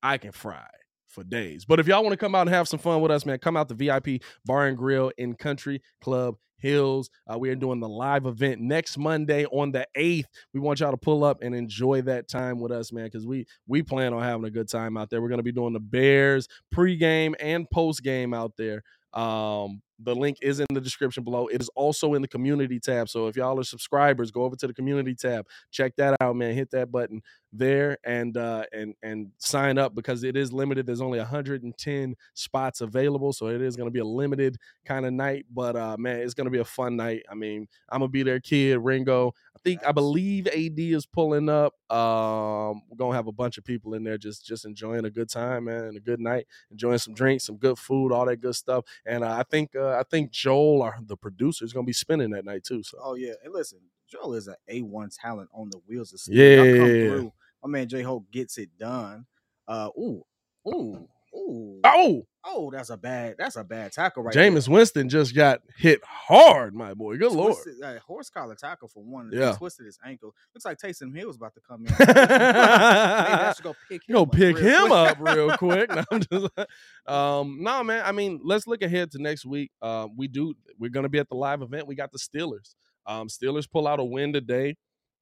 I 0.05 0.19
can 0.19 0.31
fry 0.31 0.67
for 1.07 1.23
days. 1.23 1.65
But 1.65 1.79
if 1.79 1.87
y'all 1.87 2.03
want 2.03 2.13
to 2.13 2.17
come 2.17 2.35
out 2.35 2.41
and 2.41 2.51
have 2.51 2.67
some 2.67 2.77
fun 2.77 3.01
with 3.01 3.09
us, 3.09 3.25
man, 3.25 3.39
come 3.39 3.57
out 3.57 3.69
to 3.69 3.73
VIP 3.73 4.21
Bar 4.45 4.67
and 4.67 4.77
Grill 4.77 5.11
in 5.17 5.33
Country 5.33 5.81
Club 5.99 6.35
Hills. 6.57 7.09
Uh, 7.27 7.39
we 7.39 7.49
are 7.49 7.55
doing 7.55 7.79
the 7.79 7.89
live 7.89 8.27
event 8.27 8.61
next 8.61 8.99
Monday 8.99 9.45
on 9.47 9.71
the 9.71 9.87
8th. 9.97 10.25
We 10.53 10.59
want 10.59 10.79
y'all 10.79 10.91
to 10.91 10.97
pull 10.97 11.23
up 11.23 11.41
and 11.41 11.55
enjoy 11.55 12.03
that 12.03 12.27
time 12.27 12.59
with 12.59 12.71
us, 12.71 12.93
man, 12.93 13.05
because 13.05 13.25
we 13.25 13.47
we 13.67 13.81
plan 13.81 14.13
on 14.13 14.21
having 14.21 14.45
a 14.45 14.51
good 14.51 14.69
time 14.69 14.95
out 14.95 15.09
there. 15.09 15.23
We're 15.23 15.29
gonna 15.29 15.41
be 15.41 15.51
doing 15.51 15.73
the 15.73 15.79
Bears 15.79 16.47
pregame 16.73 17.33
and 17.39 17.65
postgame 17.73 18.35
out 18.35 18.53
there. 18.57 18.83
Um, 19.13 19.81
the 19.99 20.15
link 20.15 20.37
is 20.41 20.59
in 20.59 20.65
the 20.73 20.81
description 20.81 21.23
below. 21.23 21.47
It 21.47 21.61
is 21.61 21.69
also 21.75 22.13
in 22.13 22.21
the 22.21 22.27
community 22.27 22.79
tab. 22.79 23.09
So 23.09 23.27
if 23.27 23.35
y'all 23.35 23.59
are 23.59 23.63
subscribers, 23.63 24.31
go 24.31 24.43
over 24.43 24.55
to 24.57 24.67
the 24.67 24.73
community 24.73 25.15
tab, 25.15 25.47
check 25.71 25.95
that 25.97 26.15
out, 26.21 26.35
man. 26.35 26.53
Hit 26.53 26.71
that 26.71 26.91
button 26.91 27.21
there 27.57 27.97
and 28.03 28.35
uh 28.35 28.65
and 28.73 28.93
and 29.01 29.31
sign 29.37 29.77
up 29.77 29.95
because 29.95 30.23
it 30.23 30.35
is 30.35 30.51
limited. 30.51 30.85
There's 30.85 31.01
only 31.01 31.19
110 31.19 32.15
spots 32.33 32.81
available, 32.81 33.31
so 33.31 33.47
it 33.47 33.61
is 33.61 33.75
going 33.77 33.87
to 33.87 33.91
be 33.91 33.99
a 33.99 34.05
limited 34.05 34.57
kind 34.85 35.05
of 35.05 35.13
night. 35.13 35.45
But 35.53 35.75
uh 35.75 35.95
man, 35.97 36.19
it's 36.19 36.33
going 36.33 36.45
to 36.45 36.51
be 36.51 36.59
a 36.59 36.65
fun 36.65 36.97
night. 36.97 37.23
I 37.29 37.35
mean, 37.35 37.67
I'm 37.89 37.99
gonna 37.99 38.09
be 38.09 38.23
there, 38.23 38.39
kid 38.39 38.79
Ringo. 38.79 39.33
I 39.55 39.59
think 39.63 39.85
I 39.85 39.91
believe 39.91 40.47
AD 40.47 40.79
is 40.79 41.05
pulling 41.05 41.49
up. 41.49 41.73
Um, 41.89 42.81
we're 42.89 42.97
gonna 42.97 43.15
have 43.15 43.27
a 43.27 43.31
bunch 43.31 43.57
of 43.57 43.63
people 43.63 43.93
in 43.93 44.03
there 44.03 44.17
just 44.17 44.45
just 44.45 44.65
enjoying 44.65 45.05
a 45.05 45.09
good 45.09 45.29
time, 45.29 45.65
man, 45.65 45.85
and 45.85 45.97
a 45.97 45.99
good 46.01 46.19
night, 46.19 46.47
enjoying 46.71 46.97
some 46.97 47.13
drinks, 47.13 47.45
some 47.45 47.57
good 47.57 47.77
food, 47.77 48.11
all 48.11 48.25
that 48.25 48.37
good 48.37 48.55
stuff. 48.55 48.85
And 49.05 49.23
uh, 49.23 49.31
I 49.31 49.43
think 49.43 49.75
uh, 49.75 49.84
I 49.89 50.03
think 50.03 50.31
Joel, 50.31 50.81
our, 50.81 50.97
the 51.05 51.17
producer, 51.17 51.65
is 51.65 51.73
gonna 51.73 51.85
be 51.85 51.93
spinning 51.93 52.31
that 52.31 52.45
night 52.45 52.63
too. 52.63 52.83
So 52.83 52.97
Oh 53.01 53.15
yeah, 53.15 53.33
and 53.43 53.53
listen, 53.53 53.79
Joel 54.07 54.35
is 54.35 54.47
an 54.47 54.55
A1 54.69 55.15
talent 55.19 55.49
on 55.53 55.69
the 55.69 55.79
wheels 55.87 56.13
of 56.13 56.19
steel. 56.19 56.35
Yeah. 56.35 57.07
through. 57.07 57.33
My 57.63 57.69
man 57.69 57.87
J 57.87 58.01
Hope 58.01 58.29
gets 58.31 58.57
it 58.57 58.69
done. 58.77 59.25
Uh 59.67 59.89
ooh, 59.97 60.23
ooh, 60.67 61.07
ooh. 61.35 61.81
oh, 61.83 62.27
Oh, 62.47 62.69
that's 62.69 62.91
a 62.91 62.97
bad 62.97 63.35
that's 63.39 63.55
a 63.55 63.63
bad 63.63 63.91
tackle 63.91 64.21
right 64.23 64.33
there. 64.33 64.51
Jameis 64.51 64.67
Winston 64.67 65.09
just 65.09 65.35
got 65.35 65.61
hit 65.77 65.99
hard, 66.03 66.75
my 66.75 66.93
boy. 66.93 67.17
Good 67.17 67.31
lord. 67.31 67.55
Twisted, 67.55 67.83
uh, 67.83 67.99
horse 67.99 68.29
collar 68.29 68.55
tackle 68.55 68.87
for 68.87 69.03
one. 69.03 69.31
Yeah. 69.33 69.51
He 69.51 69.57
twisted 69.57 69.85
his 69.85 69.97
ankle. 70.05 70.33
Looks 70.53 70.65
like 70.65 70.77
Taysom 70.77 71.15
Hill 71.15 71.27
was 71.27 71.37
about 71.37 71.55
to 71.55 71.61
come 71.67 71.85
in. 71.85 71.93
Maybe 71.99 72.11
I 72.11 73.53
should 73.55 73.63
go 73.63 73.75
pick 73.89 74.07
him 74.07 74.13
Go 74.13 74.23
up 74.23 74.31
pick 74.31 74.57
real 74.57 74.65
him 74.65 74.87
quick. 74.87 74.91
up 74.91 75.17
real 75.19 75.57
quick. 75.57 75.89
No, 75.89 76.03
I'm 76.11 76.21
just, 76.21 76.49
um, 77.07 77.57
no, 77.61 77.83
man. 77.83 78.03
I 78.05 78.11
mean, 78.11 78.39
let's 78.43 78.67
look 78.67 78.81
ahead 78.83 79.11
to 79.11 79.21
next 79.21 79.45
week. 79.45 79.71
Um, 79.81 80.15
we 80.15 80.27
do. 80.27 80.53
We're 80.77 80.91
gonna 80.91 81.09
be 81.09 81.19
at 81.19 81.29
the 81.29 81.35
live 81.35 81.61
event. 81.61 81.87
We 81.87 81.95
got 81.95 82.11
the 82.11 82.19
Steelers. 82.19 82.75
Um, 83.07 83.27
Steelers 83.27 83.69
pull 83.69 83.87
out 83.87 83.99
a 83.99 84.03
win 84.03 84.33
today 84.33 84.75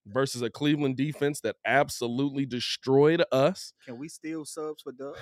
versus 0.06 0.42
a 0.42 0.50
Cleveland 0.50 0.96
defense 0.96 1.40
that 1.40 1.56
absolutely 1.64 2.44
destroyed 2.44 3.24
us. 3.32 3.72
Can 3.84 3.98
we 3.98 4.08
steal 4.08 4.44
subs 4.44 4.82
for 4.82 4.92
dubs? 4.92 5.18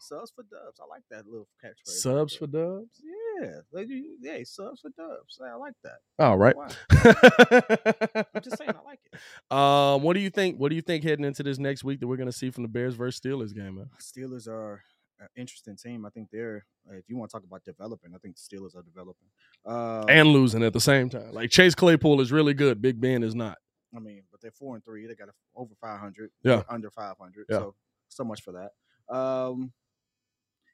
Subs 0.00 0.32
for 0.34 0.42
dubs. 0.42 0.80
I 0.82 0.86
like 0.88 1.02
that 1.10 1.26
little 1.26 1.46
catchphrase. 1.64 2.00
Subs 2.00 2.34
for 2.34 2.46
Dubs. 2.46 3.00
Yeah, 3.42 3.60
like 3.72 3.88
you- 3.88 4.16
yeah, 4.20 4.38
subs 4.44 4.80
for 4.80 4.90
dubs. 4.90 5.38
I 5.44 5.54
like 5.54 5.74
that. 5.84 5.98
All 6.18 6.36
right. 6.38 6.54
I'm 7.24 8.42
just 8.42 8.58
saying, 8.58 8.70
I 8.70 8.82
like 8.84 9.00
it. 9.12 9.54
um, 9.56 10.02
what 10.02 10.14
do 10.14 10.20
you 10.20 10.30
think? 10.30 10.58
What 10.58 10.70
do 10.70 10.74
you 10.76 10.82
think 10.82 11.04
heading 11.04 11.24
into 11.24 11.42
this 11.42 11.58
next 11.58 11.84
week 11.84 12.00
that 12.00 12.06
we're 12.06 12.16
gonna 12.16 12.32
see 12.32 12.50
from 12.50 12.62
the 12.64 12.68
Bears 12.68 12.94
versus 12.94 13.20
Steelers 13.20 13.54
game, 13.54 13.76
man? 13.76 13.90
Steelers 14.00 14.48
are 14.48 14.82
an 15.20 15.28
interesting 15.36 15.76
team. 15.76 16.04
I 16.06 16.10
think 16.10 16.28
they're. 16.32 16.64
uh, 16.90 16.94
If 16.96 17.04
you 17.08 17.16
want 17.16 17.30
to 17.30 17.36
talk 17.36 17.44
about 17.44 17.64
developing, 17.64 18.14
I 18.14 18.18
think 18.18 18.36
the 18.36 18.42
Steelers 18.56 18.74
are 18.76 18.82
developing. 18.82 19.28
Uh, 19.66 20.04
And 20.08 20.28
losing 20.28 20.62
at 20.62 20.72
the 20.72 20.80
same 20.80 21.08
time. 21.10 21.32
Like 21.32 21.50
Chase 21.50 21.74
Claypool 21.74 22.20
is 22.20 22.32
really 22.32 22.54
good. 22.54 22.80
Big 22.80 23.00
Ben 23.00 23.22
is 23.22 23.34
not. 23.34 23.58
I 23.94 23.98
mean, 23.98 24.22
but 24.30 24.40
they're 24.40 24.52
four 24.52 24.74
and 24.76 24.84
three. 24.84 25.06
They 25.06 25.14
got 25.14 25.28
over 25.56 25.74
five 25.80 25.98
hundred. 26.00 26.30
Yeah. 26.42 26.62
under 26.68 26.90
five 26.90 27.16
hundred. 27.20 27.46
Yeah. 27.50 27.58
So 27.58 27.74
so 28.08 28.24
much 28.24 28.42
for 28.42 28.52
that. 28.52 29.14
Um, 29.14 29.72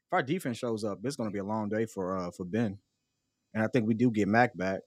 if 0.06 0.12
our 0.12 0.22
defense 0.22 0.58
shows 0.58 0.84
up, 0.84 0.98
it's 1.04 1.16
going 1.16 1.28
to 1.28 1.32
be 1.32 1.40
a 1.40 1.44
long 1.44 1.68
day 1.68 1.86
for 1.86 2.16
uh 2.16 2.30
for 2.30 2.44
Ben, 2.44 2.78
and 3.54 3.64
I 3.64 3.68
think 3.68 3.86
we 3.86 3.94
do 3.94 4.10
get 4.10 4.28
Mack 4.28 4.56
back. 4.56 4.80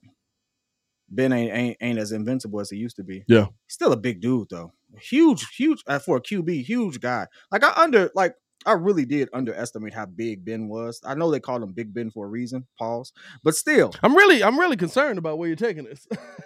Ben 1.09 1.33
ain't 1.33 1.53
ain't, 1.53 1.77
ain't 1.81 1.99
as 1.99 2.11
invincible 2.11 2.59
as 2.59 2.69
he 2.69 2.77
used 2.77 2.95
to 2.97 3.03
be. 3.03 3.23
Yeah. 3.27 3.45
He's 3.45 3.73
still 3.73 3.93
a 3.93 3.97
big 3.97 4.21
dude 4.21 4.49
though. 4.49 4.73
Huge, 5.01 5.45
huge 5.55 5.83
uh, 5.87 5.99
for 5.99 6.17
a 6.17 6.21
QB, 6.21 6.63
huge 6.63 6.99
guy. 6.99 7.27
Like 7.51 7.63
I 7.63 7.73
under 7.73 8.11
like 8.15 8.35
I 8.65 8.73
really 8.73 9.05
did 9.05 9.29
underestimate 9.33 9.93
how 9.93 10.05
big 10.05 10.43
Ben 10.43 10.67
was. 10.67 10.99
I 11.05 11.15
know 11.15 11.31
they 11.31 11.39
called 11.39 11.63
him 11.63 11.71
Big 11.71 11.93
Ben 11.93 12.11
for 12.11 12.25
a 12.25 12.29
reason. 12.29 12.67
Pause. 12.77 13.13
But 13.41 13.55
still, 13.55 13.93
I'm 14.03 14.13
really, 14.15 14.43
I'm 14.43 14.59
really 14.59 14.75
concerned 14.75 15.17
about 15.17 15.37
where 15.37 15.47
you're 15.47 15.55
taking 15.55 15.85
this. 15.85 16.05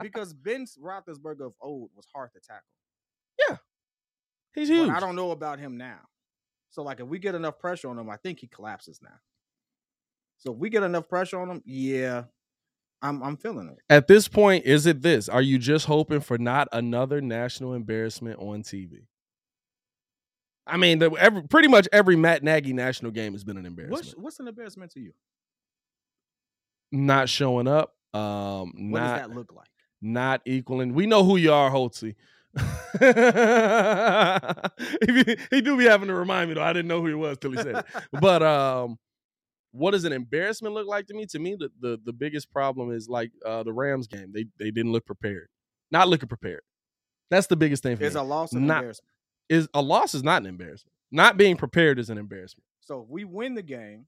because 0.00 0.32
Ben 0.32 0.64
Roethlisberger 0.82 1.46
of 1.46 1.52
old 1.60 1.90
was 1.94 2.06
hard 2.14 2.30
to 2.32 2.40
tackle. 2.40 2.62
Yeah, 3.48 3.56
he's 4.54 4.68
But 4.70 4.74
huge. 4.74 4.90
I 4.90 5.00
don't 5.00 5.16
know 5.16 5.30
about 5.30 5.58
him 5.58 5.76
now. 5.76 6.00
So 6.70 6.82
like 6.82 7.00
if 7.00 7.06
we 7.06 7.18
get 7.18 7.34
enough 7.34 7.58
pressure 7.58 7.88
on 7.88 7.98
him, 7.98 8.10
I 8.10 8.16
think 8.16 8.40
he 8.40 8.46
collapses 8.46 9.00
now. 9.02 9.16
So 10.38 10.52
if 10.52 10.58
we 10.58 10.70
get 10.70 10.82
enough 10.82 11.08
pressure 11.08 11.40
on 11.40 11.50
him, 11.50 11.62
yeah, 11.64 12.24
I'm 13.02 13.22
I'm 13.22 13.36
feeling 13.36 13.68
it. 13.68 13.78
At 13.90 14.06
this 14.06 14.28
point, 14.28 14.64
is 14.64 14.86
it 14.86 15.02
this? 15.02 15.28
Are 15.28 15.42
you 15.42 15.58
just 15.58 15.86
hoping 15.86 16.20
for 16.20 16.38
not 16.38 16.68
another 16.72 17.20
national 17.20 17.74
embarrassment 17.74 18.38
on 18.38 18.62
TV? 18.62 19.06
I 20.66 20.76
mean, 20.76 20.98
the, 20.98 21.10
every, 21.12 21.42
pretty 21.42 21.68
much 21.68 21.88
every 21.92 22.14
Matt 22.14 22.42
Nagy 22.42 22.74
national 22.74 23.10
game 23.12 23.32
has 23.32 23.42
been 23.42 23.56
an 23.56 23.64
embarrassment. 23.64 24.04
What's 24.04 24.16
what's 24.16 24.40
an 24.40 24.48
embarrassment 24.48 24.92
to 24.92 25.00
you? 25.00 25.12
not 26.90 27.28
showing 27.28 27.68
up, 27.68 27.94
um, 28.14 28.90
What 28.90 29.00
does 29.00 29.20
that 29.20 29.30
look 29.30 29.52
like? 29.54 29.68
not 30.00 30.40
equaling. 30.46 30.94
We 30.94 31.06
know 31.06 31.24
who 31.24 31.36
you 31.36 31.52
are, 31.52 31.70
Holtzy. 31.70 32.14
He, 35.06 35.36
he 35.50 35.60
do 35.60 35.76
be 35.76 35.84
having 35.84 36.08
to 36.08 36.14
remind 36.14 36.48
me 36.50 36.54
though. 36.54 36.62
I 36.62 36.72
didn't 36.72 36.88
know 36.88 37.00
who 37.00 37.08
he 37.08 37.14
was 37.14 37.38
till 37.38 37.50
he 37.52 37.56
said 37.58 37.76
it. 37.76 37.84
But 38.20 38.42
um, 38.42 38.98
what 39.72 39.92
does 39.92 40.04
an 40.04 40.12
embarrassment 40.12 40.74
look 40.74 40.86
like 40.86 41.06
to 41.08 41.14
me? 41.14 41.26
To 41.26 41.38
me, 41.38 41.56
the 41.58 41.70
the, 41.80 41.98
the 42.04 42.12
biggest 42.12 42.50
problem 42.50 42.92
is 42.92 43.08
like 43.08 43.30
uh, 43.44 43.62
the 43.62 43.72
Rams 43.72 44.06
game. 44.06 44.32
They 44.32 44.46
they 44.58 44.70
didn't 44.70 44.92
look 44.92 45.06
prepared. 45.06 45.48
Not 45.90 46.08
looking 46.08 46.28
prepared. 46.28 46.62
That's 47.30 47.46
the 47.46 47.56
biggest 47.56 47.82
thing 47.82 47.96
for 47.96 48.04
It's 48.04 48.14
me. 48.14 48.20
a 48.20 48.24
loss 48.24 48.52
of 48.54 48.60
Not- 48.62 48.78
embarrassment. 48.78 49.10
is 49.48 49.68
a 49.74 49.82
loss 49.82 50.14
is 50.14 50.22
not 50.22 50.42
an 50.42 50.46
embarrassment. 50.46 50.92
Not 51.10 51.36
being 51.36 51.56
prepared 51.56 51.98
is 51.98 52.10
an 52.10 52.18
embarrassment. 52.18 52.64
So 52.80 53.02
if 53.02 53.08
we 53.08 53.24
win 53.24 53.54
the 53.54 53.62
game, 53.62 54.06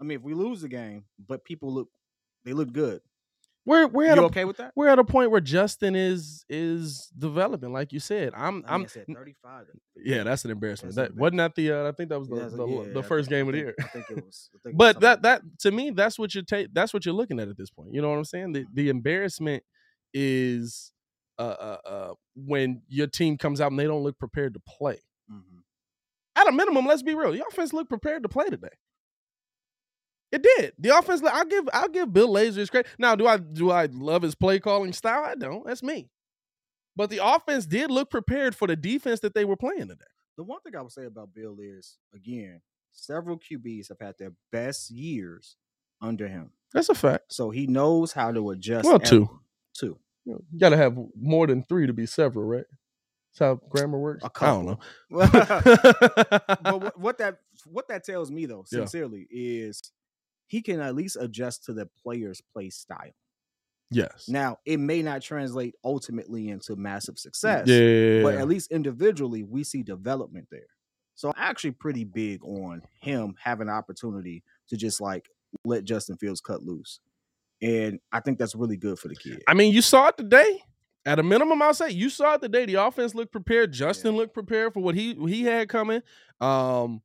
I 0.00 0.04
mean, 0.04 0.16
if 0.18 0.22
we 0.22 0.34
lose 0.34 0.60
the 0.62 0.68
game, 0.68 1.04
but 1.26 1.44
people 1.44 1.72
look, 1.72 1.88
they 2.44 2.52
look 2.52 2.72
good. 2.72 3.00
We're 3.66 3.86
we're 3.88 4.06
You 4.06 4.10
at 4.12 4.18
a, 4.18 4.22
okay 4.22 4.44
with 4.46 4.56
that? 4.56 4.72
we're 4.74 4.88
at 4.88 4.98
a 4.98 5.04
point 5.04 5.30
where 5.30 5.40
Justin 5.40 5.94
is 5.94 6.44
is 6.48 7.10
developing, 7.18 7.72
like 7.72 7.92
you 7.92 8.00
said. 8.00 8.32
I'm 8.34 8.64
I'm 8.66 8.88
said 8.88 9.04
35. 9.06 9.66
yeah, 9.96 10.22
that's 10.22 10.44
an 10.46 10.50
embarrassment. 10.50 10.94
That's 10.94 11.10
That 11.12 11.18
wasn't 11.20 11.38
that 11.38 11.54
the 11.54 11.72
uh, 11.72 11.88
I 11.88 11.92
think 11.92 12.08
that 12.08 12.18
was 12.18 12.28
the 12.28 12.36
Yeah, 12.36 12.48
the, 12.48 12.66
yeah, 12.66 12.92
the 12.94 13.02
first 13.02 13.28
think- 13.28 13.38
game 13.38 13.48
of 13.48 13.52
the 13.52 13.58
year. 13.58 13.74
I 13.78 13.82
think 13.88 14.06
it 14.10 14.24
was. 14.24 14.48
Think 14.62 14.64
it 14.64 14.68
was 14.68 14.74
But 14.76 15.00
that 15.00 15.22
that 15.22 15.42
to 15.60 15.70
me, 15.70 15.90
that's 15.90 16.18
what 16.18 16.34
you 16.34 16.42
take. 16.42 16.68
That's 16.72 16.94
what 16.94 17.04
you're 17.04 17.14
looking 17.14 17.38
at 17.38 17.48
at 17.48 17.56
this 17.58 17.70
point. 17.70 17.92
You 17.92 18.00
know 18.00 18.08
what 18.08 18.16
I'm 18.18 18.24
saying? 18.24 18.52
The 18.52 18.64
the 18.72 18.88
embarrassment 18.88 19.62
is 20.14 20.92
uh, 21.38 21.42
uh 21.42 21.76
uh 21.88 22.14
when 22.34 22.82
your 22.88 23.06
team 23.06 23.36
comes 23.36 23.60
out 23.60 23.70
and 23.70 23.78
they 23.78 23.84
don't 23.86 24.02
look 24.02 24.18
prepared 24.18 24.54
to 24.54 24.60
play. 24.60 24.98
Mhm. 25.30 25.42
At 26.36 26.48
a 26.48 26.52
minimum, 26.52 26.86
let's 26.86 27.02
be 27.02 27.14
real. 27.14 27.32
The 27.32 27.44
offense 27.46 27.72
looked 27.72 27.90
prepared 27.90 28.22
to 28.22 28.28
play 28.28 28.46
today. 28.46 28.68
It 30.32 30.42
did. 30.42 30.74
The 30.78 30.96
offense. 30.96 31.22
I'll 31.24 31.44
give. 31.44 31.68
I'll 31.72 31.88
give 31.88 32.12
Bill 32.12 32.28
Lazor 32.28 32.56
his 32.56 32.70
credit. 32.70 32.90
Now, 32.98 33.14
do 33.16 33.26
I 33.26 33.36
do 33.38 33.70
I 33.70 33.86
love 33.86 34.22
his 34.22 34.34
play 34.34 34.60
calling 34.60 34.92
style? 34.92 35.24
I 35.24 35.34
don't. 35.34 35.66
That's 35.66 35.82
me. 35.82 36.08
But 36.96 37.10
the 37.10 37.24
offense 37.24 37.66
did 37.66 37.90
look 37.90 38.10
prepared 38.10 38.54
for 38.54 38.66
the 38.68 38.76
defense 38.76 39.20
that 39.20 39.34
they 39.34 39.44
were 39.44 39.56
playing 39.56 39.88
today. 39.88 40.04
The 40.36 40.44
one 40.44 40.60
thing 40.60 40.76
I 40.76 40.82
would 40.82 40.92
say 40.92 41.04
about 41.06 41.34
Bill 41.34 41.56
is, 41.60 41.98
again, 42.14 42.60
several 42.92 43.38
QBs 43.38 43.88
have 43.88 43.98
had 44.00 44.14
their 44.18 44.32
best 44.52 44.90
years 44.90 45.56
under 46.02 46.26
him, 46.28 46.50
That's 46.72 46.88
a 46.88 46.94
fact. 46.94 47.24
so 47.32 47.50
he 47.50 47.66
knows 47.66 48.12
how 48.12 48.32
to 48.32 48.50
adjust. 48.50 48.86
Well, 48.86 48.98
two. 48.98 49.28
two, 49.76 49.98
You, 50.24 50.42
got 50.58 50.70
to 50.70 50.76
have 50.78 50.96
more 51.14 51.46
than 51.46 51.62
three 51.62 51.86
to 51.86 51.92
be 51.92 52.06
several, 52.06 52.44
right? 52.46 52.64
That's 53.32 53.38
how 53.38 53.60
grammar 53.68 53.98
works. 53.98 54.24
I 54.24 54.46
don't 54.46 54.64
know. 54.66 54.78
but 55.10 56.62
what, 56.82 56.98
what 56.98 57.18
that 57.18 57.38
what 57.66 57.88
that 57.88 58.04
tells 58.04 58.30
me 58.30 58.46
though, 58.46 58.64
Yeah. 58.72 58.80
sincerely, 58.80 59.26
is 59.30 59.82
he 60.50 60.62
can 60.62 60.80
at 60.80 60.96
least 60.96 61.16
adjust 61.20 61.64
to 61.64 61.72
the 61.72 61.88
player's 62.02 62.42
play 62.52 62.70
style. 62.70 63.14
yes. 63.92 64.26
Now, 64.28 64.58
it 64.66 64.78
may 64.78 65.00
not 65.00 65.22
translate 65.22 65.76
ultimately 65.84 66.48
into 66.48 66.74
massive 66.74 67.18
success, 67.20 67.68
yeah. 67.68 68.22
but 68.22 68.34
at 68.34 68.48
least 68.48 68.72
individually, 68.72 69.44
we 69.44 69.62
see 69.62 69.84
development 69.84 70.48
there. 70.50 70.66
So 71.14 71.28
I'm 71.28 71.34
actually 71.36 71.72
pretty 71.72 72.02
big 72.02 72.42
on 72.42 72.82
him 73.00 73.36
having 73.38 73.68
an 73.68 73.74
opportunity 73.74 74.42
to 74.70 74.76
just 74.76 75.00
like 75.00 75.28
let 75.64 75.84
Justin 75.84 76.16
Fields 76.16 76.40
cut 76.40 76.64
loose. 76.64 76.98
And 77.62 78.00
I 78.10 78.18
think 78.18 78.38
that's 78.38 78.56
really 78.56 78.76
good 78.76 78.98
for 78.98 79.06
the 79.06 79.14
kid. 79.14 79.42
I 79.46 79.54
mean, 79.54 79.72
you 79.72 79.82
saw 79.82 80.08
it 80.08 80.16
today. 80.16 80.62
At 81.06 81.18
a 81.18 81.22
minimum, 81.22 81.62
I'll 81.62 81.74
say 81.74 81.90
you 81.90 82.10
saw 82.10 82.34
it 82.34 82.42
today. 82.42 82.66
The 82.66 82.74
offense 82.74 83.14
looked 83.14 83.32
prepared. 83.32 83.72
Justin 83.72 84.16
looked 84.16 84.34
prepared 84.34 84.74
for 84.74 84.80
what 84.80 84.94
he 84.96 85.14
he 85.14 85.44
had 85.44 85.68
coming. 85.68 86.02
Um, 86.40 87.02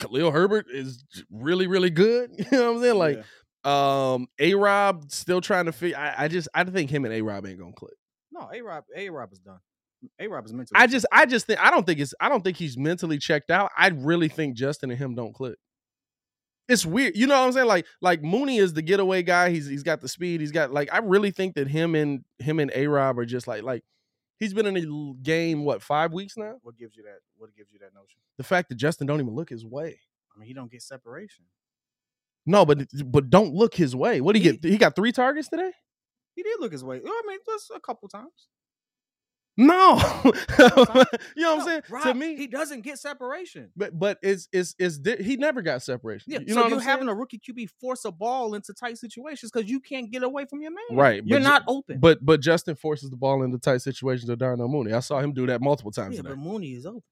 Khalil 0.00 0.30
Herbert 0.30 0.66
is 0.70 1.04
really 1.30 1.66
really 1.66 1.90
good. 1.90 2.30
You 2.38 2.44
know 2.52 2.72
what 2.72 2.76
I'm 2.76 2.82
saying? 2.82 2.98
Like, 2.98 3.24
Yeah. 3.64 4.12
um, 4.14 4.26
A 4.38 4.54
Rob 4.54 5.10
still 5.10 5.40
trying 5.40 5.66
to 5.66 5.72
figure. 5.72 5.96
I, 5.96 6.24
I 6.24 6.28
just 6.28 6.48
I 6.54 6.64
think 6.64 6.90
him 6.90 7.04
and 7.04 7.14
A 7.14 7.22
Rob 7.22 7.46
ain't 7.46 7.58
gonna 7.58 7.72
click. 7.72 7.94
no, 8.32 8.48
A 8.52 8.60
Rob, 8.62 8.84
A 8.96 9.08
Rob 9.10 9.32
is 9.32 9.38
done. 9.38 9.58
A 10.18 10.26
Rob 10.28 10.44
is 10.44 10.52
mentally. 10.52 10.78
I 10.78 10.86
just 10.86 11.06
I 11.10 11.24
just 11.24 11.46
think 11.46 11.58
I 11.64 11.70
don't 11.70 11.86
think 11.86 11.98
it's 12.00 12.12
I 12.20 12.28
don't 12.28 12.44
think 12.44 12.56
he's 12.58 12.76
mentally 12.76 13.16
checked 13.18 13.50
out. 13.50 13.70
I 13.76 13.88
really 13.88 14.28
think 14.28 14.54
Justin 14.56 14.90
and 14.90 14.98
him 14.98 15.14
don't 15.14 15.32
click. 15.32 15.56
It's 16.68 16.84
weird. 16.86 17.16
You 17.16 17.26
know 17.26 17.38
what 17.40 17.46
I'm 17.46 17.52
saying? 17.52 17.66
Like 17.66 17.86
like 18.02 18.22
Mooney 18.22 18.58
is 18.58 18.72
the 18.74 18.82
getaway 18.82 19.22
guy. 19.22 19.50
He's 19.50 19.66
he's 19.66 19.82
got 19.82 20.00
the 20.02 20.08
speed. 20.08 20.40
He's 20.40 20.50
got 20.52 20.72
like 20.72 20.92
I 20.92 20.98
really 20.98 21.30
think 21.30 21.54
that 21.54 21.68
him 21.68 21.94
and 21.94 22.22
him 22.38 22.58
and 22.58 22.70
A 22.74 22.86
Rob 22.86 23.18
are 23.18 23.24
just 23.26 23.46
like 23.46 23.62
like 23.62 23.82
he's 24.44 24.54
been 24.54 24.66
in 24.66 24.74
the 24.74 25.14
game 25.22 25.64
what 25.64 25.82
five 25.82 26.12
weeks 26.12 26.36
now. 26.36 26.56
what 26.62 26.76
gives 26.78 26.96
you 26.96 27.02
that? 27.04 27.18
What 27.36 27.54
gives 27.56 27.72
you 27.72 27.78
that 27.80 27.94
notion? 27.94 28.20
The 28.38 28.44
fact 28.44 28.68
that 28.68 28.76
Justin 28.76 29.06
don't 29.06 29.20
even 29.20 29.34
look 29.34 29.50
his 29.50 29.64
way. 29.64 29.98
I 30.34 30.38
mean, 30.38 30.46
he 30.48 30.54
don't 30.54 30.70
get 30.70 30.82
separation. 30.82 31.44
No, 32.46 32.66
but 32.66 32.86
but 33.06 33.30
don't 33.30 33.54
look 33.54 33.74
his 33.74 33.96
way. 33.96 34.20
What 34.20 34.34
did 34.34 34.42
he 34.42 34.50
He- 34.50 34.56
get? 34.58 34.70
He 34.70 34.78
got 34.78 34.94
three 34.96 35.12
targets 35.12 35.48
today. 35.48 35.72
He 36.36 36.42
did 36.42 36.60
look 36.60 36.72
his 36.72 36.84
way. 36.84 37.00
I 37.04 37.22
mean, 37.26 37.38
just 37.46 37.70
a 37.74 37.80
couple 37.80 38.08
times. 38.08 38.48
No, 39.56 39.94
you 40.24 40.32
know 40.58 40.68
what 40.74 41.08
No, 41.36 41.54
I'm 41.60 41.60
saying? 41.64 41.82
to 42.02 42.14
me, 42.14 42.34
he 42.36 42.48
doesn't 42.48 42.80
get 42.80 42.98
separation. 42.98 43.70
but 43.76 43.96
but 43.96 44.18
it's 44.20 44.48
it's 44.52 44.74
it's 44.80 44.98
di- 44.98 45.22
he 45.22 45.36
never 45.36 45.62
got 45.62 45.80
separation. 45.82 46.32
Yeah, 46.32 46.40
you 46.40 46.48
so 46.48 46.54
know 46.54 46.62
what 46.62 46.70
you're 46.70 46.80
having 46.80 47.06
saying? 47.06 47.16
a 47.16 47.20
rookie 47.20 47.38
QB 47.38 47.68
force 47.80 48.04
a 48.04 48.10
ball 48.10 48.54
into 48.54 48.74
tight 48.74 48.98
situations 48.98 49.52
because 49.52 49.70
you 49.70 49.78
can't 49.78 50.10
get 50.10 50.24
away 50.24 50.44
from 50.50 50.60
your 50.60 50.72
man. 50.72 50.98
Right, 50.98 51.22
You're 51.24 51.38
but 51.38 51.44
Ju- 51.44 51.48
not 51.50 51.62
open. 51.68 52.00
But 52.00 52.18
but 52.24 52.40
Justin 52.40 52.74
forces 52.74 53.10
the 53.10 53.16
ball 53.16 53.44
into 53.44 53.58
tight 53.58 53.82
situations 53.82 54.28
to 54.28 54.34
Darnell 54.34 54.66
Mooney. 54.66 54.92
I 54.92 54.98
saw 55.00 55.20
him 55.20 55.32
do 55.32 55.46
that 55.46 55.60
multiple 55.60 55.92
times 55.92 56.16
yeah, 56.16 56.22
but. 56.22 56.36
Mooney 56.36 56.72
is 56.74 56.84
open. 56.86 57.02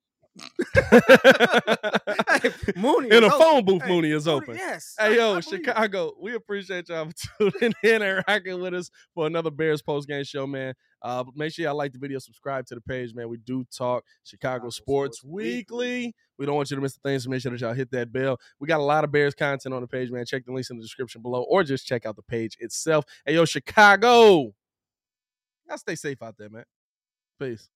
Hey, 0.75 1.01
Mooney 2.77 3.09
In 3.15 3.23
a 3.23 3.27
open. 3.27 3.39
phone 3.39 3.65
booth, 3.65 3.83
Hey, 3.83 3.89
Mooney 3.89 4.11
is 4.13 4.27
Mooney- 4.27 4.43
open. 4.43 4.55
Yes. 4.57 4.95
Hey 4.99 5.17
yo. 5.17 5.41
Chicago, 5.41 6.13
we 6.21 6.35
appreciate 6.35 6.89
y'all 6.89 7.09
for 7.39 7.51
tuning 7.51 7.75
in 7.83 8.03
and 8.03 8.25
rocking 8.27 8.61
with 8.61 8.75
us 8.75 8.91
for 9.15 9.27
another 9.27 9.51
Bears 9.51 9.83
post 9.83 10.09
game 10.09 10.25
show, 10.25 10.47
man. 10.47 10.75
Uh, 11.03 11.25
make 11.35 11.53
sure 11.53 11.65
y'all 11.65 11.75
like 11.75 11.93
the 11.93 11.99
video, 11.99 12.19
subscribe 12.19 12.65
to 12.67 12.75
the 12.75 12.81
page, 12.81 13.15
man. 13.15 13.29
We 13.29 13.39
do 13.39 13.65
talk 13.77 14.05
Chicago, 14.25 14.69
Chicago 14.69 14.71
sports, 14.71 15.19
Sports 15.19 15.33
weekly. 15.33 15.89
Weekly. 15.89 16.15
We 16.39 16.47
don't 16.47 16.55
want 16.55 16.71
you 16.71 16.77
to 16.77 16.83
miss 16.83 16.95
the 16.95 17.01
things, 17.09 17.25
so 17.25 17.31
make 17.31 17.43
sure 17.43 17.51
that 17.51 17.61
y'all 17.61 17.73
hit 17.73 17.91
that 17.91 18.13
bell. 18.13 18.39
We 18.61 18.67
got 18.69 18.81
a 18.81 18.85
lot 18.85 19.05
of 19.05 19.13
Bears 19.13 19.35
content 19.35 19.75
on 19.75 19.81
the 19.81 19.89
page, 19.89 20.11
man. 20.11 20.25
Check 20.25 20.45
the 20.45 20.53
links 20.53 20.71
in 20.71 20.77
the 20.77 20.83
description 20.83 21.23
below, 21.23 21.43
or 21.43 21.65
just 21.65 21.87
check 21.87 22.07
out 22.07 22.17
the 22.17 22.23
page 22.23 22.57
itself. 22.61 23.05
Hey 23.27 23.35
yo, 23.35 23.45
Chicago, 23.45 24.55
y'all 25.69 25.79
stay 25.79 25.95
safe 25.95 26.23
out 26.23 26.37
there, 26.39 26.49
man. 26.49 26.65
Peace. 27.39 27.69